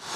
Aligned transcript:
Hei 0.00 0.08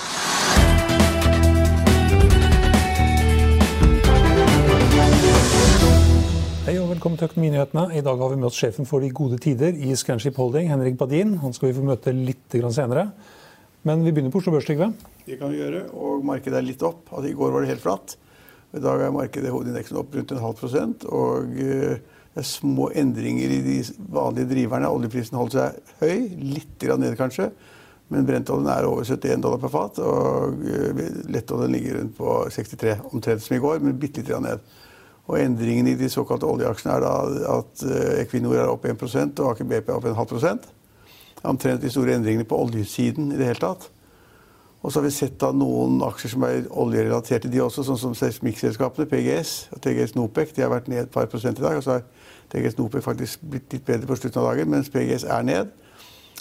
og 6.81 6.89
velkommen 6.89 7.19
til 7.21 7.29
Økonominyhetene. 7.29 7.93
I 7.93 8.01
dag 8.01 8.17
har 8.17 8.31
vi 8.33 8.39
møtt 8.41 8.57
sjefen 8.57 8.89
for 8.89 9.05
de 9.05 9.11
gode 9.13 9.37
tider 9.45 9.77
i 9.77 9.93
Scanship 9.93 10.41
Holding, 10.41 10.71
Henrik 10.73 10.97
Badin. 10.97 11.37
Han 11.43 11.53
skal 11.53 11.69
vi 11.69 11.77
få 11.77 11.85
møte 11.85 12.15
litt 12.17 12.57
senere. 12.73 13.11
Men 13.85 14.01
vi 14.07 14.15
begynner 14.17 14.33
på 14.33 14.41
Oslo 14.41 14.55
Børs, 14.55 14.65
Trygve. 14.65 14.89
Det 15.27 15.37
kan 15.37 15.53
vi 15.53 15.61
gjøre. 15.61 15.93
Og 15.93 16.25
markedet 16.25 16.63
er 16.63 16.65
litt 16.65 16.81
opp. 16.81 17.13
Altså, 17.13 17.29
I 17.29 17.37
går 17.37 17.53
var 17.53 17.61
det 17.61 17.75
helt 17.75 17.85
flatt. 17.85 18.17
I 18.73 18.81
dag 18.81 19.05
er 19.05 19.13
markedet 19.13 19.53
hovedindeksen 19.53 20.01
opp 20.01 20.17
rundt 20.17 20.33
en 20.33 20.45
halv 20.47 20.57
prosent. 20.57 21.05
Og 21.13 21.61
eh, 21.61 22.01
det 22.33 22.41
er 22.41 22.49
små 22.49 22.89
endringer 22.97 23.53
i 23.53 23.61
de 23.69 23.77
vanlige 24.17 24.49
driverne. 24.57 24.89
Oljeprisen 24.89 25.37
holdt 25.37 25.61
seg 25.61 25.77
høy. 26.01 26.17
Litt 26.57 26.89
ned, 26.97 27.13
kanskje. 27.21 27.53
Men 28.13 28.27
brentoljen 28.29 28.69
er 28.69 28.87
over 28.89 29.07
71 29.07 29.43
dollar 29.43 29.61
per 29.63 29.73
fat. 29.73 30.01
Og 30.05 30.65
eh, 30.69 31.05
lettoljen 31.33 31.73
ligger 31.73 32.01
rundt 32.01 32.17
på 32.19 32.37
63, 32.53 32.99
omtrent 33.13 33.45
som 33.45 33.57
i 33.57 33.63
går, 33.63 33.81
men 33.85 33.99
bitte 34.01 34.23
litt 34.23 34.45
ned. 34.45 34.65
Og 35.25 35.41
endringen 35.41 35.89
i 35.89 35.97
de 35.97 36.11
såkalte 36.13 36.49
oljeaksjene 36.49 36.99
er 36.99 37.05
da 37.05 37.15
at 37.57 37.85
eh, 37.89 38.23
Equinor 38.25 38.59
er 38.61 38.71
opp 38.71 38.85
1 38.85 39.01
og 39.41 39.55
Aker 39.55 39.69
BP 39.69 39.89
er 39.89 39.97
opp 39.97 40.09
en 40.11 40.19
halv 40.19 40.31
prosent. 40.31 40.69
Omtrent 41.45 41.83
de 41.85 41.93
store 41.93 42.17
endringene 42.17 42.49
på 42.49 42.59
oljesiden 42.61 43.33
i 43.33 43.41
det 43.41 43.49
hele 43.53 43.63
tatt. 43.63 43.89
Og 44.85 44.93
så 44.93 45.01
har 45.01 45.07
vi 45.07 45.15
sett 45.17 45.39
da 45.41 45.49
noen 45.57 45.97
aksjer 46.05 46.35
som 46.35 46.45
er 46.45 46.67
oljerelaterte, 46.69 47.49
de 47.49 47.61
også, 47.65 47.87
sånn 47.89 48.01
som 48.01 48.17
seismikkselskapene, 48.19 49.09
PGS 49.09 49.53
og 49.73 49.81
TGS 49.85 50.13
Nopec. 50.19 50.53
De 50.53 50.61
har 50.61 50.73
vært 50.73 50.91
ned 50.93 51.07
et 51.07 51.13
par 51.13 51.25
prosent 51.33 51.57
i 51.57 51.65
dag. 51.65 51.79
og 51.79 51.87
så 51.87 51.97
har 51.97 52.05
TGS 52.53 52.77
Nopec 52.77 53.05
faktisk 53.07 53.47
blitt 53.49 53.73
litt 53.73 53.87
bedre 53.87 54.11
på 54.11 54.19
slutten 54.21 54.43
av 54.43 54.51
dagen, 54.51 54.69
mens 54.75 54.93
PGS 54.93 55.25
er 55.25 55.47
ned. 55.49 55.73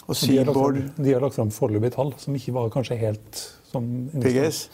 Og 0.06 0.16
Seaboard 0.16 0.80
De 0.96 1.12
har 1.12 1.22
lagt 1.24 1.38
fram 1.38 1.52
foreløpige 1.54 1.96
tall 1.96 2.14
som 2.20 2.34
ikke 2.36 2.54
var 2.56 2.72
kanskje 2.74 2.98
helt 3.00 3.44
som 3.70 3.86
PGS? 4.12 4.66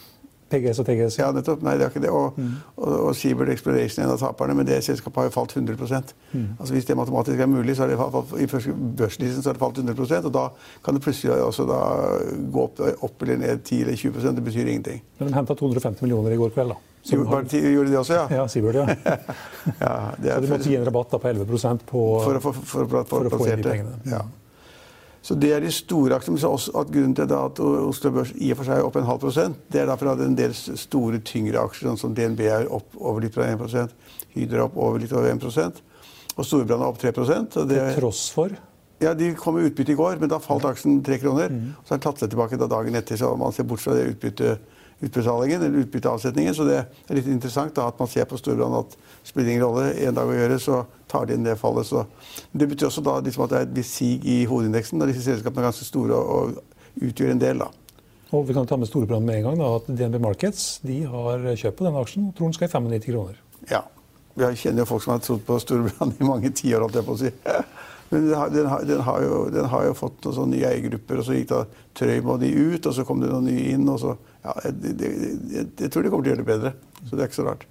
PGS 0.51 0.81
og 0.83 0.87
TGS? 0.89 1.19
Ja, 1.21 1.31
nettopp. 1.35 1.63
Nei, 1.63 1.77
det 1.79 1.87
er 1.87 1.93
ikke 1.93 2.03
det. 2.03 2.11
Og, 2.11 2.35
mm. 2.37 2.51
og, 2.77 2.95
og 3.07 3.17
Seabird 3.17 3.53
Exploration 3.53 4.03
er 4.03 4.09
en 4.09 4.15
av 4.17 4.21
taperne, 4.23 4.57
men 4.59 4.67
det 4.67 4.81
selskapet 4.85 5.23
har 5.23 5.29
jo 5.29 5.35
falt 5.37 5.55
100% 5.55 6.15
mm. 6.33 6.47
Altså 6.59 6.75
Hvis 6.75 6.89
det 6.89 6.97
matematisk 6.99 7.39
er 7.45 7.51
mulig, 7.51 7.77
så 7.77 7.87
har 7.87 7.93
det 7.93 7.99
falt, 8.01 8.35
i 8.35 8.49
første 8.51 8.75
børslisten 8.99 9.45
så 9.45 9.53
har 9.53 9.59
det 9.59 9.63
falt 9.63 9.79
100% 9.79 10.27
og 10.27 10.35
da 10.35 10.45
kan 10.85 10.99
det 10.99 11.05
plutselig 11.07 11.39
også 11.45 11.67
da 11.71 11.81
gå 12.53 12.67
opp, 12.67 12.83
opp 13.07 13.27
eller 13.27 13.43
ned 13.45 13.63
10 13.63 13.83
eller 13.85 13.97
20 13.97 14.37
Det 14.41 14.45
betyr 14.45 14.67
ingenting. 14.67 15.03
Men 15.19 15.31
de 15.31 15.39
henta 15.39 15.55
250 15.55 16.03
millioner 16.03 16.35
i 16.35 16.41
går 16.41 16.51
kveld, 16.57 16.75
da? 16.75 16.81
Som 17.03 17.27
har... 17.31 17.47
Gjorde 17.49 17.91
de 17.91 17.97
også, 17.99 18.15
ja? 18.15 18.27
Ja, 18.41 18.49
Seabird, 18.49 18.75
ja. 18.85 18.87
ja 20.25 20.35
så 20.35 20.41
de 20.41 20.51
måtte 20.51 20.69
gi 20.69 20.77
en 20.77 20.85
rabatt 20.85 21.15
da 21.15 21.23
på 21.23 21.31
11% 21.31 21.87
på, 21.89 22.05
for, 22.27 22.43
å 22.43 23.39
få 23.39 23.47
inn 23.47 23.63
de 23.63 23.71
pengene. 23.71 23.97
Ja. 24.11 24.25
Så 25.23 25.35
Det 25.35 25.53
er 25.53 25.61
de 25.61 25.71
store 25.71 26.17
aksjene. 26.17 26.39
at 26.41 26.91
Grunnen 26.91 27.15
til 27.15 27.33
at 27.33 27.61
Oslo 27.61 28.11
Børs 28.11 28.33
i 28.37 28.51
og 28.53 28.57
for 28.57 28.65
seg 28.65 28.79
er 28.79 28.85
opp 28.85 28.97
en 28.97 29.05
halv 29.05 29.21
prosent, 29.21 29.57
det 29.71 29.83
er 29.83 29.87
derfor 29.87 30.13
at 30.13 30.21
en 30.21 30.35
del 30.35 30.55
store, 30.55 31.21
tyngre 31.21 31.61
aksjer, 31.61 31.89
sånn 31.89 31.99
som 31.99 32.15
DNB 32.15 32.41
er 32.41 32.73
opp 32.73 32.97
over 32.97 33.21
litt 33.21 33.37
over 33.37 33.69
1 33.69 33.91
Hydro 34.35 34.65
opp 34.65 34.77
over 34.77 34.99
litt 34.99 35.13
over 35.13 35.29
1 35.29 35.83
og 36.37 36.47
Storebrand 36.47 36.83
er 36.83 36.89
opp 36.89 36.99
3 36.99 37.13
og 37.19 37.69
det, 37.69 37.95
Til 37.95 38.01
tross 38.01 38.31
for? 38.33 38.51
Ja, 39.01 39.15
De 39.15 39.35
kom 39.35 39.57
med 39.57 39.71
utbytte 39.71 39.93
i 39.93 39.99
går, 39.99 40.19
men 40.21 40.29
da 40.29 40.39
falt 40.39 40.67
aksjen 40.69 41.01
tre 41.05 41.17
kroner. 41.19 41.49
Mm. 41.49 41.73
Så 41.85 41.95
har 41.95 41.99
den 41.99 42.05
tatt 42.05 42.21
seg 42.21 42.33
tilbake 42.33 42.59
da 42.61 42.69
dagen 42.69 42.95
etter, 42.99 43.17
så 43.17 43.33
man 43.37 43.53
ser 43.57 43.65
bort 43.65 43.81
fra 43.81 43.97
det 43.97 44.11
utbytte, 44.13 44.59
utbetalingen 45.01 45.63
eller 45.65 45.87
utbytteavsetningen. 45.87 46.57
Så 46.57 46.67
det 46.69 46.83
er 46.83 47.17
litt 47.17 47.31
interessant 47.33 47.75
da, 47.77 47.89
at 47.89 48.01
man 48.01 48.11
ser 48.13 48.29
på 48.29 48.37
Storebrand 48.41 48.83
at 48.83 48.97
spiller 49.27 49.53
ingen 49.53 49.67
rolle 49.67 49.91
en 50.07 50.17
dag 50.17 50.31
å 50.31 50.37
gjøre, 50.37 50.59
så 50.63 50.81
tar 51.11 51.27
de 51.27 51.37
inn 51.37 51.47
det 51.47 51.59
fallet. 51.61 51.87
Så. 51.87 52.05
Det 52.53 52.69
betyr 52.71 52.89
også 52.89 53.05
da 53.07 53.19
liksom 53.25 53.45
at 53.47 53.53
det 53.53 53.61
er 53.61 53.69
et 53.69 53.77
visst 53.77 53.99
sig 54.01 54.19
i 54.25 54.41
hovedindeksen, 54.51 55.01
da 55.01 55.09
disse 55.11 55.27
selskapene 55.27 55.65
er 55.65 55.71
ganske 55.71 55.89
store 55.89 56.17
og, 56.17 56.57
og 56.57 57.07
utgjør 57.11 57.35
en 57.35 57.43
del. 57.43 57.63
da. 57.65 57.71
Og 58.31 58.47
vi 58.47 58.55
kan 58.55 58.67
ta 58.67 58.79
med 58.79 58.87
Storebrand 58.87 59.27
med 59.27 59.41
en 59.41 59.49
gang 59.49 59.57
da, 59.59 59.71
at 59.81 59.89
DNB 59.91 60.21
Markets 60.23 60.79
de 60.87 61.01
har 61.11 61.43
kjøpt 61.51 61.81
på 61.81 61.87
denne 61.87 62.03
aksjen 62.03 62.29
og 62.29 62.37
tror 62.39 62.51
den 62.51 62.59
skal 62.59 62.69
i 62.69 62.75
95 62.77 63.09
kroner. 63.11 63.41
Ja. 63.71 63.85
Vi 64.39 64.47
kjenner 64.57 64.85
jo 64.85 64.91
folk 64.93 65.03
som 65.03 65.17
har 65.17 65.25
trodd 65.25 65.43
på 65.47 65.57
Storebrand 65.61 66.21
i 66.21 66.27
mange 66.27 66.53
tiår, 66.55 66.85
holdt 66.85 67.01
jeg 67.01 67.09
på 67.09 67.17
å 67.17 67.21
si. 67.25 67.33
Men 68.11 68.27
den 68.27 68.35
har, 68.35 68.51
den, 68.51 68.67
har, 68.67 68.85
den, 68.87 69.01
har 69.07 69.23
jo, 69.23 69.35
den 69.55 69.67
har, 69.71 69.85
jo, 69.87 69.95
fått 69.95 70.25
noen 70.25 70.35
sånne 70.35 70.57
nye 70.57 70.71
eiergrupper, 70.73 71.21
og 71.21 71.27
så 71.27 71.37
gikk 71.37 71.51
da 71.53 71.61
Trøim 71.95 72.31
og 72.33 72.41
de 72.43 72.49
ut, 72.51 72.87
og 72.91 72.95
så 72.97 73.05
kom 73.07 73.21
det 73.23 73.29
noen 73.31 73.47
nye 73.47 73.69
inn. 73.75 73.85
og 73.87 74.01
så, 74.03 74.15
ja, 74.43 74.55
jeg, 74.65 74.95
jeg, 74.99 75.67
jeg, 75.79 75.91
tror 75.91 76.03
de 76.03 76.11
kommer 76.11 76.27
til 76.27 76.33
å 76.33 76.35
gjøre 76.35 76.43
det 76.43 76.49
bedre. 76.49 76.73
Så 77.05 77.13
det 77.13 77.23
er 77.23 77.31
ikke 77.31 77.39
så 77.39 77.47
rart. 77.47 77.69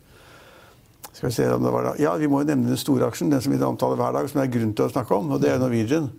Skal 1.14 1.30
Vi 1.30 1.36
se 1.36 1.52
om 1.52 1.64
det 1.64 1.72
var 1.74 1.84
da. 1.84 1.94
Ja, 2.00 2.16
vi 2.16 2.28
må 2.28 2.42
jo 2.42 2.50
nevne 2.50 2.70
den 2.70 2.80
store 2.80 3.08
aksjen, 3.10 3.32
den 3.32 3.42
som 3.42 3.54
vi 3.54 3.62
omtaler 3.64 4.00
hver 4.00 4.16
dag, 4.16 4.30
som 4.30 4.42
det 4.42 4.48
er 4.48 4.58
grunn 4.60 4.74
til 4.74 4.86
å 4.86 4.92
snakke 4.94 5.16
om, 5.16 5.32
og 5.34 5.42
det 5.42 5.54
er 5.54 5.62
Norwegian. 5.62 6.10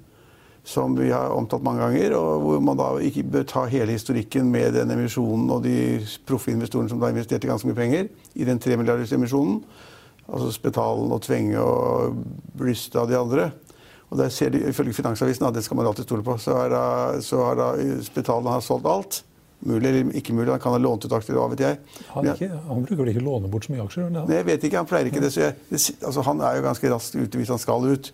Som 0.67 0.93
vi 0.99 1.09
har 1.09 1.33
omtalt 1.33 1.65
mange 1.65 1.81
ganger, 1.81 2.13
og 2.19 2.43
hvor 2.45 2.59
man 2.61 2.77
da 2.77 2.91
ikke 3.01 3.25
bør 3.25 3.47
ta 3.49 3.63
hele 3.71 3.95
historikken 3.97 4.51
med 4.53 4.75
den 4.77 4.93
emisjonen 4.93 5.49
og 5.55 5.63
de 5.65 6.03
proffe 6.29 6.53
investorene 6.53 6.93
som 6.93 7.01
da 7.01 7.09
investerte 7.09 7.49
ganske 7.49 7.71
mye 7.71 7.79
penger 7.79 8.11
i 8.37 8.45
den 8.45 8.61
3 8.61 8.77
emisjonen 9.17 9.63
Altså 10.31 10.53
Spetalen 10.55 11.11
og 11.11 11.23
Tvenge 11.25 11.59
og 11.59 12.21
Brystad 12.59 13.03
og 13.03 13.09
de 13.11 13.19
andre. 13.19 13.49
Og 14.11 14.19
der 14.19 14.29
ser 14.29 14.51
de, 14.51 14.61
Ifølge 14.69 14.93
Finansavisen, 14.93 15.47
og 15.47 15.55
det 15.55 15.65
skal 15.65 15.77
man 15.77 15.87
alltid 15.87 16.07
stole 16.07 16.23
på, 16.23 16.37
så 16.39 16.55
har 16.55 16.71
da, 16.71 16.85
så 17.23 17.45
har 17.45 17.59
da 17.59 17.69
Spetalen 18.03 18.51
har 18.51 18.63
solgt 18.63 18.87
alt. 18.87 19.21
Mulig 19.61 19.91
eller 19.91 20.15
ikke 20.17 20.33
mulig, 20.33 20.49
han 20.55 20.63
kan 20.63 20.73
ha 20.73 20.81
lånt 20.81 21.05
ut 21.05 21.13
aksjer, 21.13 21.37
hva 21.37 21.51
vet 21.53 21.61
jeg. 21.67 21.81
Han, 22.15 22.31
ikke, 22.33 22.49
han, 22.49 22.87
bruker 22.87 23.03
vel 23.03 23.11
ikke 23.13 23.25
låne 23.25 23.51
bort 23.53 23.67
så 23.67 23.75
mye 23.75 23.85
aksjer? 23.85 24.07
Nei, 24.15 24.25
jeg 24.39 24.47
vet 24.49 24.65
ikke, 24.65 24.81
han 24.81 24.89
pleier 24.89 25.11
ikke 25.11 25.21
det. 25.21 25.33
så 25.35 25.43
jeg, 25.45 25.57
det, 25.69 25.81
altså, 25.99 26.25
Han 26.25 26.41
er 26.41 26.57
jo 26.57 26.65
ganske 26.65 26.93
raskt 26.95 27.19
ute 27.19 27.41
hvis 27.41 27.53
han 27.53 27.61
skal 27.61 27.85
ut. 27.91 28.13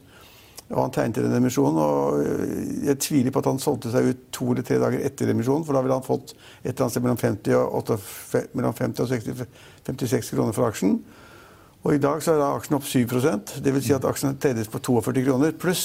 Og 0.66 0.80
han 0.80 0.94
tegnet 0.94 1.22
en 1.22 1.36
emisjonen, 1.38 1.76
og 1.78 2.86
jeg 2.88 2.98
tviler 2.98 3.30
på 3.30 3.38
at 3.38 3.48
han 3.52 3.60
solgte 3.62 3.92
seg 3.92 4.08
ut 4.10 4.24
to 4.34 4.48
eller 4.50 4.66
tre 4.66 4.80
dager 4.82 5.04
etter 5.06 5.30
emisjonen, 5.30 5.62
for 5.62 5.78
da 5.78 5.82
ville 5.84 5.94
han 5.94 6.06
fått 6.06 6.32
et 6.34 6.72
eller 6.72 6.88
annet 6.88 6.96
sted 6.96 7.04
mellom 7.04 7.20
50 7.20 7.54
og, 7.54 7.76
8, 7.84 7.98
mellom 8.58 8.74
50 8.74 9.04
og 9.04 9.12
60, 9.12 9.44
56 9.86 10.32
kroner 10.34 10.56
for 10.56 10.66
aksjen. 10.66 10.96
Og 11.86 11.94
i 11.94 12.02
dag 12.02 12.18
så 12.24 12.34
er 12.34 12.42
aksjen 12.48 12.80
opp 12.80 12.88
7% 12.90 13.60
Dvs. 13.62 13.86
Si 13.86 13.94
at 13.94 14.08
aksjen 14.10 14.34
tredjes 14.42 14.72
på 14.72 14.82
42 14.82 15.22
kroner 15.28 15.54
pluss. 15.54 15.84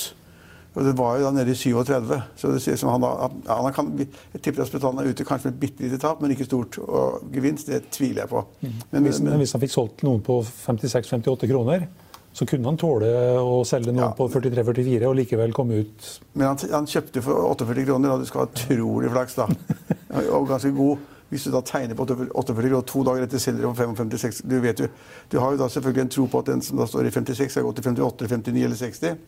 Og 0.71 0.85
det 0.87 0.93
var 0.95 1.17
jo 1.19 1.25
da 1.25 1.31
nede 1.35 1.51
i 1.51 1.55
37. 1.57 2.13
Så 2.39 2.51
det 2.53 2.61
ser 2.63 2.77
som 2.79 2.93
han, 2.93 3.03
da, 3.03 3.27
han 3.51 3.73
kan, 3.75 3.89
Jeg 3.99 4.41
tipper 4.41 4.63
at 4.63 4.69
Spetalen 4.69 5.01
er 5.01 5.09
ute 5.11 5.25
kanskje 5.27 5.49
med 5.49 5.57
et 5.57 5.59
bitte 5.65 5.83
lite 5.83 5.99
tap, 5.99 6.21
men 6.23 6.31
ikke 6.31 6.47
stort. 6.47 6.77
Og 6.79 7.25
gevinst, 7.33 7.67
det 7.67 7.89
tviler 7.91 8.23
jeg 8.23 8.31
på. 8.31 8.45
Mm. 8.61 8.77
Men, 8.91 9.03
hvis, 9.03 9.19
men, 9.19 9.35
hvis, 9.41 9.51
han 9.57 9.63
fikk 9.65 9.75
solgt 9.75 10.05
noen 10.07 10.23
på 10.23 10.39
56-58 10.47 11.51
kroner, 11.51 11.87
så 12.31 12.47
kunne 12.47 12.71
han 12.71 12.79
tåle 12.79 13.11
å 13.43 13.59
selge 13.67 13.91
noen 13.91 14.05
ja. 14.05 14.11
på 14.15 14.29
43-44 14.31 15.09
og 15.09 15.17
likevel 15.19 15.51
komme 15.51 15.81
ut 15.83 16.05
Men 16.31 16.53
han, 16.53 16.61
han 16.71 16.87
kjøpte 16.87 17.23
for 17.25 17.49
48 17.49 17.83
kroner, 17.89 18.13
og 18.13 18.23
du 18.23 18.29
skal 18.29 18.45
ha 18.45 18.51
utrolig 18.53 19.11
flaks, 19.11 19.35
da. 19.41 19.49
Og 20.37 20.47
ganske 20.47 20.71
god. 20.75 21.03
Hvis 21.31 21.45
du 21.47 21.51
da 21.53 21.61
tegner 21.63 21.95
på 21.95 22.03
48 22.07 22.55
kroner 22.55 22.87
to 22.87 23.03
dager 23.07 23.27
etter 23.27 23.39
selger 23.39 23.67
om 23.67 23.75
55-56 23.75 24.41
du, 24.51 24.57
vet 24.63 24.81
jo, 24.83 24.87
du 25.31 25.37
har 25.39 25.53
jo 25.53 25.59
da 25.61 25.67
selvfølgelig 25.71 26.03
en 26.03 26.15
tro 26.15 26.25
på 26.31 26.41
at 26.43 26.49
den 26.51 26.63
som 26.63 26.79
da 26.79 26.87
står 26.87 27.07
i 27.07 27.13
56, 27.15 27.51
skal 27.51 27.67
gå 27.67 27.71
til 27.75 27.87
58, 27.87 28.27
59 28.31 28.65
eller 28.67 28.79
60. 28.79 29.21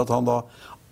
At 0.00 0.08
han 0.12 0.28
da 0.28 0.42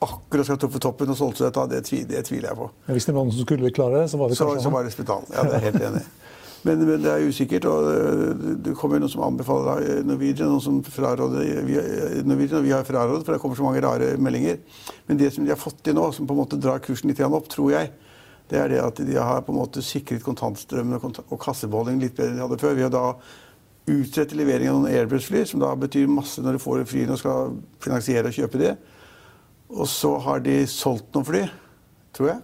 akkurat 0.00 0.48
skal 0.48 0.58
truffet 0.60 0.82
toppen 0.82 1.12
og 1.12 1.18
solgte 1.18 1.48
seg, 1.48 1.60
det, 1.70 1.82
det, 2.08 2.22
tviler 2.28 2.50
jeg 2.50 2.58
på. 2.58 2.70
Men 2.86 2.96
hvis 2.96 3.08
det 3.08 3.14
var 3.16 3.26
noen 3.26 3.36
som 3.36 3.46
skulle 3.46 3.72
klare 3.74 4.02
det, 4.02 4.08
så 4.12 4.20
var 4.20 4.30
det 4.30 4.38
kanskje 4.38 4.60
så, 4.60 4.64
så 4.64 4.72
var 4.72 4.86
det 4.86 4.94
Spitalen. 4.94 5.32
Ja, 5.34 5.44
det 5.48 5.58
er 5.58 5.66
helt 5.68 5.86
enig. 5.90 6.04
Men, 6.60 6.82
men, 6.84 7.00
det 7.00 7.08
er 7.08 7.24
usikkert. 7.24 7.64
og 7.64 7.88
øh, 7.88 8.56
Det 8.64 8.74
kommer 8.76 9.00
noen 9.00 9.12
som 9.12 9.24
anbefaler 9.24 9.80
øh, 9.80 10.02
Norwegian, 10.04 10.50
noen 10.52 10.64
som 10.64 10.80
fraråder 10.84 11.64
vi, 11.64 11.78
Norwegian, 12.24 12.58
og 12.60 12.66
vi 12.66 12.74
har 12.74 12.84
frarådet, 12.84 13.24
for 13.24 13.32
det 13.36 13.40
kommer 13.40 13.56
så 13.56 13.64
mange 13.64 13.84
rare 13.84 14.12
meldinger. 14.20 14.60
Men 15.08 15.20
det 15.20 15.32
som 15.34 15.44
de 15.44 15.54
har 15.54 15.60
fått 15.60 15.80
til 15.84 15.96
nå, 15.96 16.10
som 16.12 16.28
på 16.28 16.36
en 16.36 16.42
måte 16.42 16.60
drar 16.60 16.82
kursen 16.84 17.12
litt 17.12 17.22
opp, 17.24 17.48
tror 17.52 17.72
jeg, 17.76 17.92
det 18.50 18.58
er 18.58 18.72
det 18.72 18.80
at 18.82 19.00
de 19.06 19.16
har 19.16 19.44
på 19.46 19.54
en 19.54 19.60
måte 19.60 19.82
sikret 19.84 20.24
kontantstrømmen 20.26 20.98
og, 20.98 21.22
og 21.28 21.40
kassebeholdningen 21.40 22.02
litt 22.02 22.16
bedre 22.18 22.34
enn 22.34 22.40
de 22.40 22.44
hadde 22.44 22.60
før. 22.60 22.76
Vi 22.76 22.84
har 22.84 22.92
da 22.92 23.04
utsette 23.88 24.36
levering 24.38 24.70
av 24.70 24.80
noen 24.80 24.92
Airbus-fly, 24.92 25.44
som 25.48 25.62
da 25.62 25.72
betyr 25.78 26.10
masse 26.10 26.42
når 26.42 26.56
du 26.56 26.62
får 26.62 26.84
flyene 26.90 27.16
og 27.16 27.22
skal 27.22 27.56
finansiere 27.82 28.30
og 28.30 28.36
kjøpe 28.36 28.60
de. 28.60 28.76
Og 29.70 29.88
så 29.88 30.12
har 30.26 30.42
de 30.44 30.62
solgt 30.70 31.14
noen 31.14 31.26
fly, 31.26 31.42
tror 32.16 32.32
jeg. 32.32 32.40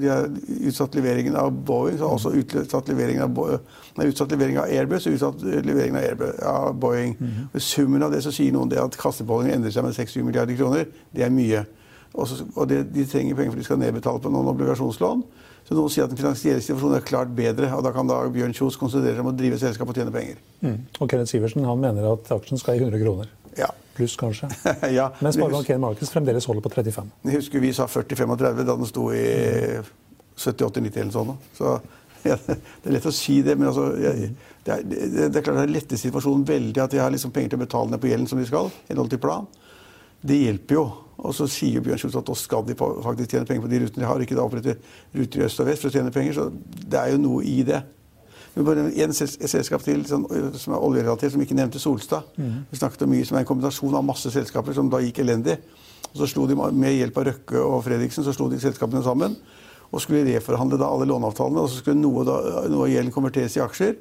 De 0.00 0.08
har 0.08 0.28
utsatt 0.66 0.94
leveringen 0.96 1.36
av 1.38 1.50
Boeing, 1.52 1.98
så 1.98 2.08
også 2.08 2.32
utsatt 2.40 2.88
leveringen 2.90 3.24
av, 3.26 3.60
nei, 3.98 4.06
utsatt 4.10 4.32
leveringen 4.32 4.62
av 4.62 4.72
Airbus 4.72 5.06
og 5.08 5.16
utsatt 5.16 5.42
leveringen 5.44 5.98
av, 5.98 6.06
Airbus, 6.06 6.38
av 6.46 6.74
Boeing. 6.80 7.16
Mm 7.18 7.30
-hmm. 7.30 7.58
Summen 7.58 8.02
av 8.02 8.12
det 8.12 8.22
så 8.22 8.32
sier 8.32 8.52
noen 8.52 8.70
det 8.70 8.80
at 8.80 8.96
kassebeholdningen 8.96 9.56
endrer 9.56 9.70
seg 9.70 9.84
med 9.84 9.94
6-7 9.94 10.22
milliarder 10.22 10.56
kroner. 10.56 10.86
Det 11.14 11.24
er 11.24 11.30
mye. 11.30 11.64
Også, 12.18 12.44
og 12.56 12.66
det, 12.70 12.82
de 12.90 13.04
trenger 13.06 13.36
penger 13.38 13.52
for 13.52 13.60
de 13.60 13.66
skal 13.68 13.78
nedbetale 13.80 14.22
på 14.22 14.32
noen 14.32 14.50
obligasjonslån. 14.50 15.22
Så 15.68 15.76
noen 15.76 15.92
sier 15.92 16.06
at 16.06 16.10
den 16.10 16.18
finansielle 16.18 16.62
situasjonen 16.64 16.98
er 16.98 17.04
klart 17.06 17.30
bedre, 17.36 17.68
og 17.76 17.84
da 17.86 17.92
kan 17.94 18.08
da 18.08 18.22
Bjørn 18.32 18.54
Kjos 18.56 18.78
konsentrere 18.80 19.14
seg 19.14 19.22
om 19.22 19.30
å 19.30 19.36
drive 19.38 19.60
selskap 19.60 19.92
og 19.92 19.98
tjene 19.98 20.14
penger. 20.14 20.40
Mm. 20.64 20.80
Og 20.98 21.04
Kenneth 21.12 21.30
Sivertsen 21.30 21.68
han 21.68 21.82
mener 21.82 22.08
at 22.10 22.32
aksjen 22.34 22.58
skal 22.58 22.80
i 22.80 22.82
100 22.82 23.02
kroner. 23.04 23.30
Ja. 23.58 23.70
Pluss, 23.94 24.16
kanskje. 24.18 24.48
ja, 24.98 25.10
Mens 25.20 25.38
Sparebank1 25.38 25.78
Markets 25.82 26.12
fremdeles 26.14 26.46
holder 26.48 26.64
på 26.64 26.72
35. 26.72 27.10
Jeg 27.28 27.38
husker 27.38 27.62
vi 27.62 27.72
sa 27.76 27.86
40-35 27.90 28.62
da 28.64 28.76
den 28.76 28.88
sto 28.88 29.06
i 29.14 29.24
70-80-90 30.40 31.00
eller 31.02 31.14
sånn. 31.14 31.32
Så 31.54 31.74
ja, 32.30 32.36
det 32.46 32.56
er 32.86 32.96
lett 32.96 33.08
å 33.08 33.14
si 33.14 33.40
det, 33.44 33.56
men 33.58 33.70
altså, 33.70 33.90
jeg, 34.00 34.32
det, 34.64 34.74
er, 34.74 34.82
det, 34.88 35.28
er, 35.28 35.44
klart 35.44 35.62
det 35.62 35.74
letter 35.74 36.00
situasjonen 36.00 36.46
veldig 36.48 36.82
at 36.84 36.94
de 36.94 37.00
har 37.02 37.12
liksom 37.12 37.32
penger 37.34 37.54
til 37.54 37.60
å 37.60 37.64
betale 37.64 37.92
ned 37.92 38.02
på 38.02 38.10
gjelden 38.10 38.28
som 38.30 38.40
de 38.40 38.48
skal. 38.48 38.70
i 38.70 38.92
henhold 38.92 39.12
til 39.12 39.22
plan. 39.22 39.46
Det 40.20 40.36
hjelper 40.36 40.76
jo. 40.76 40.84
Og 41.20 41.34
så 41.36 41.46
sier 41.50 41.82
Bjørn 41.84 42.00
Schultz 42.00 42.18
at 42.18 42.28
da 42.28 42.34
skal 42.38 42.64
de 42.66 42.76
faktisk 42.78 43.34
tjene 43.34 43.46
penger 43.48 43.64
på 43.64 43.70
de 43.70 43.80
rutene 43.82 44.02
de 44.02 44.08
har. 44.08 44.22
Ikke 44.24 44.36
da 44.38 44.44
opprette 44.46 44.76
ruter 45.16 45.42
i 45.42 45.46
øst 45.46 45.60
og 45.60 45.68
vest 45.68 45.84
for 45.84 45.90
å 45.90 45.94
tjene 45.94 46.12
penger. 46.14 46.38
Så 46.38 46.46
det 46.80 47.00
er 47.00 47.14
jo 47.14 47.20
noe 47.22 47.44
i 47.46 47.60
det. 47.66 47.82
Men 48.54 48.66
bare 48.66 48.86
en 49.04 49.14
selskap 49.14 49.84
til 49.86 50.02
som 50.08 50.24
er 50.26 50.80
oljerelatert, 50.80 51.34
som 51.34 51.42
ikke 51.44 51.58
nevnte 51.58 51.82
Solstad. 51.82 52.32
Mm. 52.36 52.64
Vi 52.70 52.80
snakket 52.80 53.04
om 53.06 53.12
mye 53.12 53.26
som 53.28 53.38
er 53.38 53.44
en 53.44 53.50
kombinasjon 53.50 53.94
av 54.00 54.06
masse 54.06 54.32
selskaper 54.34 54.74
som 54.76 54.90
da 54.90 55.02
gikk 55.04 55.22
elendig. 55.22 55.60
Og 56.10 56.22
så 56.22 56.30
slo 56.32 56.46
de 56.50 56.56
Med 56.58 56.96
hjelp 56.96 57.18
av 57.20 57.28
Røkke 57.30 57.60
og 57.62 57.84
Fredriksen 57.86 58.26
så 58.26 58.34
slo 58.34 58.48
de 58.50 58.58
selskapene 58.62 59.02
sammen 59.06 59.36
og 59.90 60.02
skulle 60.02 60.22
reforhandle 60.26 60.78
da 60.78 60.86
alle 60.86 61.06
låneavtalene. 61.10 61.62
Og 61.62 61.70
så 61.70 61.80
skulle 61.80 61.98
noe, 61.98 62.24
da, 62.26 62.66
noe 62.70 62.86
av 62.86 62.92
gjelden 62.92 63.14
konverteres 63.14 63.56
i 63.58 63.62
aksjer. 63.64 63.96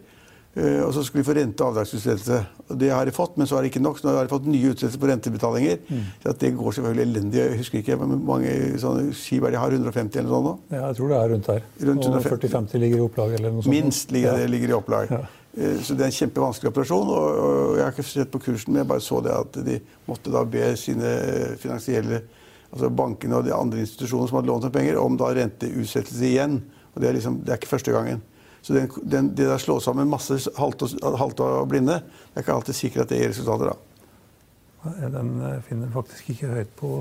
Uh, 0.57 0.81
og 0.87 0.93
så 0.95 1.03
skulle 1.05 1.21
vi 1.21 1.27
få 1.27 1.35
rente- 1.37 1.61
og 1.61 1.71
avdragsutsettelse. 1.71 2.39
Det 2.81 2.89
har 2.89 3.05
de 3.05 3.11
fått, 3.13 3.35
men 3.37 3.47
så 3.47 3.57
er 3.57 3.63
det 3.65 3.69
ikke 3.69 3.83
nok. 3.85 3.99
Så 3.99 4.07
nå 4.07 4.15
har 4.17 4.25
de 4.25 4.31
fått 4.31 4.47
nye 4.49 4.71
utsettelser 4.71 5.01
på 5.01 5.09
rentebetalinger. 5.11 5.83
Mm. 5.87 6.07
Så 6.23 6.33
det 6.41 6.49
går 6.57 6.77
selvfølgelig 6.77 7.05
elendig. 7.05 7.39
Jeg 7.39 7.59
husker 7.59 7.83
ikke 7.83 7.97
hvor 8.01 8.15
mange 8.31 8.53
sånne 8.81 9.13
skip 9.13 9.45
de 9.45 9.61
har. 9.61 9.75
150 9.77 10.19
eller 10.19 10.29
noe 10.29 10.39
sånt 10.39 10.49
nå? 10.49 10.55
Ja, 10.73 10.87
jeg 10.87 10.97
tror 10.97 11.13
det 11.13 11.19
er 11.19 11.33
rundt 11.35 11.51
her. 11.53 11.67
Rundt 11.91 12.09
og 12.09 12.17
40-50 12.25 12.83
ligger 12.83 12.97
i 12.97 13.05
opplag 13.05 13.35
eller 13.37 13.53
noe 13.53 13.61
sånt. 13.61 13.73
Minst 13.75 14.15
ligger, 14.15 14.31
ja. 14.33 14.41
det 14.41 14.49
ligger 14.55 14.73
i 14.73 14.77
opplag. 14.79 15.13
Ja. 15.13 15.21
Uh, 15.59 15.77
så 15.85 15.93
det 15.93 16.07
er 16.07 16.09
en 16.09 16.17
kjempevanskelig 16.17 16.73
operasjon. 16.73 17.13
Og, 17.13 17.77
jeg 17.77 17.85
har 17.85 17.93
ikke 17.93 18.09
sett 18.09 18.33
på 18.33 18.41
kursen, 18.49 18.73
men 18.73 18.81
jeg 18.81 18.91
bare 18.95 19.05
så 19.05 19.21
det 19.25 19.37
at 19.37 19.61
de 19.69 19.77
måtte 20.09 20.33
da 20.33 20.43
be 20.49 20.73
sine 20.81 21.13
finansielle 21.61 22.23
altså 22.69 22.89
bankene 22.93 23.37
og 23.37 23.45
de 23.47 23.53
andre 23.53 23.81
institusjonene 23.81 24.29
som 24.29 24.39
hadde 24.39 24.49
lånt 24.49 24.65
dem 24.65 24.73
penger, 24.73 24.99
om 25.01 25.15
da 25.17 25.31
renteutsettelse 25.33 26.25
igjen. 26.25 26.59
Og 26.93 27.01
det 27.01 27.09
er, 27.09 27.15
liksom, 27.17 27.39
det 27.45 27.53
er 27.53 27.61
ikke 27.61 27.71
første 27.71 27.93
gangen. 27.93 28.21
Så 28.61 28.75
den, 28.75 28.89
den, 29.03 29.33
det 29.35 29.47
der 29.47 29.61
slå 29.61 29.79
sammen 29.83 30.09
masse 30.11 30.37
halte 30.59 30.89
og, 31.01 31.39
og, 31.39 31.67
blinde, 31.69 32.01
det 32.03 32.39
er 32.39 32.45
ikke 32.45 32.57
alltid 32.59 32.77
sikkert 32.77 33.05
at 33.05 33.13
det 33.13 33.21
gir 33.21 33.31
resultater. 33.33 33.71
da. 33.71 35.09
Den 35.11 35.35
eh, 35.43 35.59
finner 35.67 35.91
faktisk 35.91 36.31
ikke 36.33 36.51
høyt 36.53 36.71
på, 36.79 36.91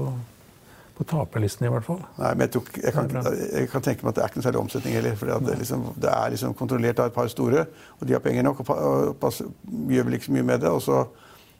på 0.98 1.06
taperlisten, 1.06 1.66
i 1.66 1.72
hvert 1.72 1.86
fall. 1.86 2.00
Nei, 2.18 2.32
men 2.34 2.46
jeg, 2.46 2.54
tok, 2.56 2.72
jeg, 2.82 2.94
kan, 2.94 3.10
jeg, 3.12 3.70
kan, 3.70 3.84
tenke 3.84 4.06
meg 4.06 4.12
at 4.12 4.18
det 4.18 4.24
er 4.24 4.32
ikke 4.32 4.40
noe 4.40 4.48
særlig 4.48 4.62
omsetning 4.62 4.98
heller. 4.98 5.18
For 5.18 5.34
det, 5.46 5.58
liksom, 5.62 5.86
det, 5.94 6.10
er 6.14 6.34
liksom 6.34 6.58
kontrollert 6.58 7.02
av 7.02 7.10
et 7.10 7.16
par 7.18 7.30
store, 7.32 7.66
og 7.98 8.08
de 8.08 8.16
har 8.16 8.24
penger 8.24 8.46
nok 8.46 8.64
og, 8.64 8.74
og 8.78 9.14
pass, 9.22 9.42
gjør 9.66 10.08
vel 10.08 10.18
ikke 10.18 10.30
så 10.30 10.36
mye 10.38 10.48
med 10.54 10.64
det. 10.64 10.74
Og 10.74 10.82
så, 10.84 11.04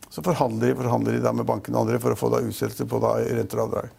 så 0.08 0.24
forhandler, 0.26 0.72
de, 0.72 0.80
forhandler 0.82 1.18
de 1.18 1.22
da 1.26 1.34
med 1.36 1.46
bankene 1.48 1.78
og 1.78 1.86
andre 1.86 2.02
for 2.02 2.14
å 2.14 2.18
få 2.18 2.32
da 2.34 2.42
utsettelse 2.46 2.86
på 2.90 3.02
da 3.02 3.16
renter 3.26 3.62
og 3.62 3.68
avdrag. 3.68 3.94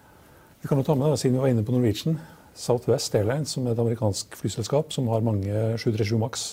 Vi 0.59 0.67
kan 0.67 0.79
jo 0.79 0.83
ta 0.83 0.95
med, 0.99 1.15
Siden 1.19 1.37
vi 1.37 1.43
var 1.43 1.51
inne 1.53 1.63
på 1.63 1.71
Norwegian, 1.71 2.19
Southwest 2.59 3.15
Airlines, 3.15 3.53
som 3.55 3.67
er 3.67 3.75
et 3.75 3.81
amerikansk 3.81 4.35
flyselskap 4.39 4.91
som 4.95 5.07
har 5.13 5.23
mange 5.25 5.53
737 5.79 6.17
Max, 6.19 6.47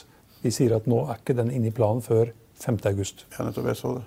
de 0.44 0.52
sier 0.54 0.76
at 0.76 0.86
nå 0.90 1.02
er 1.06 1.18
ikke 1.18 1.34
den 1.36 1.50
inne 1.54 1.72
i 1.72 1.74
planen 1.74 2.04
før 2.04 2.30
5.8. 2.62 3.26
Ja, 3.34 3.46
nettopp. 3.46 3.66
Jeg 3.72 3.80
så 3.80 3.96
det. 3.98 4.04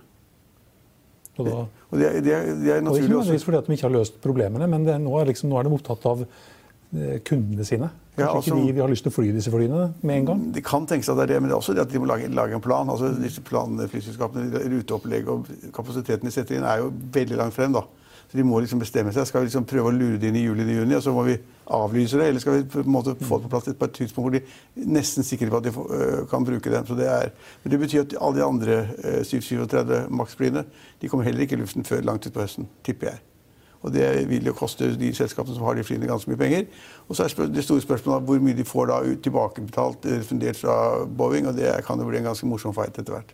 Og, 1.40 1.48
da, 1.48 1.60
og 1.88 2.00
det, 2.00 2.06
er, 2.06 2.22
det, 2.24 2.32
er, 2.36 2.48
det 2.60 2.72
er 2.76 2.82
naturlig 2.84 3.16
også. 3.16 3.36
Ikke 3.36 3.48
fordi 3.48 3.60
at 3.62 3.68
de 3.68 3.76
ikke 3.78 3.88
har 3.88 3.96
løst 3.96 4.18
problemene, 4.24 4.68
men 4.68 4.88
det, 4.88 4.96
nå, 5.04 5.14
er 5.20 5.30
liksom, 5.30 5.52
nå, 5.52 5.60
er 5.60 5.68
de 5.68 5.76
opptatt 5.76 6.08
av 6.10 6.24
eh, 6.26 7.20
kundene 7.28 7.68
sine. 7.68 7.92
Kanskje 8.16 8.26
ja, 8.26 8.32
altså, 8.34 8.56
ikke 8.58 8.66
de, 8.66 8.74
de 8.76 8.84
har 8.84 8.92
lyst 8.92 9.06
til 9.08 9.14
å 9.14 9.16
fly 9.16 9.30
disse 9.36 9.54
flyene 9.54 9.86
med 10.02 10.18
en 10.18 10.28
gang? 10.28 10.42
De 10.56 10.64
kan 10.66 10.88
tenke 10.90 11.08
seg 11.08 11.16
at 11.16 11.22
det 11.22 11.28
er 11.28 11.34
det, 11.36 11.40
men 11.44 11.52
det 11.52 11.56
er 11.56 11.62
også 11.62 11.76
det 11.78 11.86
at 11.86 11.94
de 11.94 12.02
må 12.04 12.10
lage, 12.10 12.28
lage 12.36 12.58
en 12.58 12.66
plan. 12.66 12.92
altså 12.92 13.14
disse 13.16 13.44
planene, 13.48 13.88
Flyselskapene, 13.92 14.64
ruteopplegg 14.74 15.32
og 15.32 15.48
kapasiteten 15.76 16.28
de 16.28 16.36
setter 16.36 16.60
inn, 16.60 16.68
er 16.68 16.84
jo 16.84 16.92
veldig 17.16 17.40
langt 17.40 17.56
frem. 17.56 17.78
da. 17.78 17.86
Så 18.30 18.38
de 18.38 18.44
må 18.46 18.60
liksom 18.62 18.82
bestemme 18.82 19.10
seg. 19.14 19.26
Skal 19.26 19.42
vi 19.42 19.48
liksom 19.48 19.66
prøve 19.66 19.90
å 19.90 19.94
lure 19.96 20.20
det 20.22 20.30
inn 20.30 20.38
i 20.38 20.44
juli 20.44 20.62
eller 20.62 20.84
juni, 20.84 20.96
og 21.00 21.02
så 21.02 21.14
må 21.16 21.24
vi 21.26 21.34
avlyse 21.74 22.20
det? 22.20 22.28
Eller 22.30 22.44
skal 22.44 22.60
vi 22.60 22.68
på 22.70 22.84
en 22.84 22.92
måte 22.94 23.16
få 23.18 23.40
det 23.40 23.48
på 23.48 23.54
plass 23.56 23.70
på 23.72 23.88
et 23.88 23.96
tidspunkt 23.98 24.28
hvor 24.28 24.36
de 24.36 24.42
er 24.44 24.92
nesten 24.98 25.26
sikre 25.26 25.50
på 25.50 25.58
at 25.58 25.66
de 25.66 25.74
kan 26.30 26.46
bruke 26.46 26.70
dem? 26.70 26.86
Så 26.86 26.98
det 27.00 27.08
er, 27.10 27.32
men 27.64 27.74
det 27.74 27.80
betyr 27.82 28.04
at 28.04 28.14
alle 28.20 28.38
de 28.38 28.46
andre 28.46 28.76
øh, 29.02 29.24
737 29.26 30.14
Max-flyene 30.14 30.64
de 31.02 31.10
kommer 31.10 31.26
heller 31.26 31.48
ikke 31.48 31.58
i 31.58 31.64
luften 31.64 31.88
før 31.88 32.06
langt 32.06 32.30
utpå 32.30 32.46
høsten, 32.46 32.70
tipper 32.86 33.10
jeg. 33.10 33.26
Og 33.82 33.94
det 33.96 34.06
vil 34.30 34.46
jo 34.46 34.54
koste 34.54 34.92
de 35.00 35.10
selskapene 35.16 35.56
som 35.56 35.66
har 35.66 35.78
de 35.80 35.86
flyene, 35.88 36.10
ganske 36.10 36.30
mye 36.30 36.38
penger. 36.38 36.66
Og 37.08 37.16
så 37.16 37.26
er 37.26 37.50
det 37.50 37.64
store 37.66 37.82
spørsmålet 37.82 38.28
hvor 38.28 38.42
mye 38.44 38.58
de 38.58 38.66
får 38.68 38.92
da 38.92 38.98
tilbakebetalt, 39.24 40.06
refundert 40.20 40.60
fra 40.60 40.76
Boeing, 41.06 41.48
og 41.48 41.58
det 41.58 41.72
kan 41.88 41.98
jo 41.98 42.10
bli 42.10 42.20
en 42.20 42.28
ganske 42.30 42.50
morsom 42.50 42.76
fight 42.76 43.00
etter 43.00 43.16
hvert. 43.16 43.34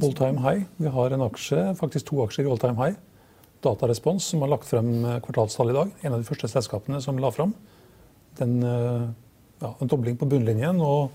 All 0.00 0.14
time 0.14 0.40
high. 0.44 0.64
Vi 0.78 0.92
har 0.92 1.12
en 1.12 1.24
aksje, 1.26 1.66
faktisk 1.76 2.08
to 2.12 2.22
aksjer 2.24 2.46
i 2.46 2.50
all 2.52 2.62
time 2.62 2.78
high. 2.78 2.96
Datarespons, 3.64 4.24
som 4.32 4.42
har 4.44 4.52
lagt 4.52 4.68
frem 4.68 4.90
eh, 5.04 5.20
kvartalstall 5.24 5.72
i 5.72 5.76
dag. 5.76 5.92
En 6.02 6.16
av 6.16 6.22
de 6.22 6.28
første 6.28 6.50
selskapene 6.50 7.00
som 7.04 7.18
la 7.22 7.30
frem. 7.34 7.54
Den, 8.40 8.58
eh, 8.62 9.06
ja, 9.62 9.72
en 9.80 9.92
dobling 9.92 10.18
på 10.20 10.28
bunnlinjen 10.28 10.80
og 10.84 11.14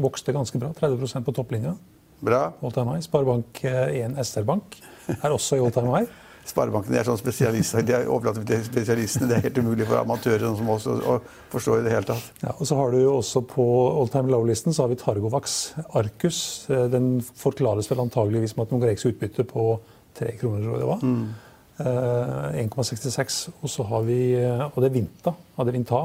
vokste 0.00 0.34
ganske 0.36 0.60
bra. 0.60 0.72
30% 0.76 1.26
på 1.26 1.36
topplinja. 1.36 1.76
Bra. 2.20 2.50
Sparebank1 2.60 4.18
SR-Bank 4.20 4.76
er 5.16 5.32
også 5.32 5.56
i 5.56 5.64
all 5.64 5.72
time 5.72 5.94
high. 5.94 6.10
Sparebanken 6.50 6.96
er 6.96 7.06
sånn 7.06 7.18
spesialister. 7.20 7.84
De 7.86 7.94
er 7.94 8.08
overlatt 8.10 8.40
til 8.48 8.62
spesialistene. 8.64 9.28
Det 9.30 9.36
er 9.36 9.44
helt 9.48 9.60
umulig 9.60 9.86
for 9.88 10.00
amatører 10.00 10.56
som 10.56 10.70
oss 10.72 10.86
å 10.88 11.18
forstå 11.52 11.78
i 11.78 11.84
det 11.84 11.92
hele 11.94 12.08
tatt. 12.08 12.30
Ja, 12.42 12.54
og 12.56 12.68
så 12.68 12.78
har 12.78 12.94
du 12.94 13.00
jo 13.02 13.18
også 13.18 13.42
På 13.50 13.66
all 14.00 14.10
time 14.12 14.32
low-listen 14.32 14.74
så 14.74 14.84
har 14.84 14.92
vi 14.92 14.98
Targovax 15.00 15.58
Arcus. 16.00 16.40
Eh, 16.70 16.88
den 16.92 17.12
forklares 17.20 17.90
vel 17.90 18.02
antageligvis 18.06 18.56
med 18.56 18.66
at 18.66 18.74
noen 18.74 18.84
Norex 18.84 19.06
utbytte 19.08 19.46
på 19.48 19.70
tre 20.16 20.34
kroner, 20.40 20.64
tror 20.64 20.74
jeg 20.74 20.82
det 20.82 20.90
var. 20.90 21.06
Mm. 21.06 21.49
1,66. 21.80 23.48
Eh, 23.48 23.54
og 23.62 23.70
så 23.70 23.86
har 23.88 24.02
vi 24.06 24.20
eh, 24.34 24.64
Og 24.68 24.82
det 24.82 24.90
er 24.90 24.94
Vinta. 24.94 25.34
Adevinta 25.58 26.04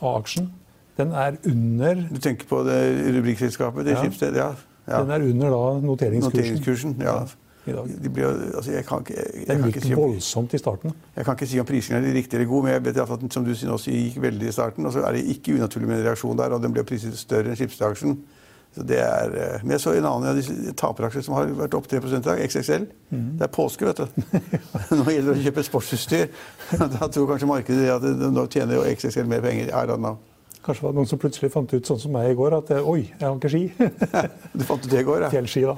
A-aksjen. 0.00 0.50
Den 0.96 1.12
er 1.12 1.36
under 1.46 2.06
Du 2.10 2.20
tenker 2.20 2.48
på 2.48 2.62
det 2.64 2.78
rubrikkselskapet? 3.18 3.84
Det 3.84 3.96
ja. 3.96 4.02
Skipsted, 4.04 4.36
ja. 4.36 4.52
ja. 4.88 5.02
Den 5.02 5.10
er 5.10 5.26
under 5.30 5.50
da 5.50 5.64
noteringskursen. 5.80 6.38
noteringskursen 6.38 6.96
ja. 7.00 7.18
De 7.66 8.10
blir, 8.14 8.26
altså 8.54 8.70
jeg 8.72 8.84
kan 8.86 9.02
ikke, 9.02 9.14
jeg, 9.16 9.46
Den 9.48 9.64
gikk 9.66 9.80
si 9.82 9.94
om, 9.94 10.00
voldsomt 10.00 10.52
i 10.54 10.58
starten. 10.58 10.92
Jeg 11.16 11.24
kan 11.26 11.34
ikke 11.34 11.48
si 11.50 11.58
om 11.58 11.66
prisingen 11.66 12.04
er 12.04 12.14
riktig 12.14 12.38
eller 12.38 12.46
god, 12.46 12.62
men 12.62 12.72
jeg 12.72 12.84
vet 12.84 13.00
at 13.02 13.20
den 13.20 13.30
som 13.34 13.44
du 13.44 13.50
sier, 13.54 13.72
også 13.74 13.90
gikk 13.90 14.20
veldig 14.22 14.48
i 14.48 14.52
starten. 14.54 14.86
Og 14.86 14.94
så 14.94 15.02
er 15.02 15.16
det 15.16 15.24
ikke 15.34 15.56
unaturlig 15.56 15.88
med 15.88 15.98
en 15.98 16.06
reaksjon 16.06 16.38
der, 16.38 16.54
og 16.54 16.62
den 16.62 16.76
ble 16.76 16.84
priset 16.86 17.18
større 17.18 17.50
enn 17.50 17.58
Skipsted-aksjen. 17.58 18.14
Så 18.76 18.84
det 18.84 18.98
er, 19.00 19.32
eh, 19.32 19.62
men 19.62 19.72
jeg 19.72 19.80
så 19.80 19.94
en 19.96 20.04
annen 20.04 20.28
av 20.28 20.36
disse 20.36 20.52
taperaksjene 20.76 21.24
som 21.24 21.38
har 21.38 21.48
vært 21.56 21.74
opp 21.78 21.88
3 21.88 22.02
i 22.04 22.20
dag, 22.20 22.42
XXL. 22.44 22.84
Mm. 23.08 23.26
Det 23.40 23.46
er 23.46 23.52
påske, 23.54 23.88
vet 23.88 24.02
du. 24.02 24.22
Nå 24.98 25.08
gjelder 25.08 25.32
det 25.32 25.40
å 25.40 25.44
kjøpe 25.48 25.68
sportsutstyr. 25.70 26.26
Da 26.96 27.08
tror 27.08 27.30
kanskje 27.30 27.48
markedet 27.48 27.88
at 27.94 28.04
nå 28.04 28.48
tjener 28.52 28.76
jo 28.76 28.84
XXL 28.90 29.30
mer 29.30 29.40
penger. 29.40 29.72
I 29.72 29.86
don't 29.88 30.04
know. 30.04 30.18
Kanskje 30.66 30.82
det 30.82 30.86
var 30.88 30.94
noen 30.98 31.08
som 31.08 31.18
plutselig 31.22 31.48
fant 31.54 31.72
ut 31.72 31.88
sånn 31.88 31.98
som 32.02 32.12
meg 32.12 32.32
i 32.32 32.36
går, 32.36 32.56
at 32.58 32.70
eh, 32.74 32.88
oi, 32.90 33.06
jeg 33.06 33.22
har 33.22 33.36
ikke 33.38 33.50
ski. 33.52 33.64
du 34.58 34.64
fant 34.66 34.82
ut 34.82 34.90
det 34.90 35.00
i 35.00 35.06
går, 35.06 35.24
ja? 35.24 35.32
Fjellski, 35.32 35.62
da. 35.62 35.76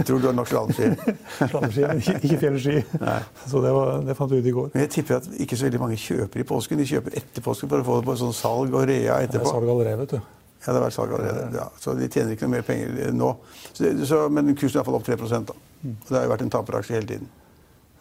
jeg 0.00 0.06
tror 0.08 0.22
du 0.22 0.28
har 0.30 0.36
nok 0.40 0.50
slalåmski. 0.50 0.90
slalåmski, 1.38 2.18
ikke 2.18 2.42
fjellski. 2.42 2.78
Nei. 3.04 3.18
Så 3.44 3.62
det, 3.62 3.74
var, 3.78 4.02
det, 4.08 4.18
fant 4.18 4.32
du 4.32 4.40
ut 4.40 4.48
i 4.48 4.58
går. 4.58 4.72
Men 4.74 4.88
jeg 4.88 4.94
tipper 4.96 5.20
at 5.20 5.28
ikke 5.44 5.60
så 5.60 5.68
veldig 5.68 5.86
mange 5.86 6.02
kjøper 6.02 6.42
i 6.42 6.48
påsken. 6.50 6.82
De 6.82 6.88
kjøper 6.88 7.22
etter 7.22 7.44
påsken 7.44 7.70
for 7.70 7.84
å 7.84 7.90
få 7.92 8.00
det 8.00 8.08
på 8.08 8.20
sånn 8.24 8.38
salg 8.40 8.72
og 8.72 8.88
rea 8.88 9.20
etterpå. 9.20 9.44
Det 9.44 9.44
er 9.44 9.58
salg 9.60 9.74
allerede, 9.76 10.06
vet 10.06 10.16
du. 10.16 10.41
Ja, 10.62 10.70
det 10.70 10.78
har 10.78 10.84
vært 10.86 10.94
salg 10.94 11.12
allerede. 11.16 11.58
Ja, 11.58 11.68
så 11.82 11.94
de 11.98 12.06
tjener 12.06 12.36
ikke 12.36 12.46
noe 12.46 12.56
mer 12.56 12.66
penger 12.66 13.14
nå. 13.16 13.30
Så, 13.72 13.90
så, 14.06 14.24
men 14.30 14.52
kursen 14.54 14.78
er 14.78 14.82
iallfall 14.82 14.98
opp 15.00 15.06
3 15.08 15.16
da. 15.48 15.56
Og 15.82 16.08
det 16.08 16.14
har 16.14 16.26
jo 16.28 16.32
vært 16.36 16.44
en 16.44 16.52
taperaksje 16.54 16.94
hele 16.94 17.08
tiden. 17.08 17.30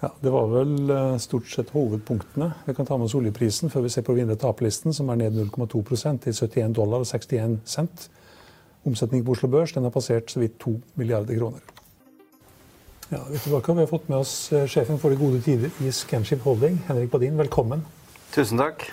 Ja, 0.02 0.10
Det 0.22 0.30
var 0.34 0.48
vel 0.50 0.90
eh, 0.90 1.18
stort 1.22 1.50
sett 1.50 1.74
hovedpunktene. 1.74 2.52
Vi 2.66 2.74
kan 2.78 2.86
ta 2.86 2.98
med 2.98 3.10
oss 3.10 3.18
oljeprisen 3.18 3.70
før 3.70 3.86
vi 3.86 3.94
ser 3.94 4.06
på 4.06 4.16
vinner-tap-listen, 4.18 4.94
som 4.98 5.10
er 5.14 5.20
ned 5.24 5.38
0,2 5.38 5.84
til 6.22 6.34
71 6.34 6.74
dollar 6.78 7.06
og 7.06 7.10
61 7.10 7.60
cent. 7.66 8.08
Omsetning 8.86 9.26
på 9.26 9.36
Oslo 9.36 9.50
Børs 9.50 9.74
den 9.74 9.86
har 9.86 9.94
passert 9.94 10.34
så 10.34 10.42
vidt 10.42 10.58
2 10.62 10.74
milliarder 10.98 11.38
kroner. 11.38 11.62
Ja, 13.12 13.20
vi, 13.30 13.38
tilbake. 13.38 13.74
vi 13.74 13.86
har 13.86 13.92
fått 13.92 14.10
med 14.10 14.22
oss 14.24 14.34
eh, 14.54 14.66
sjefen 14.66 15.02
for 15.02 15.14
de 15.14 15.22
gode 15.22 15.42
tider 15.46 15.70
i 15.82 15.94
Scanship 15.94 16.46
Holding, 16.48 16.82
Henrik 16.88 17.12
Badin. 17.12 17.38
Velkommen. 17.38 17.86
Tusen 18.34 18.62
takk. 18.62 18.90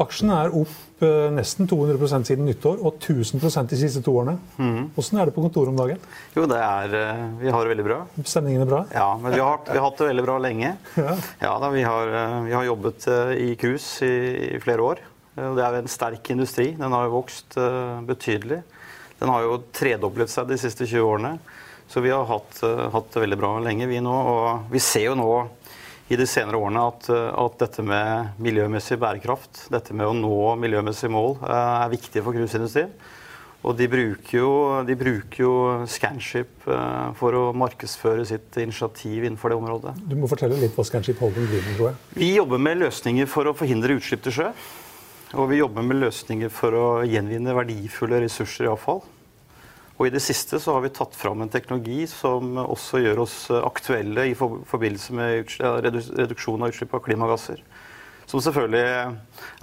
Aksjen 0.00 0.30
er 0.32 0.54
opp 0.56 1.02
eh, 1.04 1.26
nesten 1.34 1.68
200% 1.68 2.30
siden 2.30 2.46
nyttår 2.48 2.78
og 2.80 2.96
1000% 3.02 3.68
de 3.68 3.78
siste 3.82 4.00
to 4.04 4.14
årene. 4.16 4.38
Åssen 4.56 4.88
Hvordan 4.96 5.20
er 5.20 5.28
det 5.28 5.34
på 5.36 5.44
kontoret 5.44 5.72
om 5.72 5.76
dagen? 5.76 6.00
Jo, 6.36 6.46
det 6.48 6.60
er 6.64 6.96
eh, 6.96 7.22
Vi 7.42 7.52
har 7.52 7.66
det 7.66 7.72
veldig 7.74 7.84
bra. 7.84 7.98
Stemningen 8.24 8.64
er 8.64 8.70
bra? 8.70 8.80
Ja, 8.96 9.10
men 9.20 9.36
vi 9.36 9.42
har, 9.44 9.60
vi 9.68 9.76
har 9.76 9.84
hatt 9.84 10.00
det 10.00 10.08
veldig 10.12 10.24
bra 10.24 10.38
lenge. 10.40 10.72
Ja. 11.00 11.16
Ja 11.42 11.52
da, 11.60 11.70
Vi 11.74 11.84
har, 11.84 12.14
eh, 12.22 12.38
vi 12.48 12.56
har 12.56 12.66
jobbet 12.70 13.08
i 13.36 13.50
cruise 13.60 14.08
i, 14.08 14.16
i 14.56 14.62
flere 14.64 14.88
år. 14.88 15.04
Det 15.40 15.64
er 15.64 15.78
en 15.78 15.88
sterk 15.88 16.32
industri. 16.32 16.70
Den 16.80 16.92
har 16.96 17.06
jo 17.06 17.14
vokst 17.14 17.54
betydelig. 18.08 18.58
Den 19.20 19.30
har 19.30 19.44
jo 19.44 19.60
tredoblet 19.72 20.32
seg 20.32 20.48
de 20.50 20.58
siste 20.60 20.88
20 20.88 21.06
årene. 21.06 21.36
Så 21.90 22.02
vi 22.04 22.12
har 22.12 22.26
hatt, 22.28 22.60
hatt 22.92 23.14
det 23.14 23.22
veldig 23.24 23.38
bra 23.40 23.52
lenge, 23.62 23.88
vi 23.88 24.02
nå. 24.04 24.12
Og 24.12 24.72
vi 24.74 24.82
ser 24.82 25.06
jo 25.08 25.16
nå 25.18 25.30
i 26.10 26.18
de 26.18 26.26
senere 26.26 26.58
årene 26.58 26.82
at, 26.90 27.06
eh, 27.12 27.30
at 27.38 27.56
dette 27.62 27.84
med 27.86 28.42
miljømessig 28.42 28.98
bærekraft, 28.98 29.68
dette 29.70 29.94
med 29.94 30.10
å 30.10 30.16
nå 30.16 30.56
miljømessige 30.58 31.12
mål, 31.14 31.36
eh, 31.46 31.84
er 31.84 31.92
viktig 31.92 32.24
for 32.24 32.34
cruiseindustrien. 32.34 32.90
Og 33.60 33.76
de 33.76 33.86
bruker 33.92 34.38
jo, 34.38 34.50
de 34.88 34.94
bruker 34.96 35.42
jo 35.44 35.52
Scanship 35.86 36.66
eh, 36.66 37.12
for 37.14 37.36
å 37.36 37.42
markedsføre 37.54 38.24
sitt 38.26 38.56
initiativ 38.56 39.22
innenfor 39.22 39.52
det 39.52 39.58
området. 39.60 39.94
Du 40.08 40.16
må 40.16 40.30
fortelle 40.30 40.58
litt 40.58 40.74
hva 40.74 40.86
Scanship 40.88 41.20
Holding 41.20 41.46
driver 41.46 41.68
med, 41.68 41.76
tror 41.76 41.90
jeg. 41.90 41.96
Vi 42.16 42.30
jobber 42.38 42.64
med 42.66 42.80
løsninger 42.80 43.28
for 43.28 43.50
å 43.50 43.54
forhindre 43.54 43.98
utslipp 44.00 44.24
til 44.24 44.38
sjø. 44.40 44.50
Og 45.38 45.46
vi 45.52 45.60
jobber 45.60 45.86
med 45.86 46.00
løsninger 46.00 46.50
for 46.50 46.74
å 46.74 46.86
gjenvinne 47.06 47.54
verdifulle 47.54 48.24
ressurser 48.24 48.66
i 48.66 48.72
avfall. 48.72 49.04
Og 50.00 50.06
i 50.08 50.12
det 50.14 50.22
siste 50.24 50.56
så 50.56 50.72
har 50.72 50.80
vi 50.80 50.94
tatt 50.96 51.12
fram 51.12 51.42
en 51.44 51.50
teknologi 51.52 52.06
som 52.08 52.56
også 52.62 53.02
gjør 53.02 53.18
oss 53.26 53.34
aktuelle 53.52 54.30
i 54.30 54.36
forbindelse 54.38 55.12
med 55.12 55.52
reduksjon 55.60 56.64
av 56.64 56.72
utslipp 56.72 56.94
av 56.96 57.02
klimagasser. 57.04 57.60
Som 58.24 58.40
selvfølgelig 58.40 58.80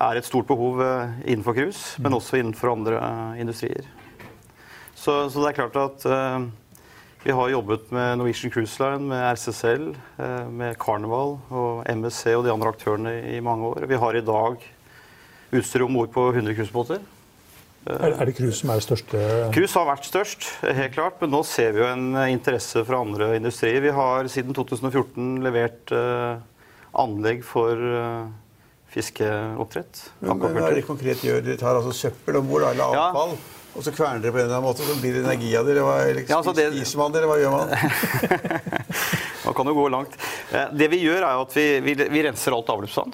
er 0.04 0.20
et 0.20 0.28
stort 0.28 0.46
behov 0.46 0.84
eh, 0.84 1.18
innenfor 1.32 1.56
cruise, 1.58 1.98
men 2.04 2.14
også 2.14 2.38
innenfor 2.38 2.74
andre 2.76 3.00
eh, 3.00 3.42
industrier. 3.42 3.90
Så, 4.94 5.16
så 5.32 5.42
det 5.42 5.50
er 5.50 5.58
klart 5.58 5.78
at 5.80 6.06
uh, 6.10 6.46
vi 7.24 7.34
har 7.34 7.52
jobbet 7.54 7.92
med 7.94 8.18
Norwegian 8.18 8.52
Cruise 8.52 8.82
Line, 8.82 9.08
med 9.08 9.24
RCCL, 9.38 9.92
uh, 10.18 10.48
med 10.50 10.78
Carnival 10.82 11.38
og 11.48 11.84
MSC 11.86 12.34
og 12.34 12.44
de 12.46 12.54
andre 12.54 12.74
aktørene 12.74 13.14
i 13.30 13.38
mange 13.46 13.70
år. 13.70 13.86
Vi 13.88 14.02
har 14.02 14.18
i 14.18 14.26
dag 14.26 14.58
utstyr 15.54 15.86
om 15.86 16.02
bord 16.02 16.12
på 16.14 16.32
100 16.34 16.58
cruisebåter. 16.58 17.06
Er, 17.88 18.26
det 18.28 18.34
cruise 18.38 18.60
som 18.60 18.70
er 18.74 18.80
det 18.82 18.84
største? 18.88 19.20
Cruise 19.56 19.74
har 19.80 19.86
vært 19.88 20.06
størst, 20.08 20.48
helt 20.64 20.94
klart, 20.96 21.22
men 21.22 21.32
nå 21.32 21.40
ser 21.48 21.72
vi 21.76 21.80
jo 21.84 21.88
en 21.88 22.10
interesse 22.28 22.84
fra 22.88 23.00
andre 23.04 23.30
industrier. 23.40 23.80
Vi 23.86 23.94
har 23.96 24.28
siden 24.32 24.54
2014 24.58 25.38
levert 25.46 25.94
eh, 25.96 26.42
anlegg 27.00 27.46
for 27.48 27.72
eh, 27.80 28.26
fiskeoppdrett. 28.92 30.02
Men, 30.20 30.38
men 30.42 30.58
hva 30.58 30.70
er 30.72 30.80
det 30.82 30.88
konkret 30.88 31.24
gjør? 31.24 31.42
Dere 31.46 31.60
tar 31.62 31.80
altså 31.80 31.94
søppel 31.96 32.40
om 32.42 32.50
bord, 32.50 32.66
eller 32.72 32.96
Ja. 32.98 33.08
avfall, 33.12 33.38
og 33.78 33.84
så 33.86 33.92
kverner 33.94 34.24
dere 34.24 34.34
på 34.34 34.40
en 34.42 34.48
eller 34.48 34.58
annen 34.58 34.68
måte, 34.68 34.84
så 34.88 34.96
blir 35.00 35.14
det 35.18 35.24
energi 35.24 35.52
av 35.60 35.68
dere. 35.70 35.84
Hva, 35.86 35.98
liksom, 36.18 36.32
Ja, 36.34 36.38
altså 36.42 36.54
det- 36.58 36.72
spiser 36.74 36.98
man 37.04 37.12
dere? 37.14 37.28
hva 37.30 37.38
gjør 37.40 37.52
man? 37.56 37.68
Man 39.48 39.54
kan 39.56 39.66
jo 39.70 39.74
gå 39.78 39.86
langt. 39.90 40.18
Eh, 40.52 40.66
Det 40.76 40.90
vi 40.92 40.98
gjør, 41.06 41.22
er 41.24 41.40
at 41.42 41.54
vi, 41.56 41.68
vi, 41.86 41.94
vi 41.96 42.24
renser 42.26 42.52
alt 42.52 42.68
avløpsvann. 42.74 43.14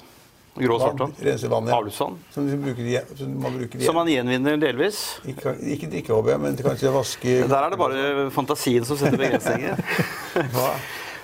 Grå 0.53 0.77
Vann, 0.77 0.81
svartvann. 0.85 1.13
renser 1.25 1.49
vann, 1.49 1.67
ja. 1.67 1.77
Avløpsvann. 1.79 2.17
Som, 2.33 2.49
bruker, 2.61 3.07
som 3.17 3.31
man 3.41 3.55
bruker 3.57 3.79
igjen. 3.79 3.85
Som 3.87 3.95
man 3.97 4.11
gjenvinner 4.11 4.59
delvis. 4.61 4.99
Ikke, 5.25 5.55
ikke 5.75 5.89
drikke, 5.89 6.13
håper 6.13 6.35
jeg, 6.35 6.41
men 6.43 6.59
kanskje 6.59 6.91
vaske 6.93 7.37
Der 7.47 7.57
er 7.57 7.73
det 7.73 7.79
bare 7.81 8.27
fantasien 8.35 8.85
som 8.85 8.99
setter 8.99 9.17
begrensninger. 9.17 9.81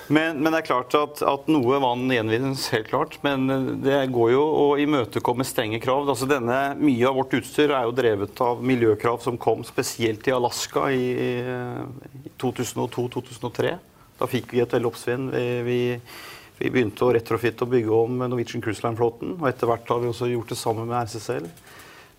Men, 0.09 0.39
men 0.41 0.49
det 0.49 0.63
er 0.63 0.65
klart 0.65 0.95
at, 0.97 1.19
at 1.21 1.49
noe 1.53 1.77
vann 1.83 2.07
gjenvinnes, 2.09 2.63
helt 2.73 2.87
klart. 2.89 3.19
Men 3.21 3.43
det 3.83 3.99
går 4.09 4.31
jo 4.33 4.41
å 4.41 4.63
imøtekomme 4.81 5.45
strenge 5.45 5.77
krav. 5.83 6.07
Altså 6.09 6.25
denne, 6.25 6.55
mye 6.81 7.05
av 7.05 7.19
vårt 7.19 7.35
utstyr 7.37 7.69
er 7.69 7.85
jo 7.85 7.93
drevet 7.93 8.41
av 8.41 8.63
miljøkrav 8.65 9.21
som 9.21 9.37
kom 9.37 9.61
spesielt 9.67 10.25
i 10.25 10.33
Alaska 10.33 10.87
i, 10.89 11.05
i 11.13 12.33
2002-2003. 12.41 13.75
Da 14.17 14.27
fikk 14.33 14.55
vi 14.57 14.63
et 14.65 14.73
veldig 14.73 14.89
oppsvinn. 14.89 15.29
Vi, 15.29 15.45
vi, 15.69 15.79
vi 16.59 16.71
begynte 16.73 17.05
å 17.07 17.13
retrofitte 17.15 17.63
og 17.63 17.71
bygge 17.71 17.91
om 17.95 18.17
Norwegian 18.19 18.63
Cruise 18.63 18.83
Line-flåten. 18.83 19.37
Og 19.39 19.47
etter 19.47 19.69
hvert 19.69 19.87
har 19.87 20.01
vi 20.03 20.09
også 20.11 20.27
gjort 20.27 20.51
det 20.51 20.59
sammen 20.59 20.89
med 20.89 20.99
RCCL. 21.05 21.47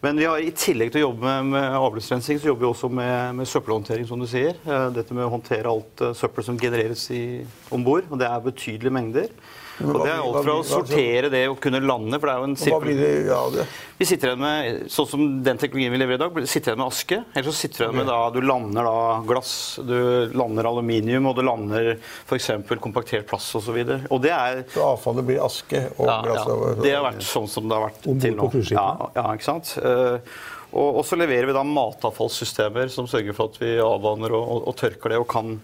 Men 0.00 0.16
vi 0.16 0.24
har, 0.24 0.40
i 0.40 0.52
tillegg 0.56 0.94
til 0.94 1.02
å 1.02 1.08
jobbe 1.10 1.26
med, 1.26 1.50
med 1.52 1.76
avløpsrensing, 1.76 2.38
så 2.40 2.48
jobber 2.48 2.64
vi 2.64 2.70
også 2.70 2.88
med, 2.88 3.34
med 3.36 3.48
søppelhåndtering, 3.50 4.06
som 4.08 4.22
du 4.22 4.24
sier. 4.30 4.56
Eh, 4.64 4.86
Dette 4.96 5.12
med 5.12 5.26
å 5.26 5.34
håndtere 5.34 5.68
alt 5.68 6.04
eh, 6.06 6.14
søppel 6.16 6.46
som 6.46 6.60
genereres 6.60 7.04
om 7.68 7.84
bord. 7.84 8.08
Og 8.08 8.16
det 8.22 8.30
er 8.30 8.46
betydelige 8.46 8.96
mengder. 8.96 9.28
Og 9.80 10.00
det 10.04 10.10
er 10.10 10.18
alt 10.20 10.44
fra 10.44 10.56
å 10.58 10.64
sortere 10.66 11.30
det 11.32 11.44
og 11.50 11.58
kunne 11.62 11.80
lande, 11.82 12.18
for 12.18 12.28
det 12.28 12.34
er 12.34 12.42
jo 12.42 12.48
en 12.50 12.58
sirkel... 12.60 13.64
Vi 14.00 14.06
sitter 14.08 14.30
igjen 14.30 14.40
med, 14.40 14.84
sånn 14.88 15.08
som 15.10 15.24
den 15.44 15.58
teknologien 15.60 15.92
vi 15.92 15.98
leverer 16.00 16.16
i 16.16 16.22
dag, 16.22 16.38
sitter 16.48 16.72
igjen 16.72 16.80
med 16.80 16.86
aske. 16.88 17.18
Eller 17.34 17.46
så 17.50 17.52
sitter 17.56 17.84
igjen 17.84 17.98
med 17.98 18.08
da, 18.08 18.18
du 18.32 18.38
lander 18.40 18.86
da 18.88 19.00
glass, 19.28 19.52
du 19.84 19.96
lander 20.36 20.68
aluminium, 20.70 21.28
og 21.28 21.36
du 21.36 21.42
lander 21.44 21.90
f.eks. 21.98 22.48
kompaktert 22.80 23.28
plast 23.28 23.56
osv. 23.60 23.76
Og, 23.76 23.90
så 23.90 23.98
og 24.08 24.22
det 24.24 24.32
er 24.36 24.62
Så 24.72 24.86
avfallet 24.86 25.28
blir 25.28 25.42
aske 25.44 25.82
og 25.98 26.08
ja, 26.08 26.16
glass 26.24 26.48
ja. 26.48 26.70
Det 26.80 26.94
har 26.96 27.04
vært 27.10 27.26
sånn 27.28 27.50
som 27.52 27.68
det 27.68 27.76
har 27.76 27.90
vært 27.90 28.08
til 28.24 28.38
nå. 28.38 28.48
Ja, 28.72 28.88
ja, 29.18 29.26
ikke 29.36 29.48
sant? 29.50 29.74
Eh, 29.80 30.32
og, 30.70 31.00
og 31.00 31.04
så 31.06 31.18
leverer 31.18 31.50
vi 31.50 31.56
da 31.56 31.66
matavfallssystemer 31.66 32.88
som 32.94 33.08
sørger 33.10 33.36
for 33.36 33.50
at 33.50 33.60
vi 33.60 33.74
avvanner 33.82 34.32
og, 34.38 34.48
og, 34.54 34.64
og 34.70 34.80
tørker 34.80 35.12
det, 35.12 35.20
og 35.20 35.28
kan 35.30 35.58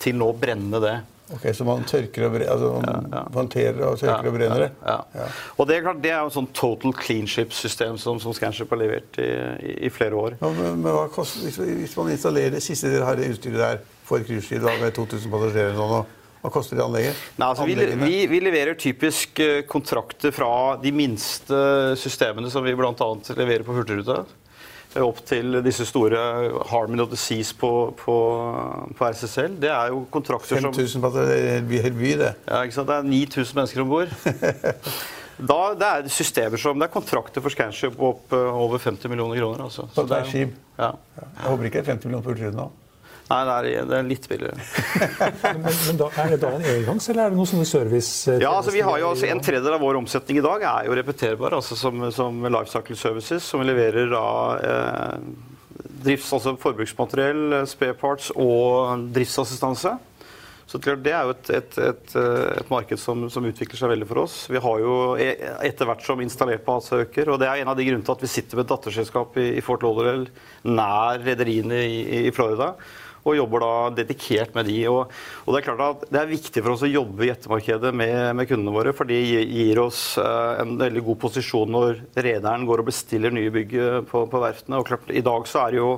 til 0.00 0.16
nå 0.20 0.30
brenne 0.38 0.80
det. 0.82 0.96
Ok, 1.34 1.46
Så 1.58 1.64
man 1.66 1.82
tørker 1.88 2.28
og 2.28 2.34
brenner, 2.36 2.52
altså 2.52 2.68
man 2.78 3.30
håndterer 3.34 3.80
og 3.82 3.96
tørker 3.98 4.28
og 4.30 4.36
brenner 4.36 4.62
det? 4.62 4.68
Ja, 4.86 4.98
ja. 5.16 5.26
Og 5.56 5.66
det 5.66 5.76
er 5.76 5.86
klart, 5.88 6.02
det 6.04 6.12
er 6.12 6.20
jo 6.20 6.30
et 6.30 6.36
sånn 6.36 6.50
total 6.54 6.94
cleanship-system 7.00 7.98
som, 7.98 8.20
som 8.22 8.36
Scanship 8.36 8.70
har 8.70 8.78
levert 8.78 9.18
i, 9.18 9.26
i, 9.26 9.72
i 9.88 9.90
flere 9.90 10.20
år. 10.20 10.36
Ja, 10.38 10.52
men, 10.54 10.84
men 10.84 11.00
koster, 11.14 11.42
hvis, 11.48 11.58
hvis 11.58 11.96
man 11.98 12.12
installerer 12.14 12.54
det 12.54 12.62
siste 12.62 12.92
dere 12.92 13.08
har 13.08 13.18
det 13.18 13.32
utstyret 13.34 13.58
der 13.58 13.82
for 14.06 14.22
et 14.22 14.28
cruiseskip 14.28 14.62
med 14.62 14.94
2000 14.94 15.34
passasjerer 15.34 15.74
nå, 15.74 15.90
nå, 15.90 16.00
hva 16.44 16.52
koster 16.54 16.78
det 16.78 16.86
anlegget? 16.86 17.26
Nei, 17.40 17.50
altså, 17.50 17.66
vi, 17.66 17.74
vi, 18.04 18.16
vi 18.30 18.42
leverer 18.44 18.78
typisk 18.78 19.40
eh, 19.42 19.64
kontrakter 19.66 20.30
fra 20.34 20.50
de 20.78 20.94
minste 20.94 21.58
systemene 21.98 22.52
som 22.54 22.62
vi 22.62 22.76
bl.a. 22.78 23.08
leverer 23.34 23.66
på 23.66 23.74
Hurtigruta. 23.74 24.22
Eh, 24.96 25.02
Opp 25.04 25.20
til 25.28 25.58
disse 25.66 25.84
store 25.86 26.18
Harmony 26.72 27.04
of 27.04 27.10
the 27.12 27.18
Seas 27.20 27.52
på, 27.56 27.70
på, 28.00 28.16
på 28.98 29.10
RCCL. 29.12 29.58
Det 29.62 29.70
er 29.70 29.92
jo 29.92 30.02
kontrakter 30.10 30.58
som 30.60 30.72
5000 30.72 31.04
passasjerer, 31.04 31.68
helt 31.86 31.98
by- 32.00 32.16
det. 32.24 32.32
ja, 32.48 32.62
ikke 32.64 32.74
sant? 32.80 32.88
Det 32.90 32.96
er 32.96 33.10
9000 33.12 33.60
mennesker 33.60 33.84
om 33.86 33.94
bord. 33.94 34.16
Da, 35.36 35.56
det 35.76 35.84
er 35.84 36.06
systemer 36.08 36.56
som, 36.56 36.78
det 36.80 36.86
er 36.86 36.92
kontrakter 36.94 37.42
for 37.44 37.52
Scanship 37.52 37.92
på 37.98 38.06
opp 38.14 38.32
eh, 38.32 38.54
over 38.56 38.80
50 38.80 39.10
millioner 39.12 39.36
kroner. 39.36 39.66
Altså. 39.66 39.82
På 39.92 40.00
Så 40.00 40.06
det 40.08 40.16
er- 40.22 40.30
skip. 40.30 40.54
Ja. 40.78 40.88
Jeg 41.20 41.44
håper 41.50 41.68
ikke 41.68 41.82
det 41.82 41.82
er 41.82 41.90
50 41.92 42.06
millioner 42.08 42.24
på 42.24 42.32
Hurtigruten 42.32 42.56
nå. 42.62 42.70
Nei, 43.26 43.40
det 43.42 43.54
er, 43.74 43.86
det 43.90 43.96
er 43.98 44.04
litt 44.06 44.26
billigere. 44.30 44.54
Men, 45.42 45.64
men 45.66 45.96
da, 45.98 46.06
er 46.22 46.28
det 46.34 46.38
da 46.44 46.52
en 46.54 46.66
engangs, 46.76 47.08
eller 47.10 47.24
er 47.24 47.32
det 47.34 47.38
noen 47.40 47.48
sånne 47.50 47.66
service... 47.66 48.12
eh, 48.30 48.38
Ja, 48.44 48.52
altså 48.60 48.70
vi 48.74 48.84
har 48.86 49.00
jo 49.02 49.08
altså 49.10 49.26
En 49.32 49.40
tredjedel 49.42 49.74
av 49.74 49.82
vår 49.82 49.98
omsetning 49.98 50.38
i 50.38 50.44
dag 50.46 50.62
er 50.62 50.86
jo 50.86 50.94
repeterbar, 50.94 51.56
altså 51.58 51.74
som, 51.78 52.04
som 52.14 52.38
Lifecycle 52.46 52.98
Services, 53.00 53.42
som 53.50 53.62
vi 53.62 53.66
leverer 53.72 54.06
da 54.12 54.24
eh, 54.62 55.16
drifts, 56.06 56.30
altså 56.36 56.54
forbruksmateriell, 56.62 57.42
eh, 57.62 57.64
spare 57.70 57.96
parts 57.98 58.30
og 58.34 59.08
driftsassistanse. 59.16 59.96
Så 60.66 60.80
Det 60.82 61.12
er 61.14 61.22
jo 61.26 61.30
et, 61.34 61.50
et, 61.54 61.76
et, 61.78 62.14
eh, 62.18 62.60
et 62.60 62.70
marked 62.70 62.98
som, 62.98 63.26
som 63.30 63.44
utvikler 63.46 63.78
seg 63.78 63.90
veldig 63.90 64.06
for 64.10 64.22
oss. 64.24 64.36
Vi 64.50 64.62
har 64.62 64.80
jo 64.82 64.94
e- 65.18 65.34
etter 65.66 65.86
hvert 65.90 66.02
som 66.06 66.22
installert 66.22 66.62
base 66.66 67.02
øker, 67.04 67.30
og 67.34 67.38
det 67.42 67.50
er 67.50 67.62
en 67.64 67.70
av 67.74 67.78
de 67.78 67.86
grunnene 67.86 68.06
til 68.06 68.14
at 68.16 68.22
vi 68.22 68.30
sitter 68.30 68.58
med 68.58 68.66
et 68.68 68.72
datterselskap 68.74 69.34
i, 69.42 69.48
i 69.58 69.62
Fort 69.66 69.82
Lauderdale 69.86 70.30
nær 70.66 71.22
rederiene 71.26 71.82
i, 71.86 72.00
i 72.26 72.32
Florida 72.34 72.72
og 73.26 73.36
jobber 73.40 73.64
da 73.64 73.72
dedikert 74.02 74.54
med 74.56 74.68
de. 74.70 74.78
Og, 74.90 75.12
og 75.44 75.54
Det 75.54 75.60
er 75.60 75.66
klart 75.66 75.84
at 75.86 76.06
det 76.12 76.22
er 76.22 76.30
viktig 76.30 76.62
for 76.62 76.74
oss 76.74 76.84
å 76.86 76.90
jobbe 76.90 77.26
i 77.26 77.32
ettermarkedet 77.34 77.92
med, 77.96 78.16
med 78.38 78.50
kundene 78.50 78.74
våre, 78.74 78.94
for 78.96 79.08
de 79.08 79.18
gir 79.18 79.82
oss 79.82 80.02
eh, 80.22 80.62
en 80.62 80.76
veldig 80.78 81.02
god 81.10 81.20
posisjon 81.26 81.74
når 81.74 82.02
rederen 82.14 82.66
går 82.68 82.82
og 82.82 82.90
bestiller 82.90 83.34
nye 83.34 83.52
bygg 83.54 83.78
eh, 83.82 84.00
på, 84.06 84.26
på 84.30 84.42
verftene. 84.42 84.80
Og 84.80 84.90
klart, 84.90 85.10
I 85.10 85.24
dag 85.26 85.48
så 85.50 85.64
er 85.64 85.74
det 85.74 85.82
jo, 85.82 85.92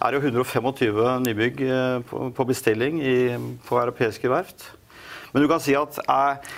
er 0.00 0.16
jo 0.16 0.24
125 0.24 1.04
nybygg 1.28 1.62
eh, 1.68 2.00
på, 2.10 2.26
på 2.36 2.50
bestilling 2.52 3.00
i, 3.00 3.20
på 3.66 3.80
europeiske 3.80 4.32
verft. 4.32 4.68
Men 5.32 5.44
du 5.44 5.48
kan 5.50 5.62
si 5.62 5.78
at 5.78 6.02
eh, 6.04 6.50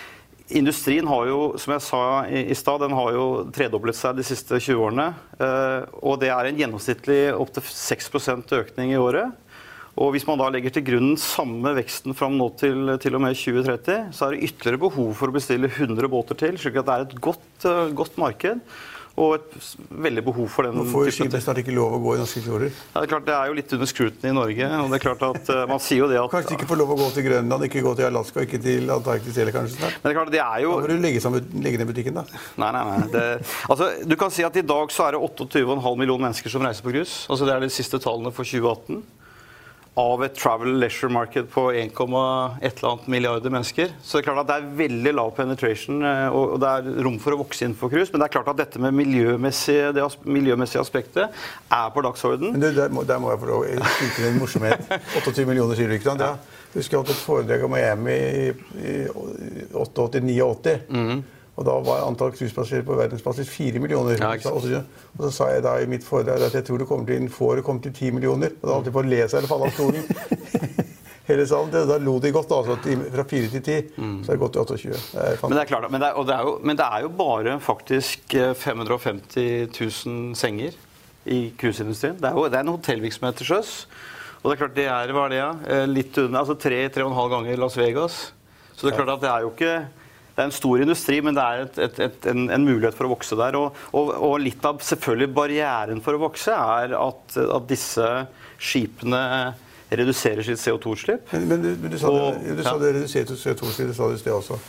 Industrien 0.53 1.07
har 1.09 1.29
jo, 1.31 1.37
som 1.57 1.73
jeg 1.73 1.85
sa 1.87 2.01
i, 2.29 2.53
stad, 2.59 2.83
den 2.83 2.93
har 2.93 3.15
jo 3.15 3.27
tredoblet 3.55 3.97
seg 3.97 4.19
de 4.19 4.25
siste 4.27 4.59
20 4.59 4.83
årene. 4.85 5.07
Og 6.05 6.19
det 6.21 6.29
er 6.29 6.49
en 6.49 6.59
gjennomsnittlig 6.59 7.21
opptil 7.33 7.65
6% 7.65 8.53
økning 8.59 8.93
i 8.93 8.99
året. 9.01 9.33
Og 10.01 10.15
Hvis 10.15 10.25
man 10.25 10.41
da 10.41 10.49
legger 10.49 10.73
til 10.73 10.87
grunn 10.87 11.13
samme 11.21 11.75
veksten 11.77 12.17
fram 12.17 12.39
nå 12.39 12.49
til, 12.61 12.95
til 13.03 13.19
og 13.19 13.23
med 13.27 13.37
2030, 13.37 14.09
så 14.17 14.27
er 14.27 14.35
det 14.35 14.49
ytterligere 14.49 14.81
behov 14.87 15.13
for 15.19 15.29
å 15.29 15.37
bestille 15.37 15.69
100 15.69 16.09
båter 16.13 16.39
til, 16.41 16.57
slik 16.61 16.81
at 16.81 16.89
det 16.89 16.95
er 16.97 17.07
et 17.07 17.21
godt, 17.29 17.53
uh, 17.69 17.93
godt 17.93 18.17
marked 18.21 18.65
og 19.21 19.35
et 19.37 19.57
veldig 20.07 20.23
behov 20.25 20.47
for 20.49 20.65
den 20.65 20.79
Nå 20.79 20.87
får 20.89 21.11
jo 21.11 21.13
skipet 21.19 21.45
snart 21.45 21.59
ikke 21.61 21.75
lov 21.77 21.99
å 21.99 22.01
gå 22.01 22.15
i 22.17 22.21
norske 22.23 22.41
fjorder. 22.41 22.71
Ja, 22.73 22.95
det 22.95 23.03
er 23.03 23.11
klart 23.11 23.27
det 23.27 23.35
er 23.37 23.51
jo 23.51 23.57
litt 23.59 23.75
under 23.77 23.91
scrutiny 23.91 24.31
i 24.31 24.37
Norge. 24.39 24.71
og 24.79 24.89
det 24.89 24.99
er 24.99 25.05
klart 25.05 25.25
at 25.27 25.53
uh, 25.53 25.61
man 25.69 25.83
sier 25.85 26.01
jo 26.01 26.09
det 26.09 26.17
at... 26.17 26.33
Kanskje 26.33 26.57
ikke 26.57 26.71
får 26.73 26.81
lov 26.81 26.95
å 26.95 26.99
gå 27.03 27.11
til 27.19 27.27
Grønland, 27.29 27.69
ikke 27.69 27.85
gå 27.85 27.95
til 28.01 28.09
Alaska, 28.09 28.47
ikke 28.49 28.63
til 28.65 28.89
Antarktis 28.97 29.37
heller 29.43 29.57
kanskje 29.59 29.77
snart? 29.77 29.99
Men 30.01 30.09
det 30.09 30.15
er 30.15 30.19
klart, 30.23 30.33
det 30.33 30.43
er 30.47 30.65
jo... 30.65 30.75
Da 30.79 30.87
må 30.87 30.93
du 30.95 31.05
legge, 31.05 31.25
sammen, 31.25 31.49
legge 31.67 31.83
ned 31.83 31.93
butikken, 31.93 32.23
da. 32.23 32.43
Nei, 32.65 32.71
nei, 32.79 32.85
nei. 32.89 33.09
Det, 33.13 33.27
altså, 33.69 33.91
du 34.09 34.17
kan 34.25 34.33
si 34.33 34.49
at 34.49 34.57
I 34.57 34.65
dag 34.73 34.97
så 34.97 35.11
er 35.11 35.19
det 35.19 35.25
28,5 35.29 35.91
millioner 36.01 36.31
mennesker 36.31 36.57
som 36.57 36.65
reiser 36.65 36.87
på 36.87 36.97
cruise. 36.97 37.27
Altså, 37.29 37.45
det 37.45 37.59
er 37.59 37.67
de 37.67 37.75
siste 37.77 38.01
tallene 38.01 38.33
for 38.33 38.49
2018 38.49 39.03
av 40.01 40.23
et 40.25 40.33
travel 40.33 40.79
leisure 40.81 41.13
market 41.13 41.49
på 41.53 41.67
1,1 41.77 43.09
milliarder 43.13 43.53
mennesker. 43.53 43.91
Så 44.01 44.17
det 44.17 44.23
er 44.23 44.29
klart 44.31 44.41
at 44.43 44.49
det 44.49 44.57
er 44.57 44.71
veldig 44.79 45.13
lav 45.19 45.35
penetration, 45.37 46.01
eh, 46.09 46.33
og 46.33 46.55
det 46.63 46.71
er 46.71 47.03
rom 47.05 47.19
for 47.21 47.37
å 47.37 47.43
vokse 47.43 47.67
inn 47.67 47.77
for 47.77 47.93
cruise. 47.93 48.09
Men 48.13 48.23
det 48.23 48.31
er 48.31 48.35
klart 48.39 48.49
at 48.55 48.63
dette 48.63 48.81
med 48.81 48.97
miljømessige, 48.97 49.91
det 49.93 50.07
miljømessige 50.25 50.81
aspektet 50.81 51.29
er 51.69 51.93
på 51.93 52.05
dagsorden. 52.09 52.55
Men 52.55 52.65
du, 52.65 52.71
der, 52.79 52.89
må, 52.89 53.05
der 53.09 53.21
må 53.21 53.35
jeg 53.35 53.43
få 53.43 53.51
lov 53.53 53.67
å 53.69 53.93
skyte 53.99 54.31
en 54.31 54.41
morsomhet. 54.41 54.97
28 55.21 55.47
millioner, 55.51 55.85
sant? 56.01 56.25
Ja. 56.25 56.35
Husker 56.73 56.97
jeg 56.97 57.03
holdt 57.03 57.13
et 57.13 57.21
foredrag 57.21 57.67
om 57.67 57.75
Miami 57.75 58.17
i, 58.17 58.49
i 58.81 58.97
88-89. 59.77 60.79
Mm. 60.89 61.21
Og 61.53 61.67
da 61.69 61.75
var 61.85 62.07
antall 62.07 62.33
cruisepassasjerer 62.33 62.85
på 62.87 62.97
verdensbasis 62.97 63.51
4 63.53 63.81
millioner. 63.83 64.17
Ja, 64.17 64.53
og 64.53 64.65
så 64.65 65.33
sa 65.37 65.51
jeg 65.53 65.65
da 65.67 65.75
i 65.83 65.89
mitt 65.91 66.07
foredrag 66.07 66.47
at 66.47 66.57
jeg 66.57 66.65
tror 66.65 66.81
det 66.81 66.87
kommer 66.89 67.09
til 67.09 67.21
innen 67.21 67.33
få 67.33 67.51
år 67.53 67.61
komme 67.67 67.85
til 67.85 67.93
10 67.93 68.15
millioner. 68.17 68.55
Og 68.63 68.65
da 68.65 68.79
holdt 68.79 68.89
de 68.89 68.95
på 68.95 69.03
å 69.03 69.11
le 69.11 69.21
seg 69.27 69.43
eller 69.43 69.53
falle 69.53 69.69
av 69.69 69.77
stolen. 69.77 70.07
Hele 71.29 71.45
salen, 71.47 71.71
Da 71.71 71.99
lo 72.03 72.17
de 72.19 72.33
godt. 72.35 72.51
altså, 72.51 72.79
Fra 73.15 73.25
4 73.29 73.51
til 73.53 73.63
10 73.63 73.93
mm. 73.97 74.17
så 74.25 74.33
er 74.33 74.35
det 74.35 74.43
gått 74.43 74.57
til 74.57 74.63
28. 74.63 75.03
Men, 75.43 75.53
det 75.53 75.61
er 75.63 75.71
klart, 75.71 75.91
men, 75.91 76.01
det 76.01 76.09
er, 76.09 76.25
det 76.27 76.35
er 76.35 76.49
jo, 76.49 76.57
men 76.63 76.81
det 76.81 76.89
er 76.89 77.05
jo 77.05 77.13
bare 77.21 77.61
faktisk 77.61 78.35
550 78.65 79.39
eh, 79.45 79.69
000 79.69 80.35
senger 80.39 80.75
i 81.25 81.53
cruiseindustrien. 81.59 82.17
Det, 82.19 82.33
det, 82.33 82.59
er 82.59 82.65
en 82.65 82.75
hotellvirksomhet 82.75 83.39
til 83.39 83.53
sjøs. 83.53 83.75
Og 84.43 84.51
det 84.51 84.57
er 84.57 84.63
klart 84.65 84.79
det 84.81 84.87
er 84.91 85.13
hva 85.15 85.29
er 85.29 85.35
det, 85.35 85.39
ja? 85.39 85.51
Eh, 85.69 85.85
litt 85.87 86.17
under, 86.19 86.41
altså 86.41 86.57
tre-tre 86.59 87.05
ganger 87.07 87.61
Las 87.61 87.77
Vegas. 87.79 88.23
Så 88.75 88.89
det 88.89 88.95
er 88.95 89.05
klart 89.05 89.19
at 89.21 89.23
det 89.23 89.31
er 89.31 89.45
jo 89.45 89.53
ikke 89.53 89.75
det 90.33 90.41
er 90.41 90.49
en 90.49 90.55
stor 90.55 90.81
industri, 90.81 91.19
men 91.25 91.37
det 91.37 91.43
er 91.45 91.65
et, 91.67 91.81
et, 91.87 91.99
et, 92.07 92.29
en, 92.33 92.47
en, 92.55 92.65
mulighet 92.65 92.97
for 92.97 93.09
å 93.09 93.13
vokse 93.13 93.37
der. 93.37 93.59
Og, 93.59 93.83
og, 93.93 94.13
og, 94.17 94.37
litt 94.41 94.65
av 94.65 94.81
selvfølgelig 94.85 95.33
barrieren 95.37 96.01
for 96.05 96.17
å 96.17 96.23
vokse 96.25 96.55
er 96.57 96.97
at, 96.97 97.37
at 97.43 97.69
disse 97.69 98.09
skipene 98.63 99.23
reduserer 99.93 100.47
sitt 100.47 100.61
CO2-utslipp. 100.63 101.35
Men, 101.35 101.51
men, 101.51 101.67
du, 101.67 101.89
du, 101.89 101.99
sa 102.01 102.09
og, 102.09 102.39
det, 102.41 102.57
du 102.57 102.63
sa 102.65 102.79
det 102.81 102.95
reduserte 102.97 103.37
CO2-utslipp, 103.37 103.91
du 103.93 103.99
sa 103.99 104.09
det 104.09 104.17
i 104.17 104.23
sted 104.23 104.37
også. 104.39 104.61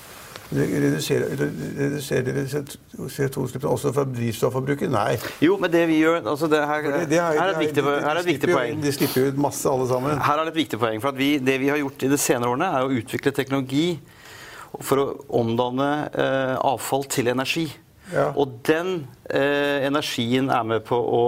Reduserer, 0.54 1.32
reduserer 1.80 2.42
CO2-utslippene 2.44 3.72
også 3.72 3.94
fra 3.96 4.04
drivstofforbruket? 4.06 4.92
Nei. 4.92 5.16
Jo, 5.42 5.56
men 5.62 5.72
det 5.74 5.86
vi 5.90 6.02
gjør 6.04 6.20
altså 6.20 6.50
det 6.52 6.60
her, 6.70 6.90
det, 6.90 7.06
det 7.14 7.22
er, 7.22 7.40
her 7.40 7.48
er 7.48 7.54
et 7.56 7.64
viktig, 7.64 7.86
her 7.88 8.10
er 8.12 8.20
et 8.20 8.28
viktig 8.28 8.52
poeng. 8.52 8.84
De 8.84 8.94
slipper 8.94 9.32
ut 9.32 9.40
masse, 9.48 9.64
alle 9.72 9.88
sammen. 9.90 10.20
Her 10.28 10.42
er 10.42 10.50
det 10.50 10.54
et 10.54 10.60
viktig 10.60 10.82
poeng. 10.84 11.00
for 11.02 11.16
vi, 11.18 11.38
Det 11.40 11.56
vi 11.64 11.72
har 11.72 11.80
gjort 11.82 12.04
i 12.04 12.12
de 12.12 12.20
senere 12.20 12.52
årene, 12.52 12.70
er 12.70 12.86
å 12.86 13.00
utvikle 13.00 13.34
teknologi 13.34 13.88
for 14.82 15.02
å 15.02 15.08
omdanne 15.42 15.90
eh, 16.10 16.56
avfall 16.58 17.06
til 17.12 17.30
energi. 17.34 17.68
Ja. 18.14 18.32
Og 18.38 18.60
den 18.68 19.08
eh, 19.30 19.86
energien 19.88 20.50
er 20.54 20.64
med 20.68 20.86
på 20.88 20.98
å, 20.98 21.24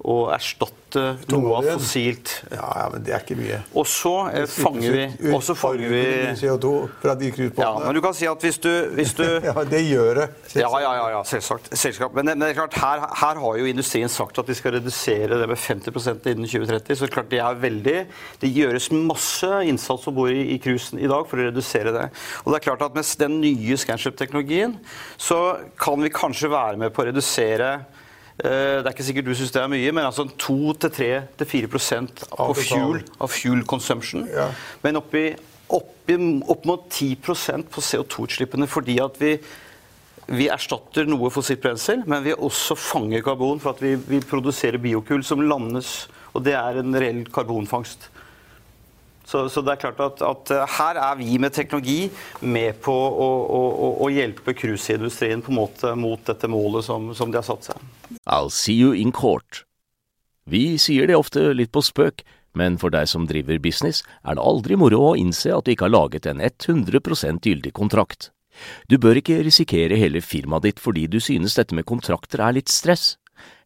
å 0.00 0.30
erstatte 0.32 1.02
noe 1.30 1.58
av 1.58 1.66
fossilt. 1.74 2.32
Ja, 2.50 2.66
ja, 2.80 2.86
men 2.92 3.02
det 3.04 3.12
er 3.12 3.22
ikke 3.22 3.36
mye. 3.38 3.58
Og 3.78 3.84
så 3.88 4.12
eh, 4.32 4.46
fanger 4.48 4.94
vi, 4.94 5.02
og 5.34 5.42
så 5.44 5.54
fanger 5.58 5.92
vi 5.92 6.04
CO2 6.40 6.72
fra 7.02 7.14
de 7.20 7.28
Ja, 7.58 7.70
men 7.84 7.94
du 7.94 8.00
kan 8.04 8.16
si 8.16 8.28
at 8.30 8.40
hvis 8.46 8.58
du, 8.64 8.70
hvis 8.96 9.12
du 9.18 9.24
Ja, 9.48 9.54
det 9.68 9.82
gjør 9.84 10.22
det. 10.22 10.26
Ja, 10.56 10.70
ja, 10.82 10.94
ja, 10.96 11.04
ja 11.16 11.20
selvsagt. 11.28 11.68
selvsagt. 11.76 12.16
Men, 12.16 12.32
men, 12.32 12.40
det 12.42 12.54
er 12.54 12.58
klart, 12.62 12.78
her, 12.80 13.04
her, 13.20 13.42
har 13.44 13.60
jo 13.60 13.68
industrien 13.68 14.10
sagt 14.12 14.40
at 14.40 14.48
de 14.48 14.56
skal 14.56 14.78
redusere 14.78 15.38
det 15.42 15.50
med 15.50 15.60
50% 15.60 16.32
innen 16.32 16.48
2030. 16.48 17.00
Så 17.02 17.10
klart 17.12 17.30
det 17.30 17.42
er 17.44 17.60
veldig 17.60 17.96
Det 18.40 18.50
gjøres 18.50 18.90
masse 18.96 19.52
innsats 19.68 20.08
om 20.08 20.16
bord 20.16 20.32
i, 20.32 20.42
i 20.56 20.58
cruisen 20.62 21.00
i 21.00 21.10
dag 21.10 21.28
for 21.28 21.38
å 21.38 21.48
redusere 21.50 21.94
det. 21.94 22.08
Og 22.44 22.52
det 22.52 22.60
er 22.60 22.68
klart 22.70 22.88
at 22.88 22.96
med 22.96 23.08
den 23.20 23.40
nye 23.42 23.76
scanship-teknologien 23.80 24.78
så 25.20 25.40
kan 25.80 26.00
vi 26.00 26.12
kanskje 26.14 26.50
være 26.52 26.80
med 26.80 26.94
på 26.94 27.04
å 27.04 27.10
redusere 27.10 27.74
det 28.40 28.86
er 28.86 28.92
ikke 28.92 29.06
sikkert 29.06 29.28
du 29.30 29.34
syns 29.36 29.52
det 29.54 29.62
er 29.62 29.70
mye, 29.72 29.92
men 29.94 30.06
altså 30.08 30.26
2-3-4 30.40 31.70
av 32.36 32.54
fuel, 32.58 33.02
av 33.20 33.32
fuel 33.32 33.64
consumption. 33.68 34.26
Ja. 34.30 34.48
Men 34.84 35.00
oppi, 35.00 35.24
oppi, 35.68 36.16
opp 36.48 36.68
mot 36.68 36.86
10% 36.88 37.68
på 37.72 37.84
CO2-utslippene 37.84 38.68
fordi 38.70 38.96
at 39.02 39.18
vi, 39.20 39.34
vi 40.30 40.48
erstatter 40.52 41.08
noe 41.10 41.32
fossilt 41.34 41.62
brensel, 41.64 42.04
men 42.10 42.24
vi 42.26 42.36
også 42.36 42.78
fanger 42.78 43.24
karbon 43.26 43.60
for 43.62 43.74
at 43.74 43.84
vi, 43.84 43.96
vi 44.08 44.22
produserer 44.24 44.80
biokull 44.82 45.24
som 45.26 45.42
landes, 45.44 46.08
og 46.34 46.46
det 46.46 46.56
er 46.58 46.80
en 46.80 46.96
reell 46.96 47.24
karbonfangst. 47.34 48.10
Så, 49.30 49.44
så, 49.52 49.62
det 49.62 49.76
er 49.76 49.82
klart 49.84 50.00
at, 50.02 50.22
at, 50.26 50.50
eh, 50.50 50.76
her 50.78 50.98
er 50.98 51.18
vi 51.20 51.36
med 51.38 51.54
teknologi 51.54 52.08
med 52.42 52.80
på 52.82 52.94
å, 52.94 53.28
å, 53.46 53.90
å 54.02 54.08
hjelpe 54.10 54.56
cruiseindustrien 54.58 55.44
på 55.46 55.52
en 55.52 55.60
måte 55.60 55.92
mot 55.94 56.24
dette 56.26 56.50
målet 56.50 56.88
som, 56.88 57.12
som 57.14 57.30
de 57.30 57.38
har 57.38 57.46
satt 57.46 57.70
seg. 57.70 57.84
I'll 58.26 58.50
see 58.50 58.74
you 58.74 58.90
in 58.90 59.14
court. 59.14 59.62
Vi 60.50 60.74
sier 60.82 61.06
det 61.06 61.14
ofte 61.14 61.52
litt 61.54 61.70
på 61.70 61.84
spøk, 61.86 62.24
men 62.58 62.80
for 62.82 62.90
deg 62.90 63.06
som 63.06 63.28
driver 63.30 63.60
business, 63.62 64.02
er 64.26 64.34
det 64.34 64.42
aldri 64.42 64.74
moro 64.80 65.12
å 65.12 65.16
innse 65.18 65.52
at 65.54 65.68
du 65.68 65.76
ikke 65.76 65.86
har 65.86 65.94
laget 65.94 66.26
en 66.26 66.42
100% 66.42 67.46
gyldig 67.46 67.74
kontrakt. 67.76 68.32
Du 68.90 68.98
bør 68.98 69.20
ikke 69.20 69.44
risikere 69.46 69.94
hele 70.00 70.24
firmaet 70.26 70.66
ditt 70.66 70.82
fordi 70.82 71.06
du 71.06 71.20
synes 71.22 71.54
dette 71.54 71.76
med 71.78 71.86
kontrakter 71.86 72.42
er 72.42 72.58
litt 72.58 72.72
stress. 72.72 73.14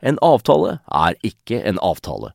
En 0.05 0.20
avtale 0.20 0.79
er 0.92 1.16
ikke 1.24 1.64
en 1.64 1.81
avtale. 1.81 2.35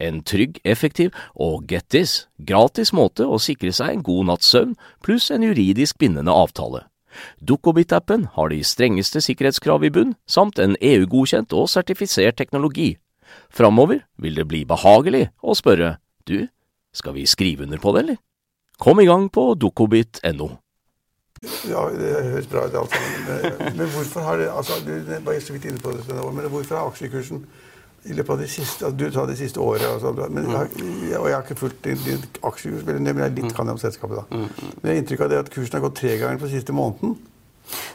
en 0.00 0.22
trygg, 0.26 0.58
effektiv 0.64 1.14
og 1.34 1.68
get 1.70 1.88
this, 1.90 2.26
gratis 2.38 2.92
måte 2.92 3.26
å 3.26 3.38
sikre 3.42 3.72
seg 3.74 3.92
en 3.92 4.02
god 4.06 4.30
natts 4.30 4.50
søvn 4.50 4.74
pluss 5.04 5.30
en 5.30 5.44
juridisk 5.46 5.98
bindende 5.98 6.34
avtale. 6.34 6.84
Dukkobit-appen 7.38 8.26
har 8.34 8.50
de 8.50 8.60
strengeste 8.66 9.22
sikkerhetskrav 9.22 9.84
i 9.86 9.92
bunn, 9.94 10.16
samt 10.26 10.58
en 10.58 10.74
EU-godkjent 10.80 11.54
og 11.54 11.70
sertifisert 11.70 12.38
teknologi. 12.40 12.96
Framover 13.54 14.02
vil 14.18 14.34
det 14.38 14.48
bli 14.50 14.64
behagelig 14.66 15.28
å 15.42 15.54
spørre 15.54 15.96
du, 16.26 16.48
skal 16.94 17.14
vi 17.14 17.26
skrive 17.26 17.66
under 17.66 17.78
på 17.78 17.94
det, 17.94 18.04
eller? 18.04 18.20
Kom 18.78 19.00
i 19.00 19.06
gang 19.06 19.28
på 19.30 19.52
dukkobit.no. 19.54 20.50
Ja, 21.68 21.82
det 21.92 22.10
høres 22.30 22.46
bra 22.48 22.64
ut 22.66 22.76
alt 22.78 22.94
sammen. 22.94 23.26
Men, 23.28 23.76
men 23.76 23.90
hvorfor 23.92 24.24
har 24.24 24.40
det, 24.40 24.48
altså, 24.50 24.78
du 24.86 24.94
var 25.26 25.38
så 25.40 25.54
vidt 25.54 25.68
inne 25.68 25.82
på 25.82 25.92
det, 25.92 26.06
men 26.08 26.48
hvorfor 26.50 26.78
har 26.78 26.88
aksjekursen 26.88 27.44
i 28.04 28.12
løpet 28.12 28.30
av 28.34 28.40
det 28.42 28.48
siste 28.52 28.90
Du 28.92 29.04
sa 29.12 29.24
det 29.28 29.36
siste 29.38 29.60
året, 29.60 29.84
og, 29.88 30.00
sånn, 30.02 30.18
men 30.34 30.48
jeg, 30.50 30.88
og 31.18 31.28
jeg 31.30 31.36
har 31.36 31.44
ikke 31.44 31.60
fulgt 31.60 31.84
din, 31.86 32.00
din 32.04 32.24
aksjekurs, 32.44 32.84
men 32.88 33.06
jeg 33.08 33.36
litt 33.36 33.46
mm. 33.48 33.54
kan 33.56 33.70
jeg 33.70 33.78
om 33.78 33.80
selskapet. 33.80 34.20
da. 34.20 34.24
Mm. 34.30 34.74
Men 34.74 34.88
jeg 34.88 34.90
har 34.90 35.02
inntrykk 35.02 35.24
av 35.24 35.32
det 35.32 35.44
at 35.44 35.52
kursen 35.54 35.78
har 35.78 35.86
gått 35.86 35.96
tre 36.02 36.18
ganger 36.20 36.42
på 36.42 36.50
siste 36.52 36.76
måneden. 36.76 37.16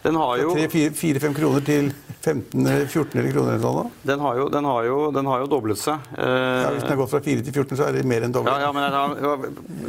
Den 0.04 0.16
har 0.16 0.38
jo... 0.42 0.54
4-5 0.56 1.36
kroner 1.36 1.66
til 1.66 1.92
15-14 2.20 3.32
kroner 3.32 3.54
eller 3.54 3.64
noe? 3.64 3.86
Den 4.04 4.20
har, 4.20 4.38
jo, 4.40 4.48
den, 4.52 4.66
har 4.68 4.84
jo, 4.84 4.98
den 5.16 5.28
har 5.30 5.44
jo 5.44 5.48
doblet 5.52 5.80
seg. 5.80 6.10
Eh, 6.18 6.26
ja, 6.28 6.72
hvis 6.74 6.84
den 6.84 6.92
har 6.92 7.00
gått 7.00 7.14
fra 7.14 7.22
4 7.24 7.46
til 7.46 7.56
14, 7.56 7.78
så 7.80 7.86
er 7.88 7.96
det 7.96 8.04
mer 8.12 8.26
enn 8.28 8.36
doblet. 8.36 8.52
Ja, 8.60 8.68
ja, 8.68 8.72
men 8.76 8.92
har, 8.92 9.46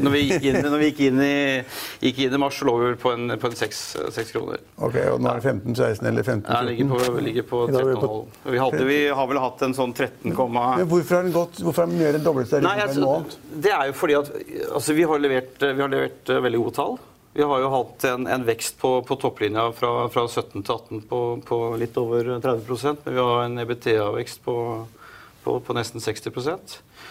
når 0.06 0.14
vi 0.14 0.22
gikk 0.28 0.46
inn, 0.46 0.60
når 0.72 0.82
vi 0.82 0.90
gikk 0.90 1.02
inn, 1.08 1.22
i, 1.24 1.34
gikk 2.06 2.22
inn 2.26 2.36
i, 2.38 2.40
mars, 2.44 2.60
lå 2.66 2.76
vi 2.84 2.92
på 3.02 3.14
en, 3.16 3.34
på 3.42 3.50
en 3.50 3.58
6, 3.58 3.82
6, 4.14 4.32
kroner. 4.36 4.62
Ok, 4.78 5.00
Og 5.10 5.18
nå 5.22 5.32
er 5.32 5.42
det 5.42 5.56
15-16 5.56 6.10
eller 6.12 6.28
15-14? 6.28 6.46
Ja, 6.46 6.62
ligger 6.70 6.92
på, 6.94 7.26
ligger 7.26 7.48
på 7.50 7.64
13,5. 7.74 8.78
Vi, 8.78 8.88
vi 8.92 9.02
har 9.18 9.30
vel 9.34 9.42
hatt 9.42 9.66
en 9.66 9.76
sånn 9.76 9.94
13, 9.96 10.30
Men 10.30 10.86
hvorfor 10.90 11.18
har 11.18 11.26
den 11.26 11.34
gått, 11.34 11.62
hvorfor 11.64 11.86
har 11.86 11.90
den 11.90 12.02
mer 12.02 12.18
enn 12.20 12.26
doblet 12.26 12.52
seg? 12.52 12.62
Nei, 12.66 12.78
altså, 12.86 13.16
det 13.58 13.74
er 13.74 13.90
jo 13.90 13.98
fordi 13.98 14.20
at 14.20 14.34
altså, 14.70 14.94
vi, 14.94 15.06
har 15.10 15.22
levert, 15.26 15.56
vi 15.58 15.82
har 15.82 15.90
levert 15.98 16.30
uh, 16.30 16.42
veldig 16.46 16.62
gode 16.62 16.78
tall. 16.78 17.00
Vi 17.32 17.42
har 17.46 17.60
jo 17.62 17.70
hatt 17.70 18.04
en, 18.10 18.26
en 18.26 18.44
vekst 18.46 18.78
på, 18.80 18.96
på, 19.06 19.16
topplinja 19.22 19.68
fra, 19.76 20.08
fra, 20.10 20.24
17 20.26 20.64
til 20.66 20.74
18 20.74 21.02
på, 21.10 21.20
på 21.46 21.58
litt 21.78 21.98
over 22.00 22.32
30 22.42 22.96
men 23.04 23.14
vi 23.14 23.20
har 23.22 23.44
en 23.44 23.62
EBTA-vekst 23.62 24.42
på, 24.42 24.56
på, 25.44 25.76
nesten 25.76 26.02
60 26.02 26.32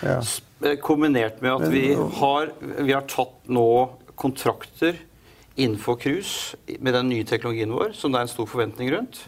ja. 0.04 0.20
Eh, 0.66 0.76
kombinert 0.84 1.40
med 1.42 1.56
at 1.56 1.72
vi 1.72 1.94
har, 1.96 2.52
vi 2.60 2.92
har 2.92 3.08
tatt 3.08 3.48
nå 3.48 3.70
kontrakter 4.20 5.00
innenfor 5.60 5.96
cruise 6.00 6.58
med 6.80 6.94
den 6.94 7.10
nye 7.12 7.28
teknologien 7.28 7.72
vår, 7.72 7.94
som 7.96 8.12
det 8.12 8.20
er 8.20 8.28
en 8.28 8.32
stor 8.32 8.48
forventning 8.48 8.92
rundt. 8.92 9.24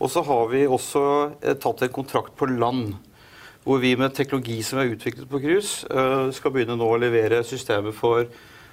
Og 0.00 0.08
så 0.12 0.22
har 0.24 0.48
vi 0.52 0.64
også 0.64 1.02
eh, 1.44 1.56
tatt 1.60 1.84
en 1.84 1.92
kontrakt 1.92 2.36
på 2.40 2.48
land. 2.48 2.94
Hvor 3.64 3.80
vi 3.82 3.92
med 4.00 4.14
teknologi 4.16 4.62
som 4.64 4.80
er 4.80 4.94
utviklet 4.94 5.28
på 5.28 5.42
cruise, 5.42 5.84
eh, 5.84 6.30
skal 6.32 6.54
begynne 6.54 6.78
nå 6.80 6.88
å 6.88 7.00
levere 7.00 7.42
systemet 7.44 7.96
for, 7.96 8.24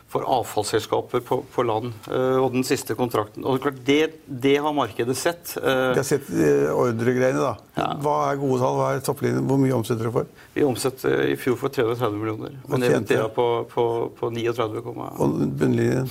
for 0.08 0.24
avfallsselskaper 0.24 1.20
på, 1.28 1.42
på 1.52 1.64
land. 1.68 1.92
Eh, 2.08 2.38
og 2.40 2.54
den 2.54 2.64
siste 2.64 2.96
kontrakten. 2.96 3.44
Og 3.44 3.60
klart, 3.60 3.82
det, 3.86 4.14
det 4.28 4.54
har 4.64 4.72
markedet 4.74 5.18
sett. 5.20 5.58
Eh, 5.60 5.92
Jeg 5.92 6.00
har 6.00 6.08
sett 6.08 6.30
eh, 6.32 6.70
ordregreiene, 6.72 7.42
da. 7.44 7.52
Ja. 7.76 7.90
Hva 8.06 8.14
er 8.32 8.40
gode 8.40 8.62
tall? 8.64 8.78
Hva 8.80 8.94
er 8.96 9.04
topplinjen? 9.04 9.44
Hvor 9.50 9.60
mye 9.60 9.76
omsetter 9.76 10.06
dere 10.08 10.14
for? 10.16 10.30
vi 10.56 10.64
omsatte 10.64 11.12
i 11.28 11.36
fjor 11.38 11.60
for 11.60 11.76
330 11.76 12.16
millioner. 12.22 12.56
Men? 12.72 12.88
EBITDA 12.88 13.28
på, 13.36 13.48
på, 13.74 13.86
på 14.18 14.32
39, 14.32 14.82
Og 14.88 15.38
bunnlinjen? 15.60 16.08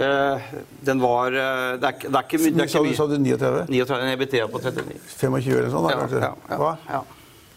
Eh, 0.00 0.50
den 0.86 1.00
var 1.02 1.30
Det 1.34 1.42
er, 1.42 1.92
ikke- 1.92 2.08
det 2.08 2.08
er 2.08 2.10
det 2.10 2.16
er 2.16 2.24
ikke 2.24 2.38
du, 2.40 2.94
sa 2.96 3.06
mye. 3.06 3.18
du 3.18 3.18
39? 3.18 3.64
39, 3.68 4.00
en 4.00 4.12
EBITDA 4.16 4.48
på 4.48 4.60
39. 4.64 5.00
25 5.18 5.56
eller 5.58 5.70
sånt 5.76 5.90
Da, 5.90 5.96
Ja, 5.98 6.08
ja, 6.08 6.34
ja, 6.48 6.56
Hva? 6.56 6.76
ja. 6.88 7.00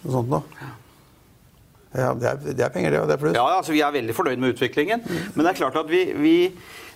Noe 0.03 0.11
sånt 0.19 0.29
noe? 0.33 0.43
Ja, 1.93 2.13
det 2.17 2.29
er, 2.29 2.39
det 2.45 2.65
er 2.65 2.71
penger, 2.73 2.93
det. 2.93 3.01
Og 3.01 3.09
det 3.09 3.17
er 3.17 3.21
pluss. 3.21 3.35
Ja, 3.37 3.45
altså 3.57 3.75
Vi 3.75 3.83
er 3.85 3.93
veldig 3.93 4.15
fornøyd 4.17 4.41
med 4.41 4.55
utviklingen. 4.55 5.03
Men 5.33 5.45
det 5.45 5.51
er 5.53 5.59
klart 5.61 5.77
at 5.79 5.89
vi, 5.91 6.05
vi 6.17 6.37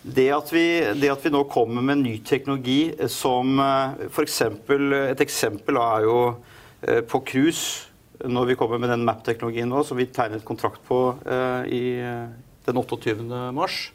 det, 0.01 0.29
at 0.33 0.53
vi 0.53 0.65
det 1.01 1.11
at 1.11 1.25
vi 1.25 1.33
nå 1.33 1.43
kommer 1.51 1.83
med 1.83 2.01
ny 2.03 2.15
teknologi 2.25 2.93
eh, 2.93 3.11
som 3.11 3.59
f.eks. 4.07 4.41
Et 4.71 5.25
eksempel 5.25 5.79
er 5.81 6.07
jo 6.07 6.17
eh, 6.81 7.01
på 7.01 7.21
cruise. 7.27 7.87
Når 8.25 8.49
vi 8.49 8.55
kommer 8.57 8.81
med 8.81 8.89
den 8.89 9.05
MAP-teknologien 9.05 9.69
nå, 9.69 9.83
som 9.85 9.99
vi 9.99 10.07
tegnet 10.09 10.45
kontrakt 10.45 10.81
på 10.87 11.01
eh, 11.25 11.69
i 11.69 11.83
eh, 12.01 12.25
den 12.65 12.79
28. 12.81 13.21
mars, 13.53 13.91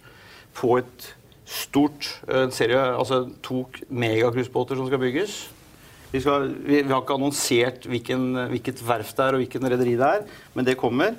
på 0.54 0.76
et 0.78 1.08
stort 1.48 2.22
eh, 2.28 2.46
serie, 2.54 2.78
altså 2.78 3.24
to 3.42 3.64
megacruisebåter 3.88 4.78
som 4.78 4.86
skal 4.86 5.02
bygges. 5.02 5.40
Vi, 6.12 6.20
skal, 6.20 6.50
vi, 6.60 6.82
vi 6.82 6.92
har 6.92 7.00
ikke 7.00 7.16
annonsert 7.16 7.86
hvilken, 7.88 8.28
hvilket 8.52 8.82
verft 8.84 9.16
det 9.16 9.24
er 9.24 9.38
og 9.38 9.42
hvilken 9.42 9.72
rederi 9.72 9.96
det 9.96 10.10
er, 10.18 10.28
men 10.52 10.66
det 10.68 10.76
kommer. 10.80 11.16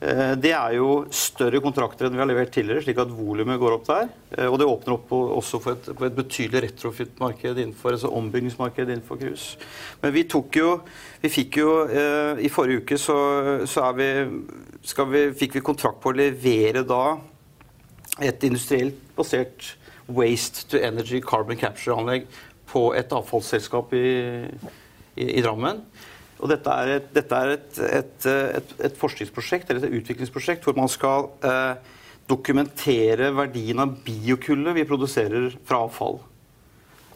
Eh, 0.00 0.34
Det 0.36 0.52
er 0.52 0.74
jo 0.76 1.06
større 1.08 1.60
kontrakter 1.64 2.04
enn 2.06 2.12
vi 2.12 2.20
har 2.20 2.28
levert 2.28 2.52
tidligere, 2.52 2.84
slik 2.84 2.98
at 3.00 3.14
volumet 3.16 3.56
går 3.58 3.78
opp 3.78 3.86
der. 3.88 4.10
Eh, 4.36 4.44
Og 4.44 4.58
det 4.60 4.68
åpner 4.68 4.92
opp 4.98 5.12
også 5.12 5.60
for 5.62 5.72
et, 5.72 5.88
for 5.88 6.04
et 6.04 6.18
betydelig 6.18 6.62
retrofit-marked 6.66 7.56
innenfor, 7.56 7.96
altså 7.96 8.12
ombyggingsmarked 8.12 8.90
innenfor 8.90 9.16
cruise. 9.16 9.56
Men 10.02 10.12
vi 10.12 10.24
tok 10.24 10.56
jo 10.56 10.80
Vi 11.22 11.30
fikk 11.32 11.56
jo 11.62 11.70
eh, 11.88 12.44
I 12.44 12.52
forrige 12.52 12.84
uke 12.84 12.98
så, 13.00 13.16
så 13.64 13.88
vi, 13.96 14.10
vi, 15.14 15.22
fikk 15.32 15.56
vi 15.56 15.64
kontrakt 15.64 16.02
på 16.02 16.12
å 16.12 16.16
levere 16.16 16.84
da 16.84 17.16
et 18.20 18.44
industrielt 18.44 19.00
basert 19.16 19.76
waste 20.08 20.68
to 20.70 20.78
energy 20.78 21.20
carbon 21.20 21.56
capture-anlegg 21.56 22.28
på 22.76 22.84
et 22.98 23.16
avfallsselskap 23.16 23.96
i, 23.96 24.06
i, 25.16 25.26
i 25.38 25.42
Drammen. 25.44 25.82
Og 26.36 26.50
dette 26.52 26.68
er, 26.68 26.96
et, 26.98 27.10
dette 27.16 27.42
er 27.42 27.54
et, 27.54 27.78
et, 28.02 28.72
et, 28.84 28.96
forskningsprosjekt 29.00 29.70
eller 29.72 29.88
et 29.88 30.00
utviklingsprosjekt 30.02 30.66
hvor 30.66 30.76
man 30.76 30.90
skal 30.92 31.30
eh, 31.40 31.94
dokumentere 32.28 33.30
verdien 33.32 33.80
av 33.80 33.94
biokullet 34.04 34.76
vi 34.76 34.84
produserer 34.88 35.54
fra 35.64 35.86
avfall. 35.86 36.20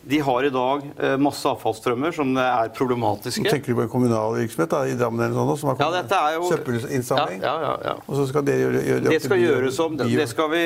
De 0.03 0.19
har 0.25 0.45
i 0.45 0.51
dag 0.51 0.85
eh, 0.97 1.17
masse 1.21 1.45
avfallsstrømmer 1.49 2.15
som 2.17 2.33
er 2.41 2.71
problematiske. 2.77 3.45
Tenker 3.53 3.75
du 3.75 3.79
på 3.79 3.85
en 3.85 3.93
kommunal 3.93 4.39
virksomhet 4.39 4.73
da, 4.73 4.81
i 4.89 4.97
Drammen 4.97 5.21
eller 5.27 5.37
sånn, 5.37 5.61
som 5.61 5.71
har 5.73 5.83
Ja, 5.83 6.03
er 6.31 6.37
jo 6.39 6.49
søppelinnsamling? 6.49 7.43
Ja, 7.45 7.53
ja, 7.53 7.61
ja, 7.67 7.75
ja. 7.91 7.95
Og 8.07 8.17
så 8.17 8.27
skal 8.31 8.47
dere 8.49 8.65
gjøre, 8.65 8.83
gjøre 8.89 9.05
Det 9.05 9.15
det 9.15 9.23
skal 9.27 9.43
gjøres 9.43 9.81
om, 9.85 9.99
det 10.01 10.29
skal 10.33 10.53
vi 10.55 10.65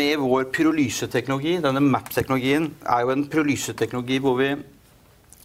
med 0.00 0.14
vår 0.24 0.48
pyrolyseteknologi. 0.56 1.56
Denne 1.62 1.82
MAP-teknologien 1.84 2.72
er 2.82 3.04
jo 3.06 3.14
en 3.14 3.26
pyrolyseteknologi 3.30 4.18
hvor 4.24 4.38
vi, 4.40 4.50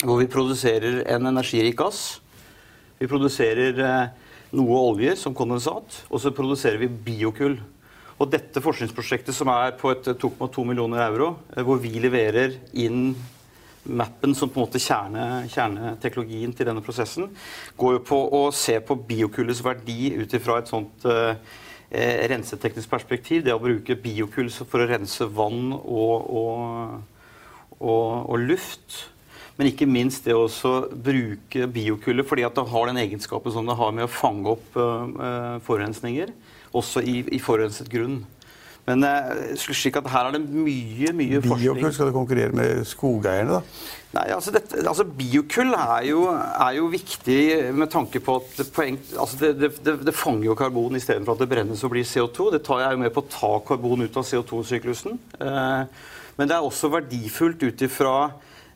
hvor 0.03 0.21
vi 0.23 0.29
produserer 0.33 1.03
en 1.05 1.29
energirik 1.29 1.77
gass. 1.77 2.21
Vi 2.97 3.05
produserer 3.05 3.83
eh, 3.85 4.27
noe 4.57 4.81
olje 4.93 5.13
som 5.19 5.35
kondensat, 5.37 6.01
og 6.09 6.21
så 6.23 6.33
produserer 6.33 6.81
vi 6.81 6.89
biokull. 6.89 7.59
Og 8.17 8.29
dette 8.33 8.61
forskningsprosjektet 8.63 9.35
som 9.35 9.49
er 9.53 9.75
på 9.77 9.91
2,2 10.01 10.63
millioner 10.65 11.03
euro, 11.05 11.35
eh, 11.53 11.63
hvor 11.63 11.81
vi 11.81 11.99
leverer 12.01 12.55
inn 12.73 13.11
mappen 13.87 14.33
som 14.35 14.49
på 14.49 14.59
en 14.59 14.65
måte 14.65 14.81
kjerne, 14.81 15.47
kjerneteknologien 15.51 16.53
til 16.55 16.67
denne 16.67 16.83
prosessen, 16.83 17.29
går 17.79 17.97
jo 17.97 18.03
på 18.09 18.19
å 18.35 18.41
se 18.55 18.79
på 18.83 18.97
biokullets 19.07 19.63
verdi 19.63 20.11
ut 20.17 20.33
ifra 20.33 20.59
et 20.59 20.71
sånt 20.71 21.05
eh, 21.07 21.35
eh, 21.91 22.25
renseteknisk 22.33 22.89
perspektiv. 22.91 23.45
Det 23.45 23.55
å 23.55 23.61
bruke 23.63 23.99
biokull 24.01 24.49
for 24.57 24.83
å 24.83 24.89
rense 24.89 25.29
vann 25.37 25.71
og, 25.77 26.27
og, 26.41 27.77
og, 27.79 28.03
og 28.27 28.43
luft. 28.43 29.03
Men 29.57 29.71
ikke 29.71 29.89
minst 29.89 30.27
det 30.27 30.35
å 30.37 30.45
også 30.45 30.73
bruke 30.93 31.65
biokullet 31.73 32.27
fordi 32.29 32.45
det 32.45 32.67
har 32.71 32.89
den 32.89 33.01
egenskapen 33.01 33.53
som 33.53 33.65
det 33.65 33.77
har 33.79 33.95
med 33.95 34.05
å 34.05 34.11
fange 34.11 34.53
opp 34.53 34.77
eh, 34.77 35.57
forurensninger, 35.65 36.33
også 36.79 37.03
i, 37.03 37.19
i 37.35 37.39
forurenset 37.43 37.89
grunn. 37.91 38.21
Men 38.87 39.03
eh, 39.03 39.55
slik 39.59 39.97
at 39.99 40.05
her 40.13 40.29
er 40.29 40.37
det 40.37 40.45
mye, 40.47 41.09
mye 41.11 41.41
forskning. 41.43 41.73
Biokull 41.75 41.91
skal 41.91 42.07
du 42.07 42.13
konkurrere 42.15 42.55
med 42.55 42.85
skogeierne, 42.87 43.57
da? 43.57 43.87
Nei, 44.15 44.23
altså, 44.31 44.53
dette, 44.55 44.79
altså 44.87 45.03
Biokull 45.03 45.73
er 45.75 46.05
jo, 46.07 46.21
er 46.31 46.77
jo 46.77 46.85
viktig 46.93 47.39
med 47.75 47.91
tanke 47.91 48.21
på 48.23 48.37
at 48.39 48.53
det, 48.61 48.67
poeng, 48.71 48.95
altså 49.19 49.41
det, 49.41 49.49
det, 49.59 49.71
det, 49.83 49.97
det 50.07 50.13
fanger 50.15 50.47
jo 50.47 50.55
karbon 50.57 50.95
istedenfor 50.95 51.35
at 51.35 51.43
det 51.43 51.49
brennes 51.51 51.83
og 51.83 51.91
blir 51.91 52.07
CO2. 52.07 52.47
Det 52.55 52.61
tar, 52.63 52.85
er 52.87 52.95
jo 52.95 53.01
med 53.03 53.11
på 53.17 53.25
å 53.25 53.29
ta 53.33 53.51
karbon 53.67 54.05
ut 54.07 54.21
av 54.21 54.25
CO2-syklusen. 54.29 55.19
Eh, 55.35 56.07
men 56.39 56.47
det 56.47 56.55
er 56.55 56.63
også 56.63 56.87
verdifullt 56.95 57.67
ut 57.67 57.83
ifra 57.89 58.15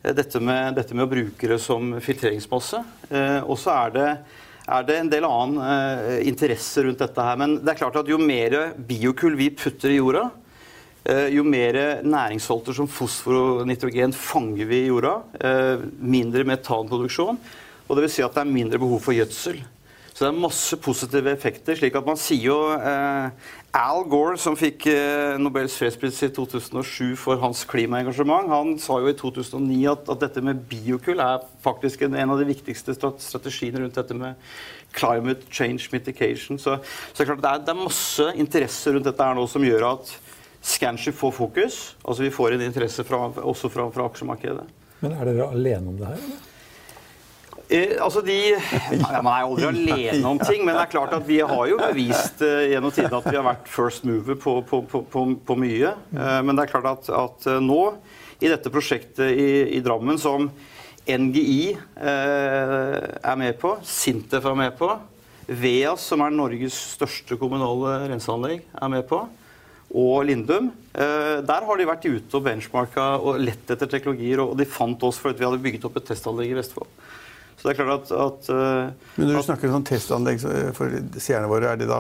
eh, 0.03 0.11
dette, 0.17 0.43
med- 0.43 0.75
dette 0.75 0.91
med 0.97 1.07
å 1.07 1.11
bruke 1.15 1.53
det 1.55 1.61
som 1.63 1.93
filtreringsmasse. 2.03 2.83
Og 3.47 3.55
så 3.63 3.71
er 3.79 3.95
det 3.95 4.09
er 4.67 4.86
det 4.86 4.97
en 5.00 5.10
del 5.10 5.26
annen 5.26 5.58
eh, 5.65 6.19
interesse 6.30 6.84
rundt 6.86 7.02
dette 7.02 7.26
her. 7.26 7.39
Men 7.39 7.58
det 7.62 7.74
er 7.74 7.82
klart 7.82 7.97
at 8.02 8.10
jo 8.12 8.19
mer 8.21 8.74
biokull 8.78 9.36
vi 9.39 9.50
putter 9.58 9.93
i 9.93 9.97
jorda, 9.97 10.28
eh, 11.04 11.28
jo 11.36 11.45
mer 11.47 12.04
næringsholter 12.06 12.78
som 12.78 12.89
fosfor 12.91 13.38
og 13.39 13.67
nitrogen 13.69 14.13
fanger 14.15 14.69
vi 14.69 14.84
i 14.84 14.89
jorda, 14.91 15.17
eh, 15.41 15.86
mindre 15.97 16.45
metanproduksjon. 16.47 17.39
Og 17.88 17.97
det 17.97 18.06
vil 18.06 18.13
si 18.13 18.26
at 18.26 18.36
det 18.38 18.45
er 18.45 18.56
mindre 18.58 18.82
behov 18.82 19.02
for 19.04 19.17
gjødsel. 19.17 19.63
Så 20.21 20.27
det 20.27 20.36
er 20.36 20.43
masse 20.43 20.77
positive 20.77 21.31
effekter. 21.34 21.73
slik 21.73 21.95
at 21.97 22.05
man 22.05 22.17
sier 22.21 22.43
jo 22.51 22.55
eh, 22.77 23.47
Al 23.73 24.03
Gore, 24.05 24.36
som 24.38 24.53
fikk 24.53 24.84
eh, 24.91 25.39
Nobels 25.41 25.73
fredspris 25.81 26.19
i 26.27 26.29
2007 26.29 27.15
for 27.17 27.41
hans 27.41 27.63
klimaengasjement, 27.65 28.51
han 28.53 28.75
sa 28.77 28.99
jo 29.01 29.10
i 29.10 29.15
2009 29.17 29.79
at, 29.89 30.12
at 30.13 30.21
dette 30.21 30.43
med 30.45 30.62
biokull 30.69 31.23
er 31.25 31.41
faktisk 31.65 32.03
en, 32.05 32.13
en 32.13 32.36
av 32.36 32.38
de 32.38 32.45
viktigste 32.51 32.93
strategiene 32.93 33.81
rundt 33.81 33.97
dette 33.97 34.19
med 34.19 34.38
climate 34.93 35.49
change 35.49 35.89
mitigation. 35.89 36.62
Så, 36.62 36.77
så 36.86 37.17
det 37.17 37.25
er 37.25 37.31
klart 37.31 37.41
det 37.41 37.55
er, 37.55 37.65
det 37.65 37.73
er 37.73 37.81
masse 37.81 38.29
interesse 38.45 38.93
rundt 38.93 39.10
dette 39.10 39.31
her 39.31 39.41
nå 39.41 39.47
som 39.49 39.65
gjør 39.65 39.88
at 39.89 40.13
Scanship 40.62 41.17
får 41.17 41.34
fokus. 41.39 41.81
Altså 42.05 42.27
vi 42.27 42.36
får 42.38 42.60
en 42.60 42.67
interesse 42.69 43.10
fra, 43.10 43.25
også 43.41 43.73
fra, 43.73 43.89
fra 43.89 44.05
aksjemarkedet. 44.13 44.69
Men 45.01 45.17
er 45.17 45.34
dere 45.34 45.49
alene 45.49 45.95
om 45.95 45.97
det 45.97 46.13
her? 46.13 46.21
Eller? 46.29 46.47
Eh, 47.71 47.95
altså 48.03 48.19
de, 48.25 48.38
Man 49.05 49.29
er 49.31 49.43
jo 49.43 49.51
aldri 49.53 49.67
alene 49.69 50.34
om 50.34 50.39
ting, 50.41 50.65
men 50.65 50.75
det 50.75 50.84
er 50.84 50.91
klart 50.91 51.13
at 51.15 51.27
vi 51.27 51.39
har 51.39 51.69
jo 51.69 51.77
bevist 51.79 52.43
eh, 52.43 52.67
gjennom 52.73 52.91
tiden 52.91 53.15
at 53.15 53.29
vi 53.29 53.38
har 53.38 53.47
vært 53.47 53.69
first 53.71 54.03
mover 54.07 54.36
på, 54.36 54.57
på, 54.67 54.81
på, 54.91 55.03
på, 55.13 55.23
på 55.47 55.57
mye. 55.60 55.93
Eh, 56.12 56.41
men 56.43 56.57
det 56.57 56.65
er 56.65 56.73
klart 56.73 56.89
at, 56.91 57.12
at 57.15 57.47
eh, 57.47 57.62
nå, 57.63 57.79
i 58.41 58.51
dette 58.51 58.73
prosjektet 58.73 59.31
i, 59.31 59.49
i 59.77 59.81
Drammen 59.86 60.19
som 60.19 60.49
NGI 61.07 61.71
eh, 61.71 62.97
er 63.23 63.39
med 63.39 63.55
på, 63.62 63.77
Sintef 63.88 64.45
er 64.45 64.57
med 64.57 64.75
på, 64.77 64.91
VEAS, 65.51 66.03
som 66.12 66.21
er 66.23 66.36
Norges 66.36 66.75
største 66.97 67.38
kommunale 67.39 68.01
renseanlegg, 68.12 68.67
er 68.67 68.91
med 68.91 69.07
på, 69.10 69.23
og 69.91 70.25
Lindum. 70.27 70.69
Eh, 70.91 71.39
der 71.47 71.65
har 71.67 71.79
de 71.79 71.88
vært 71.88 72.07
ute 72.07 72.38
og 72.38 72.45
benchmarka 72.45 73.07
og 73.19 73.41
lett 73.43 73.73
etter 73.73 73.89
teknologier, 73.91 74.43
og 74.43 74.55
de 74.60 74.67
fant 74.67 75.07
oss 75.07 75.19
fordi 75.19 75.41
vi 75.41 75.47
hadde 75.47 75.63
bygget 75.63 75.88
opp 75.88 75.99
et 75.99 76.07
testanlegg 76.12 76.53
i 76.53 76.60
Vestfold. 76.60 76.91
Så 77.62 77.69
det 77.69 77.76
er 77.76 77.84
klart 77.84 78.10
at, 78.10 78.12
at 78.17 78.50
eh, 78.50 79.08
Men 79.19 79.28
når 79.30 79.38
du 79.38 79.47
snakker 79.52 79.69
om 79.69 79.78
sånn 79.78 79.88
testanlegg 79.91 80.41
for 80.74 81.00
seerne 81.21 81.45
våre, 81.52 81.69
er 81.76 81.78
det 81.78 81.86
da, 81.91 82.00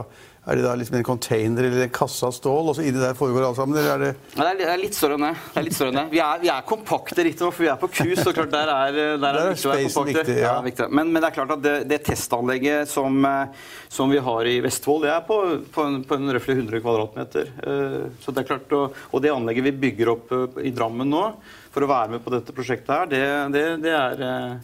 er 0.49 0.57
det 0.57 0.63
da 0.65 0.71
liksom 0.73 0.95
en 0.97 1.03
container 1.05 1.67
eller 1.67 1.83
en 1.85 1.91
kasse 1.93 2.25
av 2.25 2.31
stål, 2.33 2.71
og 2.71 2.73
så 2.73 2.81
inni 2.81 2.97
der 2.97 3.13
foregår 3.13 3.43
alt 3.45 3.59
sammen? 3.59 3.77
Eller 3.77 3.91
er 3.93 4.01
det 4.01 4.39
Nei, 4.39 4.47
det 4.47 4.49
er, 4.49 4.57
det 4.63 4.69
er 4.73 4.81
litt 4.81 4.97
større 4.97 5.19
enn 5.19 5.25
det. 5.27 5.33
det, 5.37 5.59
er 5.61 5.65
litt 5.67 5.75
større 5.77 5.91
enn 5.93 5.99
det. 5.99 6.05
Vi, 6.15 6.21
er, 6.25 6.39
vi 6.41 6.49
er 6.49 6.65
kompakte, 6.71 7.25
riktignok, 7.27 7.53
for 7.53 7.65
vi 7.67 7.69
er 7.69 7.77
på 7.83 7.91
cruise. 7.93 8.25
og 8.25 8.33
klart 8.39 8.55
Der 8.55 8.71
er, 8.73 8.97
der 8.97 9.13
er, 9.13 9.19
Der 9.21 9.37
er 9.43 9.51
viktig 9.53 9.69
å 9.69 9.73
være 9.75 9.85
kompakte. 9.85 10.15
viktig, 10.23 10.37
ja. 10.41 10.47
Ja, 10.47 10.55
viktig. 10.65 10.87
Men, 10.97 11.13
men 11.13 11.21
det 11.21 11.29
er 11.29 11.37
klart 11.37 11.53
at 11.59 11.61
det, 11.67 11.75
det 11.93 12.01
testanlegget 12.09 12.89
som, 12.89 13.21
eh, 13.29 13.69
som 13.99 14.09
vi 14.17 14.23
har 14.31 14.49
i 14.49 14.57
Vestfold, 14.65 15.05
det 15.05 15.13
er 15.13 15.21
på, 15.29 15.37
på 15.77 15.85
en, 15.91 16.01
på 16.09 16.17
en 16.17 16.33
røftlig 16.39 16.57
100 16.57 16.81
kvadratmeter. 16.87 17.53
Eh, 17.61 18.01
Så 18.25 18.33
det 18.33 18.41
er 18.41 18.49
klart, 18.55 18.73
og, 18.81 18.97
og 19.13 19.21
det 19.21 19.35
anlegget 19.37 19.69
vi 19.69 19.77
bygger 19.85 20.15
opp 20.17 20.33
eh, 20.39 20.59
i 20.65 20.73
Drammen 20.73 21.13
nå, 21.13 21.23
for 21.71 21.85
å 21.85 21.93
være 21.93 22.15
med 22.17 22.25
på 22.25 22.33
dette 22.33 22.51
prosjektet 22.57 22.89
her, 22.97 23.05
det, 23.13 23.23
det, 23.53 23.65
det, 23.85 23.93
er, 23.95 24.25
eh, 24.25 24.59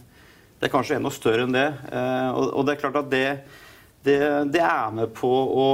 det 0.58 0.66
er 0.66 0.74
kanskje 0.74 0.98
enda 0.98 1.10
større 1.14 1.46
enn 1.46 1.54
det. 1.54 1.68
Eh, 1.92 2.28
Og, 2.34 2.64
det 2.66 2.74
er 2.74 2.82
klart 2.82 2.98
at 2.98 3.10
det, 3.10 3.26
det, 4.06 4.18
det 4.50 4.62
er 4.64 4.94
med 4.94 5.14
på 5.14 5.30
å 5.30 5.66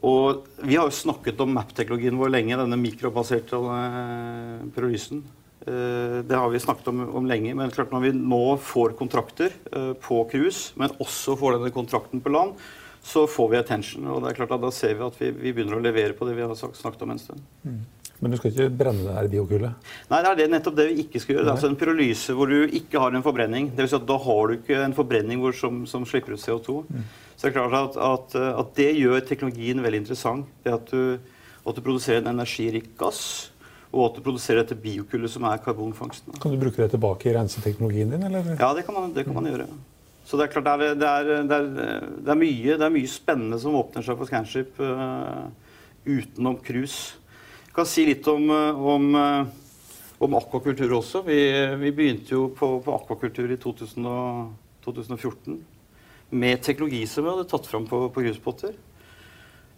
Og 0.00 0.46
vi 0.64 0.78
har 0.78 0.88
jo 0.88 0.96
snakket 0.96 1.40
om 1.44 1.50
map-teknologien 1.52 2.16
vår 2.16 2.30
lenge, 2.32 2.56
denne 2.56 2.78
mikrobaserte 2.80 3.58
uh, 3.60 4.62
pyrolysen. 4.72 5.20
Uh, 5.66 6.24
det 6.24 6.38
har 6.40 6.48
vi 6.48 6.62
snakket 6.64 6.88
om, 6.88 7.02
om, 7.20 7.26
lenge. 7.28 7.52
Men 7.52 7.72
klart 7.74 7.92
når 7.92 8.06
vi 8.06 8.12
nå 8.16 8.56
får 8.64 8.96
kontrakter 8.96 9.52
på 10.00 10.22
cruise, 10.32 10.72
men 10.80 10.96
også 11.04 11.36
får 11.36 11.58
denne 11.58 11.72
kontrakten 11.76 12.24
på 12.24 12.32
land, 12.32 12.56
så 13.04 13.26
får 13.28 13.52
vi 13.52 13.60
attention. 13.60 14.08
Og 14.08 14.24
det 14.24 14.32
er 14.32 14.40
klart 14.40 14.56
at 14.56 14.64
da 14.64 14.72
ser 14.72 14.96
vi 14.96 15.04
at 15.04 15.20
vi, 15.20 15.34
vi 15.36 15.52
begynner 15.52 15.76
å 15.76 15.84
levere 15.84 16.16
på 16.16 16.24
det 16.28 16.38
vi 16.38 16.48
har 16.48 16.56
snakket 16.56 17.04
om 17.04 17.12
en 17.12 17.20
stund. 17.20 17.44
Mm. 17.68 17.84
Men 18.20 18.32
du 18.32 18.36
skal 18.36 18.52
ikke 18.52 18.68
brenne 18.82 19.06
det 19.06 19.16
her 19.16 19.28
biokullet? 19.32 19.90
Nei, 20.10 20.20
det 20.20 20.30
er 20.30 20.38
det, 20.42 20.46
nettopp 20.52 20.76
det 20.76 20.86
vi 20.90 21.04
ikke 21.06 21.22
skal 21.22 21.34
gjøre. 21.34 21.44
Det 21.46 21.50
er 21.50 21.56
altså 21.56 21.70
en 21.70 21.78
pyrolyse 21.80 22.34
hvor 22.36 22.50
du 22.52 22.74
ikke 22.76 23.00
har 23.00 23.16
en 23.16 23.24
forbrenning. 23.24 23.70
Det 23.72 23.84
vil 23.84 23.92
si 23.92 23.96
at 23.96 24.08
Da 24.10 24.16
har 24.20 24.50
du 24.50 24.56
ikke 24.58 24.80
en 24.84 24.96
forbrenning 24.96 25.40
hvor, 25.40 25.56
som, 25.56 25.82
som, 25.88 26.04
slipper 26.08 26.36
ut 26.36 26.42
CO2. 26.42 26.82
Mm. 26.84 27.06
Så 27.32 27.46
det 27.46 27.50
er 27.50 27.56
klart 27.56 27.78
at, 27.78 27.96
at, 28.04 28.36
at, 28.50 28.74
det 28.76 28.90
gjør 28.98 29.24
teknologien 29.24 29.80
veldig 29.80 30.02
interessant. 30.02 30.50
Det 30.64 30.74
at 30.76 30.92
du, 30.92 31.16
at 31.64 31.78
du 31.78 31.80
produserer 31.80 32.20
en 32.20 32.34
energirik 32.34 32.92
gass, 33.00 33.22
og 33.90 34.10
at 34.10 34.18
du 34.18 34.26
produserer 34.26 34.60
dette 34.60 34.76
biokullet 34.78 35.32
som 35.32 35.46
er 35.48 35.62
karbonfangsten. 35.64 36.36
Kan 36.42 36.52
du 36.52 36.60
bruke 36.60 36.82
det 36.82 36.92
tilbake 36.92 37.30
i 37.30 37.34
renseteknologien 37.38 38.12
din? 38.12 38.28
eller? 38.28 38.52
Ja, 38.52 38.74
det 38.76 38.84
kan 38.86 38.94
man, 38.94 39.14
det 39.16 39.24
kan 39.26 39.34
man 39.34 39.48
gjøre. 39.48 39.66
Så 40.28 40.38
det 40.38 40.46
er 40.46 40.52
klart 40.52 40.68
det 40.78 40.90
er, 40.92 41.00
det 41.00 41.08
er, 41.08 41.40
det 41.48 41.56
er, 41.56 42.04
det 42.28 42.34
er 42.36 42.92
mye, 42.92 43.08
spennende 43.10 43.58
som 43.58 43.74
åpner 43.74 44.04
seg 44.06 44.20
for 44.20 44.28
Scanship 44.28 44.76
uh, 44.78 45.48
utenom 46.06 46.60
cruise. 46.62 47.16
Kan 47.80 47.86
si 47.88 48.02
litt 48.04 48.26
om, 48.28 48.50
eh, 48.50 48.86
om, 48.86 49.14
eh, 49.14 49.46
om 50.18 50.34
akvakultur 50.36 50.90
også. 50.98 51.22
Vi, 51.24 51.36
vi, 51.80 51.92
begynte 51.96 52.34
jo 52.34 52.42
på, 52.52 52.66
på 52.84 52.92
akvakultur 52.92 53.48
i 53.48 53.56
2000 53.56 54.08
og, 54.10 54.50
2014 54.84 55.54
med 56.36 56.60
teknologi 56.60 57.00
som 57.08 57.24
vi 57.24 57.30
hadde 57.32 57.46
tatt 57.48 57.68
fram 57.70 57.86
på, 57.88 58.02
på 58.12 58.24
grusbåter. 58.26 58.74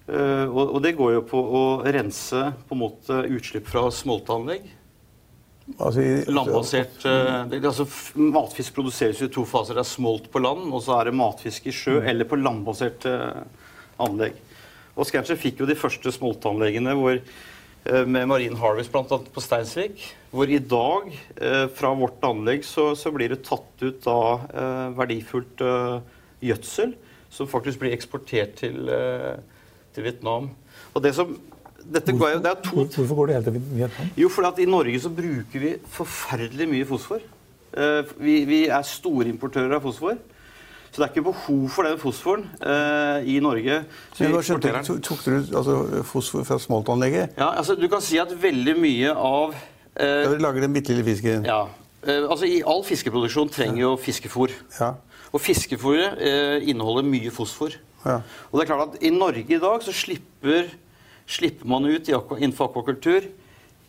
Uh, 0.09 0.51
og, 0.51 0.65
og, 0.65 0.81
det 0.83 0.97
går 0.99 1.13
jo 1.15 1.21
på 1.31 1.45
å 1.61 1.63
rense 1.95 2.41
på 2.67 2.75
en 2.75 2.81
måte 2.81 3.21
utslipp 3.37 3.71
fra 3.71 3.85
smoltanlegg. 3.95 4.67
Altså 5.77 6.09
Landbasert 6.27 7.07
uh, 7.07 7.47
det, 7.47 7.63
altså, 7.63 7.87
Matfisk 8.19 8.75
produseres 8.81 9.23
i 9.23 9.31
to 9.31 9.47
faser. 9.47 9.79
Det 9.79 9.87
er 9.87 9.91
smolt 9.93 10.27
på 10.35 10.43
land, 10.43 10.67
og 10.73 10.83
så 10.83 10.99
er 10.99 11.13
det 11.13 11.15
matfisk 11.23 11.71
i 11.71 11.77
sjø 11.79 12.01
mm. 12.01 12.11
eller 12.17 12.31
på 12.31 12.43
landbaserte 12.43 13.15
uh, 13.15 13.73
anlegg. 14.03 14.43
Og 14.99 15.07
Scancher 15.07 15.39
fikk 15.39 15.63
jo 15.63 15.71
de 15.71 15.79
første 15.79 16.11
smoltanleggene 16.19 16.99
hvor 16.99 17.23
Eh, 17.23 17.51
med 17.85 18.29
Marine 18.31 18.59
Harvest 18.61 18.93
bl.a. 18.93 19.19
på 19.35 19.43
Steinsvik. 19.43 20.03
Hvor 20.31 20.49
i 20.49 20.59
dag, 20.59 21.09
eh, 21.37 21.65
fra 21.75 21.93
vårt 21.99 22.23
anlegg, 22.25 22.63
så, 22.65 22.93
så 22.97 23.11
blir 23.15 23.33
det 23.35 23.43
tatt 23.47 23.83
ut 23.83 23.99
da 24.05 24.19
eh, 24.49 24.87
verdifullt 24.99 25.65
gjødsel 26.43 26.95
som 27.33 27.49
faktisk 27.49 27.81
blir 27.81 27.95
eksportert 27.97 28.55
til, 28.61 28.91
til 29.95 30.05
Vietnam. 30.05 30.51
Og 30.93 31.05
det 31.05 31.15
som 31.17 31.31
dette 31.83 32.13
hvorfor, 32.13 32.37
går, 32.37 32.43
det 32.45 32.53
to, 32.67 32.85
hvorfor 33.01 33.19
går 33.19 33.31
det 33.31 33.37
helt 33.39 33.49
til 33.49 33.63
Vietnam? 33.73 34.11
Jo, 34.21 34.29
fordi 34.31 34.67
I 34.67 34.71
Norge 34.71 35.01
så 35.01 35.11
bruker 35.17 35.65
vi 35.65 35.73
forferdelig 35.95 36.69
mye 36.69 36.89
fosfor. 36.91 37.25
Vi, 38.21 38.35
vi 38.45 38.61
er 38.69 38.85
storimportører 38.85 39.79
av 39.79 39.87
fosfor. 39.87 40.21
Så 40.93 41.01
det 41.01 41.07
er 41.07 41.13
ikke 41.15 41.25
behov 41.31 41.69
for 41.73 41.89
den 41.89 41.97
fosforen 41.97 42.43
uh, 42.61 43.25
i 43.25 43.39
Norge. 43.41 43.79
Så 44.13 44.27
Men 44.27 44.35
skjønte 44.45 44.73
Tok 45.01 45.23
du 45.25 45.31
altså, 45.41 45.77
fosfor 46.05 46.45
fra 46.45 46.59
smoltanlegget? 46.61 47.39
Ja, 47.39 47.55
altså 47.57 47.79
du 47.81 47.87
kan 47.89 48.05
si 48.05 48.19
at 48.21 48.35
veldig 48.43 48.75
mye 48.77 49.15
av 49.17 49.55
uh, 49.55 50.03
Da 50.03 50.35
lager 50.37 50.67
den 50.67 50.77
bitte 50.77 50.93
lille 50.93 51.07
fisken? 51.07 51.49
Ja. 51.49 51.63
Uh, 52.05 52.29
altså 52.29 52.45
i 52.45 52.61
All 52.69 52.85
fiskeproduksjon 52.85 53.49
trenger 53.55 53.81
jo 53.87 53.95
fiskefôr. 53.97 54.53
Ja. 54.77 54.93
Og 55.33 55.41
fiskefôret 55.41 56.21
inneholder 56.69 57.07
mye 57.09 57.31
fosfor. 57.33 57.73
Ja. 58.05 58.19
Og 58.51 58.59
det 58.59 58.67
er 58.67 58.75
klart 58.75 58.91
at 58.91 59.01
I 59.01 59.15
Norge 59.17 59.47
i 59.49 59.61
dag 59.63 59.81
så 59.81 59.95
slipper, 59.97 60.69
slipper 61.25 61.73
man 61.73 61.89
ut 61.89 62.11
innenfor 62.13 62.69
akvakultur 62.69 63.31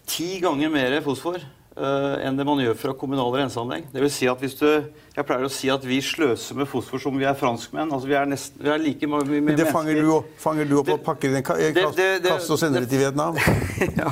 ti 0.08 0.38
ganger 0.44 0.72
mer 0.72 0.96
fosfor 1.04 1.44
enn 1.74 2.36
det 2.38 2.46
man 2.46 2.60
gjør 2.62 2.76
fra 2.78 2.94
kommunale 2.94 3.40
renseanlegg. 3.42 3.88
Det 3.90 4.02
vil 4.04 4.12
si 4.14 4.28
at 4.30 4.42
hvis 4.44 4.54
du, 4.60 4.68
Jeg 5.14 5.26
pleier 5.26 5.46
å 5.46 5.50
si 5.50 5.70
at 5.70 5.84
vi 5.86 6.00
sløser 6.02 6.58
med 6.58 6.68
fosfor 6.70 7.02
som 7.02 7.18
vi 7.18 7.26
er 7.26 7.34
franskmenn. 7.38 7.90
altså 7.90 8.10
Vi 8.10 8.16
er, 8.18 8.28
nesten, 8.30 8.62
vi 8.62 8.70
er 8.70 8.82
like 8.82 9.10
mange 9.10 9.42
Men 9.42 9.58
det 9.58 9.68
fanger 9.70 9.98
du, 9.98 10.10
opp, 10.16 10.30
fanger 10.42 10.70
du 10.70 10.76
opp 10.80 10.88
det, 10.90 10.98
og 11.00 11.04
pakker 11.06 11.34
i 11.34 11.40
en 11.40 11.46
kasse 11.46 12.54
og 12.54 12.62
sender 12.62 12.86
det 12.86 12.90
til 12.90 13.02
Vietnam? 13.02 13.38
ja, 14.02 14.10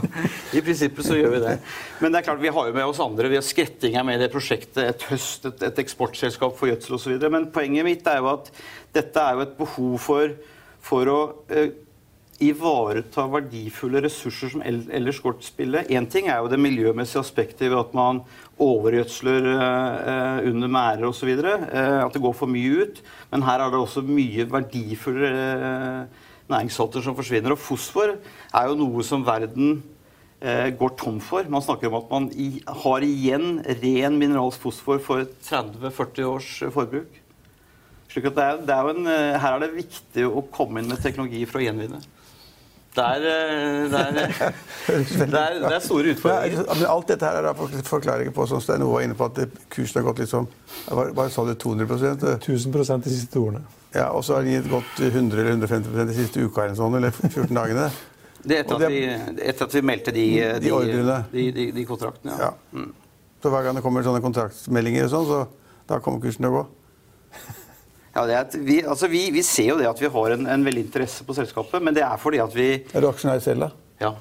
i 0.54 0.62
prinsippet 0.62 1.06
så 1.06 1.17
gjør 1.17 1.36
vi 1.36 1.43
det. 1.45 1.56
Men 2.02 2.13
det 2.13 2.21
er 2.21 2.28
klart 2.32 2.41
vi 2.41 2.54
har 2.54 2.69
jo 2.69 2.76
med 2.80 2.93
oss 2.93 3.02
andre. 3.02 3.30
Vi 3.30 3.38
har 3.38 3.45
Skretting 3.45 3.97
er 3.97 4.06
med 4.10 4.17
i 4.17 4.24
det 4.24 4.32
prosjektet, 4.34 4.82
et 4.82 5.06
høst, 5.12 5.45
et, 5.50 5.65
et 5.69 5.86
eksportselskap 5.86 6.58
for 6.58 6.69
gjødsel 6.69 6.97
osv. 6.97 7.30
Men 7.30 7.50
poenget 7.54 7.86
mitt 7.86 8.10
er 8.10 8.21
jo 8.21 8.32
at 8.34 8.50
dette 8.93 9.21
er 9.21 9.38
jo 9.38 9.45
et 9.45 9.58
behov 9.58 9.97
for, 10.02 10.34
for 10.86 11.13
å 11.13 11.21
uh, 11.50 11.71
ivareta 12.42 13.28
verdifulle 13.32 14.02
ressurser 14.04 14.52
som 14.54 14.64
ellers 14.66 15.20
går 15.24 15.38
til 15.40 15.50
spille. 15.52 15.84
Én 15.90 16.08
ting 16.10 16.28
er 16.28 16.42
jo 16.42 16.50
det 16.52 16.60
miljømessige 16.62 17.22
aspektet 17.22 17.70
ved 17.70 17.80
at 17.80 17.94
man 17.98 18.24
overgjødsler 18.62 19.48
eh, 19.52 20.50
under 20.50 20.72
merder 20.72 21.08
osv. 21.10 21.32
Eh, 21.32 22.02
at 22.02 22.14
det 22.14 22.24
går 22.24 22.36
for 22.38 22.52
mye 22.52 22.84
ut. 22.84 23.02
Men 23.32 23.46
her 23.48 23.64
er 23.64 23.72
det 23.72 23.80
også 23.80 24.04
mye 24.06 24.48
verdifulle 24.52 25.32
eh, 25.32 26.28
næringssalter 26.52 27.06
som 27.06 27.18
forsvinner. 27.18 27.56
Og 27.56 27.62
fosfor 27.62 28.18
er 28.18 28.70
jo 28.70 28.78
noe 28.80 29.06
som 29.08 29.26
verden 29.28 29.82
eh, 30.42 30.70
går 30.78 30.96
tom 31.00 31.22
for. 31.24 31.48
Man 31.50 31.66
snakker 31.66 31.90
om 31.90 32.00
at 32.02 32.14
man 32.14 32.30
i, 32.34 32.52
har 32.68 33.08
igjen 33.08 33.62
ren 33.84 34.20
mineralsk 34.20 34.62
fosfor 34.66 35.02
for 35.04 35.28
30-40 35.48 36.32
års 36.32 36.54
forbruk. 36.74 37.22
Slik 38.12 38.28
at 38.28 38.36
det 38.36 38.44
er, 38.46 38.58
det 38.68 38.76
er 38.76 38.90
en, 38.92 39.06
eh, 39.08 39.38
her 39.40 39.56
er 39.56 39.64
det 39.64 39.76
viktig 39.78 40.26
å 40.28 40.44
komme 40.52 40.82
inn 40.82 40.92
med 40.92 41.00
teknologi 41.04 41.46
for 41.48 41.62
å 41.62 41.68
gjenvinne. 41.70 42.02
Det 42.92 43.04
er, 43.04 43.22
eh, 43.24 43.92
det, 43.92 44.00
er, 44.00 44.12
det, 44.12 45.40
er, 45.40 45.60
det 45.64 45.76
er, 45.76 45.80
store 45.80 46.12
utfordringer. 46.12 46.66
Ja, 46.68 46.88
alt 46.92 47.08
dette 47.08 47.30
her 47.30 47.46
er 47.48 47.84
forklaringer 47.88 48.34
på, 48.36 48.48
som 48.52 48.60
Stein 48.64 48.84
Ove 48.84 48.98
var 48.98 49.06
inne 49.06 49.16
på, 49.16 49.30
at 49.32 49.62
kursen 49.72 50.02
har 50.02 50.08
gått 50.10 50.20
litt 50.20 50.32
sånn 50.32 50.50
Hva 50.92 51.28
sa 51.32 51.46
du? 51.48 51.54
200% 51.56 52.26
1000% 52.42 53.08
de 53.08 53.14
siste 53.14 53.40
ordene. 53.40 53.64
Ja, 53.96 54.10
Og 54.12 54.26
så 54.28 54.36
har 54.36 54.48
den 54.48 54.68
gått 54.72 55.00
100 55.00 55.40
eller 55.40 55.54
150% 55.56 56.12
de 56.12 56.18
siste 56.18 56.44
uka 56.44 56.66
eller 56.66 56.76
sånn, 56.80 57.00
eller 57.00 57.16
14 57.16 57.56
dagene. 57.56 57.88
Det 58.44 58.58
er 58.58 58.66
etter, 58.66 58.76
at 58.76 58.92
vi, 58.92 59.02
etter 59.48 59.68
at 59.70 59.76
vi 59.78 59.86
meldte 59.86 60.12
de, 60.16 60.28
de, 60.64 60.76
de, 61.32 61.48
de, 61.56 61.72
de 61.78 61.88
kontraktene. 61.88 62.36
Ja. 62.36 62.52
ja. 62.52 62.76
Mm. 62.76 62.92
Så 63.42 63.50
hver 63.54 63.66
gang 63.66 63.78
det 63.78 63.84
kommer 63.86 64.04
sånne 64.06 64.22
kontraktsmeldinger, 64.24 65.08
og 65.08 65.14
sånn, 65.16 65.28
så 65.32 65.88
da 65.88 66.04
kommer 66.04 66.24
kursen 66.24 66.44
til 66.44 66.52
å 66.52 66.60
gå? 66.60 66.68
Ja, 68.12 68.43
vi, 68.60 68.82
altså 68.84 69.08
vi, 69.08 69.30
vi, 69.32 69.41
ser 69.47 69.69
jo 69.69 69.78
det 69.80 69.88
at 69.88 70.02
vi 70.02 70.10
har 70.12 70.34
en, 70.36 70.43
en, 70.52 70.65
veldig 70.67 70.84
interesse 70.84 71.24
på 71.24 71.36
selskapet, 71.38 71.80
men 71.84 71.95
det 71.95 72.04
er 72.04 72.19
fordi 72.19 72.41
at 72.43 72.56
vi 72.56 72.67
Er 72.91 73.04
du 73.04 73.08
aksjonær 73.08 73.39
selv, 73.43 73.67
da? 73.67 73.69
Ja. 74.04 74.12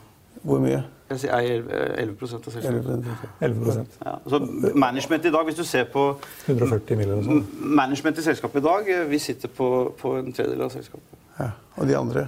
Hvor 0.47 0.63
mye? 0.63 0.85
Jeg 1.11 1.27
eier 1.35 1.65
11 1.99 2.21
av 2.37 2.53
selskapet. 2.55 3.09
11% 3.43 3.97
ja, 4.07 4.13
så 4.31 4.39
Management 4.79 5.25
i 5.27 5.33
dag, 5.35 5.49
hvis 5.49 5.59
du 5.59 5.65
ser 5.67 5.89
på 5.91 6.05
140 6.47 7.01
millioner 7.01 7.27
sånn. 7.27 7.43
Management 7.81 8.21
i 8.23 8.27
selskapet 8.29 8.63
i 8.63 8.67
dag, 8.69 8.93
vi 9.11 9.19
sitter 9.19 9.51
på, 9.51 9.71
på 9.99 10.15
en 10.21 10.31
tredjedel 10.31 10.63
av 10.69 10.71
selskapet. 10.71 11.19
Ja, 11.41 11.51
Og 11.75 11.91
de 11.91 11.99
andre? 11.99 12.25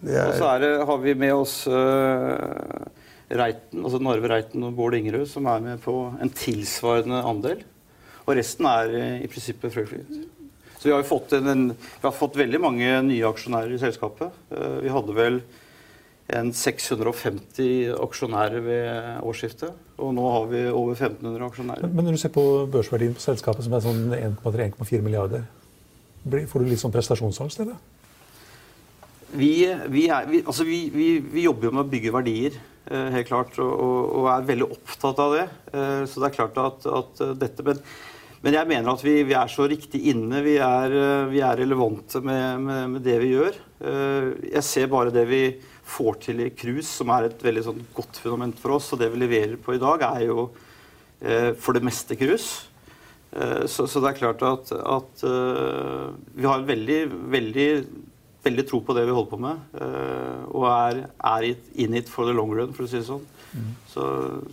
De 0.00 0.16
er... 0.16 0.30
Og 0.30 0.40
så 0.40 0.48
er 0.48 0.64
det, 0.64 0.72
har 0.88 1.02
vi 1.04 1.14
med 1.26 1.34
oss 1.36 1.58
uh, 1.68 2.88
Reiten, 3.42 3.84
altså 3.84 4.00
Narve 4.00 4.32
Reiten 4.32 4.64
og 4.64 4.72
Bård 4.80 4.96
Ingerød, 4.96 5.28
som 5.28 5.52
er 5.52 5.60
med 5.68 5.84
på 5.84 5.98
en 6.16 6.32
tilsvarende 6.32 7.20
andel. 7.28 7.60
Og 8.24 8.36
resten 8.40 8.70
er 8.70 8.96
uh, 8.96 9.16
i 9.20 9.28
prinsippet 9.28 9.76
Frøyflyt. 9.76 10.22
Så 10.82 10.88
vi 10.88 10.94
har, 10.96 11.02
fått 11.06 11.32
en, 11.32 11.46
en, 11.46 11.68
vi 11.78 12.02
har 12.02 12.14
fått 12.16 12.34
veldig 12.40 12.58
mange 12.58 12.86
nye 13.06 13.28
aksjonærer 13.28 13.76
i 13.76 13.78
selskapet. 13.78 14.34
Eh, 14.50 14.80
vi 14.82 14.90
hadde 14.90 15.14
vel 15.14 15.38
en 16.34 16.50
650 16.50 17.92
aksjonærer 18.02 18.64
ved 18.66 19.22
årsskiftet. 19.22 19.78
Og 20.02 20.10
nå 20.16 20.26
har 20.34 20.50
vi 20.50 20.64
over 20.72 20.98
1500 20.98 21.46
aksjonærer. 21.52 21.86
Men 21.86 22.08
når 22.08 22.18
du 22.18 22.22
ser 22.24 22.34
på 22.34 22.44
børsverdien 22.72 23.14
på 23.14 23.22
selskapet, 23.22 23.62
som 23.62 23.78
er 23.78 23.86
sånn 23.86 24.02
1,3-1,4 24.18 25.06
milliarder, 25.06 25.46
får 26.26 26.64
du 26.64 26.72
litt 26.72 26.82
sånn 26.82 26.94
prestasjonsangst, 26.98 27.62
eller? 27.62 27.78
Vi, 29.38 29.54
vi, 29.86 30.08
er, 30.10 30.26
vi, 30.28 30.42
altså 30.42 30.66
vi, 30.66 30.84
vi, 30.92 31.44
jobber 31.46 31.70
jo 31.70 31.76
med 31.76 31.86
å 31.86 31.90
bygge 31.94 32.10
verdier, 32.18 32.58
eh, 32.90 33.12
helt 33.20 33.30
klart, 33.30 33.54
og, 33.62 33.70
og, 33.70 34.00
og, 34.18 34.32
er 34.34 34.50
veldig 34.50 34.72
opptatt 34.74 35.22
av 35.22 35.38
det. 35.38 35.50
Eh, 35.70 36.00
så 36.10 36.18
det 36.18 36.32
er 36.32 36.40
klart 36.42 36.58
at, 36.58 36.90
at 36.90 37.22
dette 37.38 37.70
Men 37.70 37.86
men 38.42 38.56
jeg 38.56 38.66
mener 38.66 38.90
at 38.90 39.02
vi, 39.04 39.20
vi 39.22 39.36
er 39.38 39.50
så 39.50 39.68
riktig 39.70 40.00
inne. 40.10 40.40
Vi 40.42 40.56
er, 40.58 40.94
eh, 40.98 41.28
vi 41.30 41.42
er 41.46 41.60
relevante 41.62 42.18
med, 42.24 42.64
med, 42.64 42.80
med, 42.96 43.04
det 43.06 43.14
vi 43.22 43.30
gjør. 43.36 43.58
Eh, 43.78 44.30
jeg 44.56 44.66
ser 44.66 44.90
bare 44.90 45.14
det 45.14 45.22
vi 45.30 45.42
får 45.92 46.18
til 46.24 46.42
i 46.42 46.48
cruise, 46.50 46.88
som 46.90 47.12
er 47.14 47.28
et 47.28 47.44
veldig 47.46 47.62
sånn 47.68 47.84
godt 47.94 48.18
fundament 48.18 48.58
for 48.58 48.74
oss. 48.80 48.90
Og 48.90 48.98
det 48.98 49.12
vi 49.14 49.22
leverer 49.22 49.54
på 49.62 49.76
i 49.76 49.82
dag, 49.82 50.02
er 50.08 50.26
jo 50.26 50.48
eh, 51.22 51.52
for 51.54 51.78
det 51.78 51.84
meste 51.86 52.18
cruise. 52.18 52.68
Så, 53.32 53.86
så, 53.88 53.96
det 54.04 54.10
er 54.10 54.16
klart 54.18 54.42
at, 54.44 54.68
at 54.76 55.22
vi 56.36 56.44
har 56.44 56.66
veldig, 56.68 56.98
veldig 57.32 57.68
veldig 58.44 58.64
tro 58.68 58.82
på 58.84 58.92
det 58.92 59.06
vi 59.08 59.14
holder 59.16 59.30
på 59.30 59.38
med. 59.40 59.62
og 60.52 60.66
er, 60.68 60.98
er 61.16 61.46
in 61.80 61.96
it 61.96 62.10
for 62.12 62.28
the 62.28 62.34
long 62.36 62.52
run, 62.52 62.74
for 62.76 62.84
å 62.84 62.90
si 62.90 62.98
det 62.98 63.06
sånn. 63.06 63.24
Så, 63.92 64.04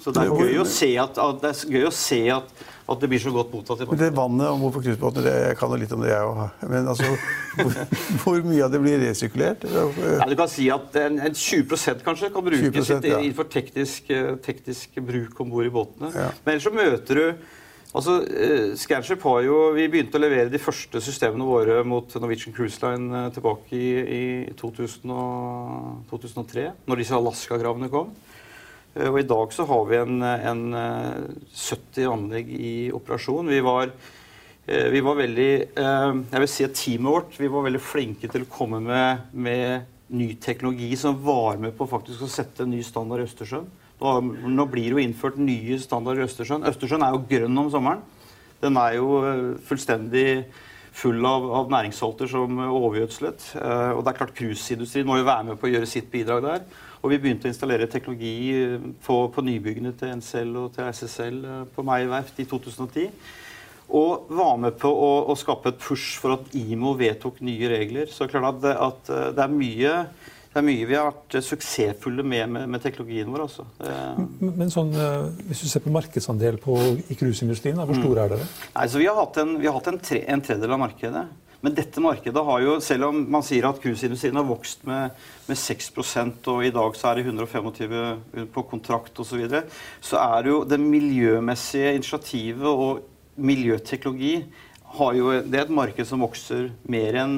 så 0.04 0.12
det 0.12 0.26
er 0.26 0.34
gøy 0.36 0.58
å 0.60 0.66
se 0.68 0.90
at, 1.00 1.20
at, 1.24 1.38
det 1.40 1.52
er 1.54 1.76
gøy 1.78 1.86
å 1.88 1.92
se 1.96 2.20
at, 2.36 2.50
at 2.90 3.04
det 3.04 3.10
blir 3.12 3.22
så 3.24 3.32
godt 3.32 3.54
mottatt 3.54 3.84
i 3.84 3.88
Men 3.88 4.02
det 4.02 4.10
vannet 4.18 4.50
om 4.52 4.66
hvorfor 4.66 4.84
det- 4.84 5.36
jeg 5.36 5.58
kan 5.60 5.72
jo 5.72 5.80
litt 5.80 5.94
om 5.96 6.02
det, 6.04 6.10
jeg 6.12 6.26
òg. 6.28 6.66
Men 6.74 6.90
altså, 6.92 7.14
hvor, 7.56 7.78
hvor 8.24 8.42
mye 8.50 8.66
av 8.66 8.74
det 8.74 8.82
blir 8.84 9.00
resirkulert? 9.06 9.64
Ja, 9.64 10.28
du 10.28 10.36
kan 10.40 10.52
si 10.52 10.68
at 10.74 11.00
en, 11.00 11.22
en 11.30 11.38
20% 11.38 12.04
kanskje 12.04 12.32
kan 12.34 12.46
brukes 12.50 12.92
20%, 12.92 13.08
ja. 13.08 13.22
innenfor 13.22 13.48
teknisk, 13.54 14.12
eh, 14.12 14.36
teknisk 14.44 15.00
bruk 15.00 15.40
om 15.40 15.56
bord 15.56 15.70
i 15.70 15.74
båtene. 15.74 16.12
Ja. 16.12 16.34
Men 16.44 16.58
ellers 16.58 16.68
så 16.68 16.76
møter 16.76 17.24
du 17.24 17.56
Altså, 17.90 18.20
eh, 18.22 18.76
Scanship 18.78 19.24
har 19.26 19.42
jo, 19.42 19.72
Vi 19.74 19.88
begynte 19.90 20.20
å 20.20 20.22
levere 20.22 20.52
de 20.52 20.62
første 20.62 21.02
systemene 21.02 21.46
våre 21.46 21.82
mot 21.84 22.06
Norwegian 22.22 22.54
Cruise 22.54 22.78
Line 22.84 23.10
eh, 23.26 23.32
tilbake 23.34 23.74
i, 23.74 23.88
i 24.14 24.54
2000 24.60 25.10
og, 25.10 26.04
2003, 26.12 26.68
når 26.86 27.02
disse 27.02 27.18
Alaska-kravene 27.18 27.90
kom. 27.90 28.12
Eh, 29.00 29.10
Og 29.10 29.20
I 29.22 29.28
dag 29.28 29.54
så 29.56 29.66
har 29.70 29.86
vi 29.90 30.00
en, 30.00 30.22
en 30.24 30.64
eh, 30.76 31.28
70 31.56 32.10
anlegg 32.12 32.52
i 32.54 32.74
operasjon. 32.96 33.48
Vi 33.50 33.62
var, 33.66 33.92
eh, 34.68 34.90
vi 34.92 35.02
var 35.06 35.20
veldig 35.20 35.52
eh, 35.72 36.14
Jeg 36.34 36.44
vil 36.44 36.52
si 36.52 36.68
at 36.68 36.76
teamet 36.78 37.16
vårt 37.16 37.40
vi 37.40 37.52
var 37.52 37.68
veldig 37.68 37.82
flinke 37.84 38.32
til 38.32 38.46
å 38.46 38.52
komme 38.52 38.82
med, 38.84 39.30
med 39.34 39.96
ny 40.10 40.34
teknologi 40.42 40.96
som 40.98 41.20
var 41.24 41.60
med 41.62 41.76
på 41.78 41.88
faktisk 41.90 42.26
å 42.26 42.32
sette 42.32 42.66
en 42.66 42.74
ny 42.74 42.82
standard 42.84 43.22
i 43.22 43.28
Østersjøen. 43.30 43.68
Nå, 44.00 44.66
blir 44.72 44.88
det 44.88 44.96
jo 44.96 45.04
innført 45.04 45.38
nye 45.44 45.76
standarder 45.82 46.24
i 46.24 46.30
Østersjøen. 46.30 46.66
Østersjøen 46.70 47.04
er 47.04 47.14
jo 47.14 47.26
grønn 47.30 47.62
om 47.62 47.70
sommeren. 47.72 48.02
Den 48.64 48.80
er 48.80 48.96
jo 48.98 49.20
eh, 49.28 49.42
fullstendig 49.68 50.26
full 51.00 51.20
av, 51.28 51.46
av 51.62 51.70
næringssalter 51.72 52.32
som 52.32 52.58
eh, 52.60 52.78
overgjødslet. 52.80 53.50
Eh, 53.60 53.92
og 53.94 54.02
det 54.04 54.14
er 54.14 54.20
klart 54.22 54.36
Cruiseindustrien 54.40 55.08
må 55.08 55.20
jo 55.20 55.28
være 55.28 55.50
med 55.52 55.60
på 55.60 55.70
å 55.70 55.74
gjøre 55.74 55.90
sitt 55.92 56.10
bidrag 56.12 56.48
der. 56.48 56.64
Og 57.02 57.14
vi 57.14 57.18
begynte 57.24 57.48
å 57.48 57.52
installere 57.54 57.88
teknologi 57.88 58.34
eh, 58.60 58.80
på, 59.06 59.20
på 59.32 59.44
nybyggene 59.48 59.94
til 60.00 60.16
NCL 60.20 60.56
og 60.60 60.74
til 60.76 60.90
SSL 60.92 61.38
eh, 61.48 61.62
på 61.76 61.86
Meyer 61.88 62.10
verft 62.12 62.42
i 62.44 62.48
2010. 62.50 63.06
Og 63.96 64.28
var 64.38 64.58
med 64.62 64.76
på 64.78 64.90
å, 64.92 65.08
å 65.32 65.36
skape 65.40 65.72
et 65.72 65.80
push 65.82 66.18
for 66.22 66.36
at 66.36 66.52
IMO 66.60 66.92
vedtok 67.00 67.40
nye 67.42 67.70
regler. 67.72 68.12
Så 68.14 68.28
klart 68.30 68.52
at, 68.52 68.60
det- 68.66 68.76
at 68.90 69.10
eh, 69.16 69.30
det 69.38 69.46
er 69.48 69.56
mye 69.56 69.96
det 70.50 70.58
er 70.58 70.66
mye 70.66 70.86
vi 70.90 70.96
har 70.98 71.06
vært 71.12 71.36
suksessfulle 71.46 72.24
med, 72.26 72.48
med, 72.50 72.64
med 72.74 72.82
teknologien 72.82 73.28
vår. 73.30 73.44
Altså. 73.46 73.68
Men 74.42 74.56
men 74.58 74.72
sånn, 74.74 74.90
hvis 75.46 75.60
du 75.62 75.68
ser 75.70 75.84
på 75.86 75.92
markedsandel 75.94 76.58
på, 76.64 76.74
i 77.06 77.18
cruiseindustrien, 77.20 77.78
hvor 77.78 77.94
Mm. 77.94 78.00
stor 78.02 78.22
er 78.24 78.32
dere? 78.34 78.48
Nei, 78.74 78.88
så 78.90 78.98
Vi 78.98 79.06
har 79.06 79.20
hatt 79.20 79.38
en, 79.44 79.52
vi 79.62 79.68
har 79.70 79.78
hatt 79.78 79.92
en, 79.94 80.00
tre, 80.02 80.24
en 80.26 80.42
tredjedel 80.42 80.74
av 80.74 80.82
markedet. 80.82 81.22
Men 81.60 81.76
dette 81.76 82.00
markedet 82.00 82.44
har 82.48 82.62
jo, 82.64 82.78
selv 82.84 83.10
om 83.10 83.20
man 83.36 83.44
sier 83.44 83.68
at 83.68 83.82
cruiseindustrien 83.84 84.38
har 84.40 84.48
vokst 84.48 84.86
med, 84.88 85.16
med 85.50 85.60
6 85.60 85.92
og 86.48 86.64
i 86.64 86.72
dag 86.72 86.96
så 86.96 87.10
er 87.10 87.20
det 87.20 87.26
125 87.28 88.48
på 88.54 88.64
kontrakt 88.70 89.20
osv., 89.20 89.34
så, 89.34 89.40
videre, 89.42 89.64
så 90.00 90.22
er 90.24 90.46
det 90.46 90.54
jo 90.54 90.64
det 90.64 90.80
miljømessige 90.80 91.94
initiativet 92.00 92.64
og 92.70 93.04
miljøteknologi 93.36 94.34
har 95.00 95.14
jo, 95.20 95.32
det 95.44 95.60
er 95.60 95.68
et 95.68 95.76
marked 95.76 96.08
som 96.08 96.24
vokser 96.24 96.72
mer 96.90 97.20
enn 97.22 97.36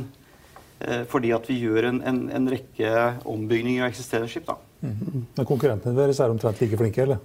eh, 0.86 1.04
fordi 1.10 1.34
at 1.36 1.50
vi 1.50 1.58
gjør 1.66 1.90
en, 1.90 2.00
en, 2.08 2.24
en 2.32 2.50
rekke 2.54 2.94
ombygninger 3.28 3.84
av 3.84 3.92
eksisterende 3.92 4.32
skip. 4.32 4.48
da. 4.48 4.58
Men 4.82 5.48
konkurrentene 5.48 5.98
deres 5.98 6.22
er 6.22 6.32
omtrent 6.32 6.62
like 6.62 6.80
flinke, 6.80 7.04
eller? 7.04 7.22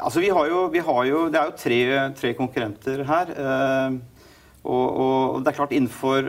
Altså, 0.00 0.20
vi 0.22 0.30
har 0.32 0.48
jo, 0.48 0.66
vi 0.72 0.82
har 0.84 1.02
jo, 1.08 1.26
det 1.32 1.40
er 1.40 1.48
jo 1.48 1.58
tre, 1.60 1.80
tre 2.16 2.34
konkurrenter 2.38 3.04
her. 3.08 3.32
Eh, 3.36 4.19
og, 4.64 4.86
og 5.02 5.44
det 5.44 5.52
er 5.52 5.58
klart 5.58 5.74
innenfor 5.76 6.26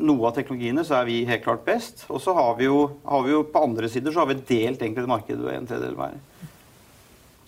noe 0.00 0.28
av 0.28 0.36
teknologiene 0.36 0.84
så 0.86 1.00
er 1.00 1.08
vi 1.08 1.20
helt 1.28 1.44
klart 1.44 1.64
best. 1.66 2.06
Og 2.08 2.22
så 2.24 2.34
har 2.36 2.54
vi 2.58 2.68
jo, 2.68 2.82
har 3.08 3.24
vi 3.26 3.34
jo 3.34 3.44
på 3.52 3.64
andre 3.66 3.90
sider 3.92 4.14
så 4.14 4.22
har 4.22 4.30
vi 4.32 4.40
delt 4.40 4.80
egentlig 4.80 5.04
det 5.04 5.12
markedet 5.12 5.54
en 5.54 5.68
tredjedel 5.68 5.98
hver. 5.98 6.18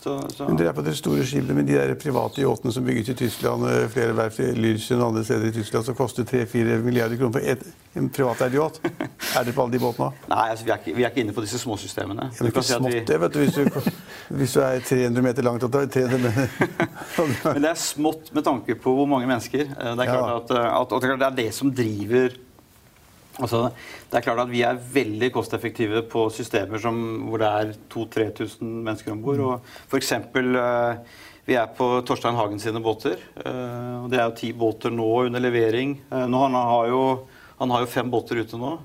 Så, 0.02 0.16
så. 0.34 0.46
Men 0.48 0.56
dere 0.58 0.72
er 0.72 0.74
på 0.74 0.82
de 0.82 0.92
store 0.98 1.22
skipet 1.26 1.54
med 1.54 1.68
de 1.68 1.76
der 1.78 1.92
private 1.94 2.42
yachtene 2.42 2.72
som 2.74 2.82
bygges 2.86 3.12
i 3.12 3.14
Tyskland, 3.20 3.62
eh, 3.70 3.84
flere 3.92 4.16
verft 4.18 4.40
i 4.42 4.48
Lyrsen 4.58 4.98
og 4.98 5.12
andre 5.12 5.22
steder 5.24 5.46
i 5.46 5.52
Tyskland, 5.54 5.84
som 5.86 5.94
koster 5.94 6.26
3-4 6.26 6.80
milliarder 6.82 7.20
kroner 7.20 7.36
for 7.36 7.52
et, 7.52 7.62
en 8.00 8.08
privateid 8.10 8.56
yacht. 8.58 8.80
Er 9.38 9.46
dere 9.46 9.54
på 9.54 9.62
alle 9.62 9.76
de 9.76 9.80
båtene? 9.84 10.10
Nei, 10.32 10.48
altså, 10.50 10.66
vi, 10.66 10.72
er 10.74 10.80
ikke, 10.82 10.96
vi 10.96 11.06
er 11.06 11.12
ikke 11.14 11.22
inne 11.22 11.36
på 11.36 11.44
disse 11.46 11.60
småsystemene. 11.62 12.26
Det 12.34 12.42
er 12.42 12.50
ikke 12.50 12.64
smått, 12.66 12.98
det, 13.12 13.20
vet 13.22 13.36
du. 13.36 13.40
Hvis 13.44 13.54
du, 13.54 13.90
hvis 14.42 14.56
du 14.58 14.60
er 14.66 14.82
300 14.90 15.26
meter 15.28 15.46
langt 15.46 15.66
og 15.68 15.72
300 15.78 16.18
meter. 16.26 16.50
Men 17.52 17.62
det 17.62 17.70
er 17.70 17.78
smått 17.86 18.32
med 18.34 18.44
tanke 18.48 18.74
på 18.82 18.96
hvor 18.98 19.06
mange 19.06 19.30
mennesker. 19.30 19.70
Eh, 19.70 19.92
Det 19.92 20.08
er 20.08 20.10
klart 20.10 20.32
Ja. 20.32 20.36
at, 20.40 20.50
at, 20.50 20.82
at, 20.82 20.96
det 20.98 21.12
klart 21.12 21.22
det 21.22 21.30
er 21.30 21.38
det 21.44 21.52
som 21.54 21.70
driver 21.74 22.34
Altså, 23.40 23.70
det 24.10 24.18
er 24.18 24.24
klart 24.26 24.42
at 24.44 24.50
Vi 24.52 24.60
er 24.62 24.76
veldig 24.92 25.30
kosteffektive 25.32 26.02
på 26.12 26.26
systemer 26.34 26.78
som, 26.82 26.96
hvor 27.30 27.38
det 27.40 27.48
er 27.48 27.70
2000-3000 27.94 28.62
mennesker 28.84 29.12
om 29.14 29.22
bord. 29.24 29.60
For 29.88 29.96
eksempel, 29.96 30.54
eh, 30.56 30.96
vi 31.48 31.54
er 31.58 31.70
på 31.76 31.86
Torstein 32.06 32.36
Hagen 32.36 32.60
sine 32.60 32.82
båter. 32.84 33.16
eh, 33.44 34.02
og 34.04 34.10
Det 34.10 34.18
er 34.20 34.26
jo 34.28 34.36
ti 34.36 34.52
båter 34.52 34.90
nå 34.92 35.26
under 35.26 35.40
levering. 35.40 35.96
Eh, 36.12 36.26
Nå 36.26 36.42
han 36.44 36.52
har 36.54 36.86
jo, 36.88 37.00
han 37.58 37.70
har 37.70 37.80
jo 37.80 37.86
fem 37.86 38.10
båter 38.10 38.36
ute 38.44 38.58
nå. 38.60 38.78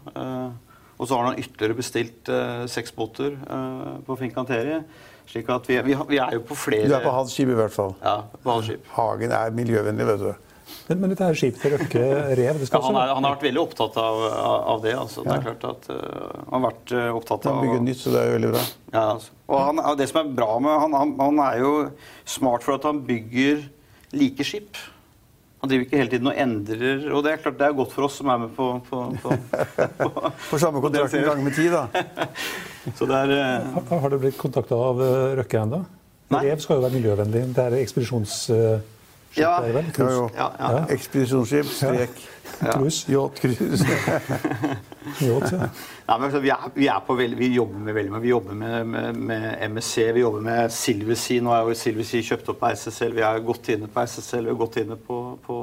Og 0.99 1.05
så 1.07 1.13
har 1.19 1.27
han 1.27 1.37
ytterligere 1.37 1.75
bestilt 1.77 2.29
seks 2.71 2.91
båter 2.95 3.35
på 4.07 4.15
Fincanterie. 4.17 4.79
Slik 5.27 5.49
at 5.53 5.67
vi, 5.69 5.75
vi, 5.83 5.93
vi 6.07 6.17
er 6.17 6.31
jo 6.33 6.39
på 6.47 6.55
flere 6.57 6.87
Du 6.87 6.95
er 6.95 7.03
på 7.03 7.11
hans 7.13 7.33
skip 7.35 7.49
i 7.51 7.57
hvert 7.57 7.73
fall. 7.75 7.93
Ja, 8.01 8.23
på 8.41 8.49
hans 8.49 8.65
skip. 8.65 8.85
Hagen 8.95 9.29
er 9.35 9.51
miljøvennlig, 9.53 10.07
vet 10.07 10.23
du. 10.23 10.31
Men, 10.87 10.99
men 11.01 11.11
dette 11.11 11.27
her 11.27 11.37
skipet 11.37 11.63
til 11.63 11.73
Røkke 11.75 12.03
Rev 12.39 12.59
det 12.59 12.65
Ja, 12.65 12.69
skal 12.69 12.83
han, 12.87 12.99
er, 12.99 13.13
han 13.15 13.25
har 13.27 13.35
vært 13.35 13.47
veldig 13.47 13.61
opptatt 13.63 13.97
av, 14.01 14.19
av 14.73 14.83
det. 14.83 14.93
Altså. 14.95 15.23
Det 15.25 15.33
er 15.35 15.45
klart 15.47 15.65
at 15.67 15.87
uh, 15.91 16.43
Han 16.47 16.53
har 16.55 16.65
vært 16.69 16.93
uh, 16.95 17.07
opptatt 17.17 17.47
av 17.51 17.63
bygger 17.63 17.81
nytt, 17.87 18.01
så 18.01 18.13
det 18.13 18.21
er 18.21 18.29
jo 18.29 18.35
veldig 18.37 18.51
bra. 18.53 18.67
Ja, 18.93 19.05
altså. 19.15 19.33
Og 19.47 19.63
han, 19.63 19.81
det 19.99 20.07
som 20.11 20.21
er 20.21 20.35
bra 20.37 20.51
med 20.63 20.77
han, 20.83 20.95
han, 21.01 21.15
han 21.21 21.41
er 21.47 21.57
jo 21.63 21.73
smart 22.27 22.67
for 22.67 22.77
at 22.79 22.87
han 22.87 23.01
bygger 23.07 23.65
like 24.15 24.47
skip. 24.47 24.79
Han 25.61 25.71
driver 25.71 25.87
ikke 25.87 25.97
hele 25.97 26.11
tiden 26.13 26.29
og 26.29 26.39
endrer. 26.39 27.05
Og 27.11 27.23
det 27.25 27.31
er 27.33 27.39
klart 27.41 27.57
det 27.59 27.67
er 27.67 27.77
godt 27.77 27.93
for 27.95 28.07
oss 28.07 28.19
som 28.21 28.29
er 28.31 28.43
med 28.43 28.51
på, 28.55 28.67
på, 28.87 29.03
på, 29.23 29.37
på 30.03 30.31
For 30.51 30.61
samme 30.61 30.83
kontrakt 30.83 31.15
en 31.17 31.25
gang 31.25 31.41
med 31.43 31.57
tid, 31.57 31.73
da. 31.73 32.27
Så 32.97 33.07
det 33.09 33.23
er 33.25 33.33
uh, 33.33 33.79
har, 33.79 34.03
har 34.03 34.13
du 34.13 34.19
blitt 34.21 34.37
kontakta 34.39 34.77
av 34.79 35.01
eh, 35.03 35.33
Røkke 35.41 35.63
ennå? 35.65 35.81
Rev 36.31 36.61
skal 36.63 36.77
jo 36.77 36.85
være 36.85 36.95
miljøvennlig. 36.99 37.49
Det 37.55 37.65
er 37.65 37.81
ekspedisjons... 37.81 38.37
Ja. 38.53 38.77
Ja, 39.35 39.63
ja. 40.35 40.47
Ja. 40.59 40.85
Ekspedisjonsskip, 40.89 41.65
strek, 41.65 42.09
Cruise. 42.59 43.11
yacht, 43.11 43.39
cruise. 43.39 43.85
Vi, 45.17 46.49
er, 46.49 46.71
vi, 46.73 46.87
er 46.87 47.03
på 47.07 47.15
veldig, 47.15 47.37
vi 47.39 47.47
jobber 47.55 47.79
med 47.79 47.95
veldig 47.95 48.11
mye. 48.11 48.21
Vi 48.21 48.31
jobber 48.31 48.57
med, 48.57 48.87
med, 48.87 49.19
med 49.29 49.45
MSC, 49.71 50.09
vi 50.13 50.23
jobber 50.23 50.43
med 50.43 50.73
Silversea. 50.73 51.43
Nå 51.43 51.53
er 51.55 51.69
jo 51.69 51.77
Silversea 51.79 52.25
kjøpt 52.27 52.51
opp 52.51 52.65
av 52.67 52.75
SSL. 52.75 53.15
Vi 53.15 53.23
er 53.23 53.45
gått 53.45 53.69
inne 53.71 53.87
på 53.91 54.03
SSL, 54.03 54.49
vi 54.49 54.51
har 54.51 54.59
gått 54.59 54.79
inne 54.81 54.97
på, 54.99 55.21
på, 55.45 55.61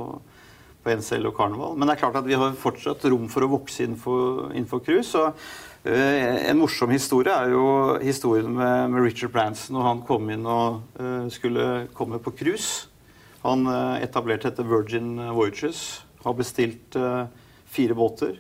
på 0.85 0.97
NCL 0.97 1.29
og 1.29 1.37
Karneval. 1.37 1.77
Men 1.77 1.89
det 1.89 1.97
er 1.97 2.03
klart 2.07 2.19
at 2.23 2.29
vi 2.29 2.39
har 2.41 2.57
fortsatt 2.61 3.05
rom 3.13 3.29
for 3.33 3.45
å 3.45 3.51
vokse 3.53 3.85
innenfor, 3.85 4.49
innenfor 4.55 4.83
cruise. 4.87 5.29
Øh, 5.85 6.49
en 6.49 6.61
morsom 6.63 6.95
historie 6.95 7.35
er 7.35 7.53
jo 7.53 7.67
historien 8.01 8.49
med, 8.57 8.89
med 8.95 9.05
Richard 9.05 9.35
Branson 9.35 9.77
og 9.77 9.85
han 9.91 10.03
kom 10.09 10.31
inn 10.33 10.49
og 10.49 10.81
uh, 10.97 11.29
skulle 11.33 11.91
komme 11.93 12.23
på 12.25 12.33
cruise. 12.39 12.89
Han 13.45 13.69
øh, 13.69 14.03
etablerte 14.03 14.51
dette 14.51 14.65
Virgin 14.67 15.19
Voyages. 15.37 16.03
Har 16.25 16.37
bestilt 16.37 16.97
øh, 16.97 17.27
fire 17.69 17.95
båter. 17.95 18.39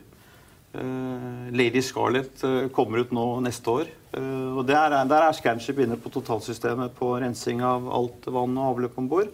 Eh, 0.74 1.52
Lady 1.54 1.82
Scarlett 1.84 2.42
eh, 2.44 2.68
kommer 2.74 3.04
ut 3.04 3.12
nå 3.14 3.26
neste 3.44 3.70
år. 3.70 3.90
Eh, 4.16 4.50
og 4.56 4.64
der 4.66 4.90
er, 4.90 5.04
der 5.06 5.28
er 5.28 5.36
Scanship 5.36 5.78
inne 5.84 5.98
på 6.00 6.10
totalsystemet 6.10 6.96
på 6.98 7.12
rensing 7.22 7.62
av 7.62 7.86
alt 7.94 8.26
vann 8.26 8.56
og 8.58 8.72
avløp 8.72 8.98
om 8.98 9.10
bord. 9.10 9.30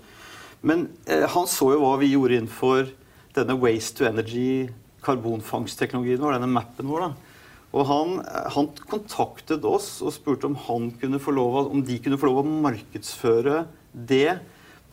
Men 0.60 0.88
eh, 1.06 1.24
han 1.24 1.48
så 1.48 1.72
jo 1.74 1.80
hva 1.84 1.94
vi 2.02 2.12
gjorde 2.12 2.40
innenfor 2.40 2.92
denne 3.36 3.56
waste 3.62 4.00
to 4.00 4.08
energy 4.10 4.68
karbonfangstteknologien 5.06 6.20
vår, 6.20 6.36
denne 6.36 6.52
mappen 6.52 6.90
vår. 6.90 7.06
da. 7.06 7.40
Og 7.70 7.86
han, 7.88 8.16
eh, 8.20 8.48
han 8.56 8.70
kontaktet 8.90 9.64
oss 9.64 10.00
og 10.04 10.12
spurte 10.16 10.50
om, 10.50 10.58
kunne 11.00 11.22
lov, 11.40 11.60
om 11.70 11.84
de 11.86 12.00
kunne 12.02 12.20
få 12.20 12.28
lov 12.28 12.42
å 12.42 12.48
markedsføre 12.68 13.64
det 13.94 14.40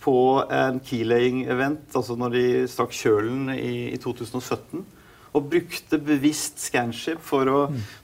på 0.01 0.43
en 0.53 0.79
keylaying-event, 0.83 1.95
altså 1.95 2.15
når 2.19 2.35
de 2.35 2.45
stakk 2.69 2.93
kjølen 2.95 3.49
i, 3.55 3.89
i 3.93 3.97
2017. 4.01 4.85
Og 5.37 5.45
brukte 5.51 5.99
bevisst 6.01 6.57
Scanship 6.65 7.19
for 7.21 7.49
å 7.51 7.57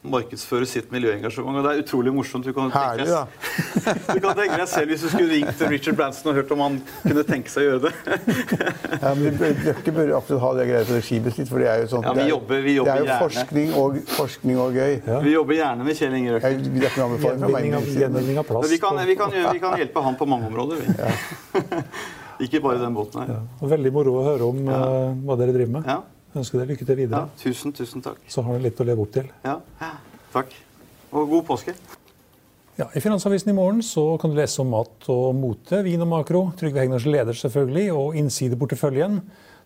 markedsføre 0.06 0.68
sitt 0.70 0.92
miljøengasjement. 0.94 1.58
Og 1.58 1.66
det 1.66 1.72
er 1.74 1.82
utrolig 1.82 2.14
morsomt. 2.14 2.46
Du 2.46 2.54
kan, 2.54 2.70
tenke 2.70 2.84
Herlig, 2.84 3.08
deg, 3.10 3.14
da. 3.14 3.24
du 4.16 4.20
kan 4.22 4.38
tenke 4.38 4.60
deg 4.62 4.70
selv 4.70 4.94
hvis 4.94 5.06
du 5.06 5.10
skulle 5.10 5.32
ringt 5.34 5.58
til 5.58 5.72
Richard 5.74 5.98
Branson 5.98 6.30
og 6.32 6.38
hørt 6.38 6.54
om 6.54 6.62
han 6.66 6.78
kunne 7.02 7.24
tenke 7.28 7.50
seg 7.54 7.66
å 7.66 7.68
gjøre 7.72 7.90
det. 7.90 7.94
Ja, 9.04 9.12
men 9.18 9.36
Løkke 9.42 9.92
bør 9.96 10.12
absolutt 10.20 10.42
ha 10.44 10.50
det 10.56 10.66
greia 10.70 10.86
på 10.88 11.00
skibet 11.04 11.34
sitt, 11.36 11.50
for 11.50 11.60
det 11.60 11.68
er 11.72 11.82
jo 11.84 11.88
sånn 11.96 12.06
Ja, 12.06 12.14
vi 12.16 12.22
er- 12.24 12.30
jobber- 12.30 12.62
vi 12.64 12.76
jobber 12.78 12.92
Det 12.92 12.94
er 12.94 13.02
jo 13.02 13.08
gjerne. 13.10 13.24
forskning 13.26 13.74
og, 13.82 13.98
forskning 14.14 14.60
og 14.64 14.78
gøy. 14.78 14.94
Vi 15.26 15.34
jobber 15.34 15.58
gjerne 15.58 15.88
med 15.88 15.98
Kjell 16.00 16.14
Inge 16.20 16.36
Røkke. 16.38 16.52
Gjenvinning 17.34 18.38
av, 18.38 18.46
av 18.46 18.50
plast. 18.54 18.72
vi 18.72 18.78
kan, 18.80 19.02
vi, 19.08 19.16
kan, 19.20 19.32
vi 19.34 19.60
kan 19.60 19.78
hjelpe 19.82 20.04
han 20.06 20.16
på 20.20 20.28
mange 20.30 20.48
områder. 20.52 20.84
Vi. 20.84 20.88
Ikke 22.48 22.62
bare 22.64 22.80
den 22.82 22.96
båten 22.96 23.22
her. 23.24 23.36
Ja. 23.36 23.68
veldig 23.76 23.92
moro 23.94 24.16
å 24.20 24.24
høre 24.26 24.48
om 24.50 24.64
uh, 24.68 25.12
hva 25.28 25.38
dere 25.40 25.54
driver 25.56 25.74
med. 25.80 25.90
Ønsker 26.34 26.64
deg 26.64 26.74
lykke 26.74 26.86
til 26.88 26.98
videre. 26.98 27.26
Ja, 27.28 27.42
tusen, 27.44 27.74
tusen 27.78 28.02
takk. 28.02 28.22
Så 28.32 28.42
har 28.46 28.58
du 28.58 28.64
litt 28.66 28.80
å 28.82 28.88
leve 28.88 29.06
opp 29.06 29.12
til. 29.14 29.28
Ja, 29.46 29.60
takk. 30.34 30.56
Og 31.14 31.30
god 31.30 31.46
påske. 31.52 31.76
Ja, 32.74 32.88
I 32.98 33.02
Finansavisen 33.04 33.52
i 33.52 33.54
morgen 33.54 33.84
så 33.86 34.16
kan 34.18 34.32
du 34.34 34.40
lese 34.40 34.64
om 34.64 34.72
mat 34.74 35.06
og 35.14 35.36
mote, 35.38 35.84
vin 35.86 36.02
og 36.02 36.10
makro, 36.10 36.48
Trygve 36.58 36.82
Hegnars 36.82 37.06
leder 37.06 37.38
selvfølgelig, 37.38 37.92
og 37.94 38.16
innsideporteføljen. 38.18 39.20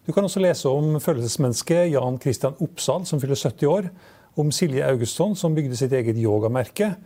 Du 0.04 0.12
kan 0.12 0.28
også 0.28 0.44
lese 0.44 0.68
om 0.68 0.98
følelsesmennesket 1.00 1.94
Jan 1.94 2.20
Christian 2.20 2.58
Oppsal, 2.64 3.06
som 3.08 3.22
fyller 3.24 3.40
70 3.40 3.72
år, 3.72 3.88
om 4.36 4.52
Silje 4.52 4.84
Augustsson, 4.84 5.38
som 5.40 5.56
bygde 5.56 5.80
sitt 5.80 5.96
eget 5.96 6.20
yogamerke, 6.20 6.98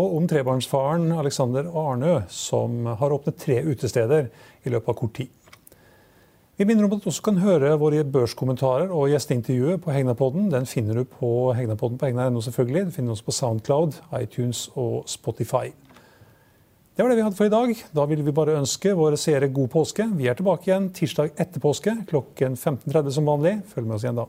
og 0.00 0.16
om 0.16 0.26
trebarnsfaren 0.30 1.10
Alexander 1.18 1.68
Arnø, 1.76 2.22
som 2.32 2.86
har 2.96 3.12
åpnet 3.12 3.36
tre 3.42 3.60
utesteder 3.66 4.30
i 4.64 4.72
løpet 4.72 4.94
av 4.94 4.96
kort 4.96 5.14
tid. 5.18 5.28
Vi 6.60 6.66
minner 6.68 6.84
om 6.84 6.92
at 6.92 7.00
du 7.00 7.08
også 7.08 7.22
kan 7.24 7.38
høre 7.40 7.70
våre 7.80 8.02
børskommentarer 8.04 8.90
og 8.92 9.06
gjesteintervjuet 9.08 9.80
på 9.80 9.94
Hegnapodden. 9.94 10.50
Den 10.52 10.66
finner 10.68 10.98
du 10.98 11.06
på 11.08 11.54
Hegnapodden 11.56 11.96
på 11.96 12.10
hegna.no, 12.10 12.42
selvfølgelig. 12.44 12.82
Den 12.82 12.92
finner 12.92 13.08
du 13.08 13.14
også 13.14 13.24
på 13.30 13.32
Soundcloud, 13.32 13.96
iTunes 14.18 14.66
og 14.76 15.08
Spotify. 15.08 15.70
Det 16.92 17.00
var 17.00 17.08
det 17.08 17.16
vi 17.16 17.24
hadde 17.24 17.38
for 17.38 17.48
i 17.48 17.54
dag. 17.54 17.72
Da 17.96 18.04
vil 18.10 18.26
vi 18.26 18.36
bare 18.36 18.58
ønske 18.60 18.92
våre 18.92 19.16
seere 19.16 19.48
god 19.48 19.72
påske. 19.72 20.04
Vi 20.20 20.28
er 20.28 20.36
tilbake 20.36 20.68
igjen 20.68 20.90
tirsdag 20.92 21.32
etter 21.32 21.64
påske 21.64 21.96
klokken 22.12 22.60
15.30 22.60 23.16
som 23.16 23.32
vanlig. 23.32 23.62
Følg 23.72 23.88
med 23.88 23.96
oss 23.96 24.04
igjen 24.04 24.20
da. 24.20 24.28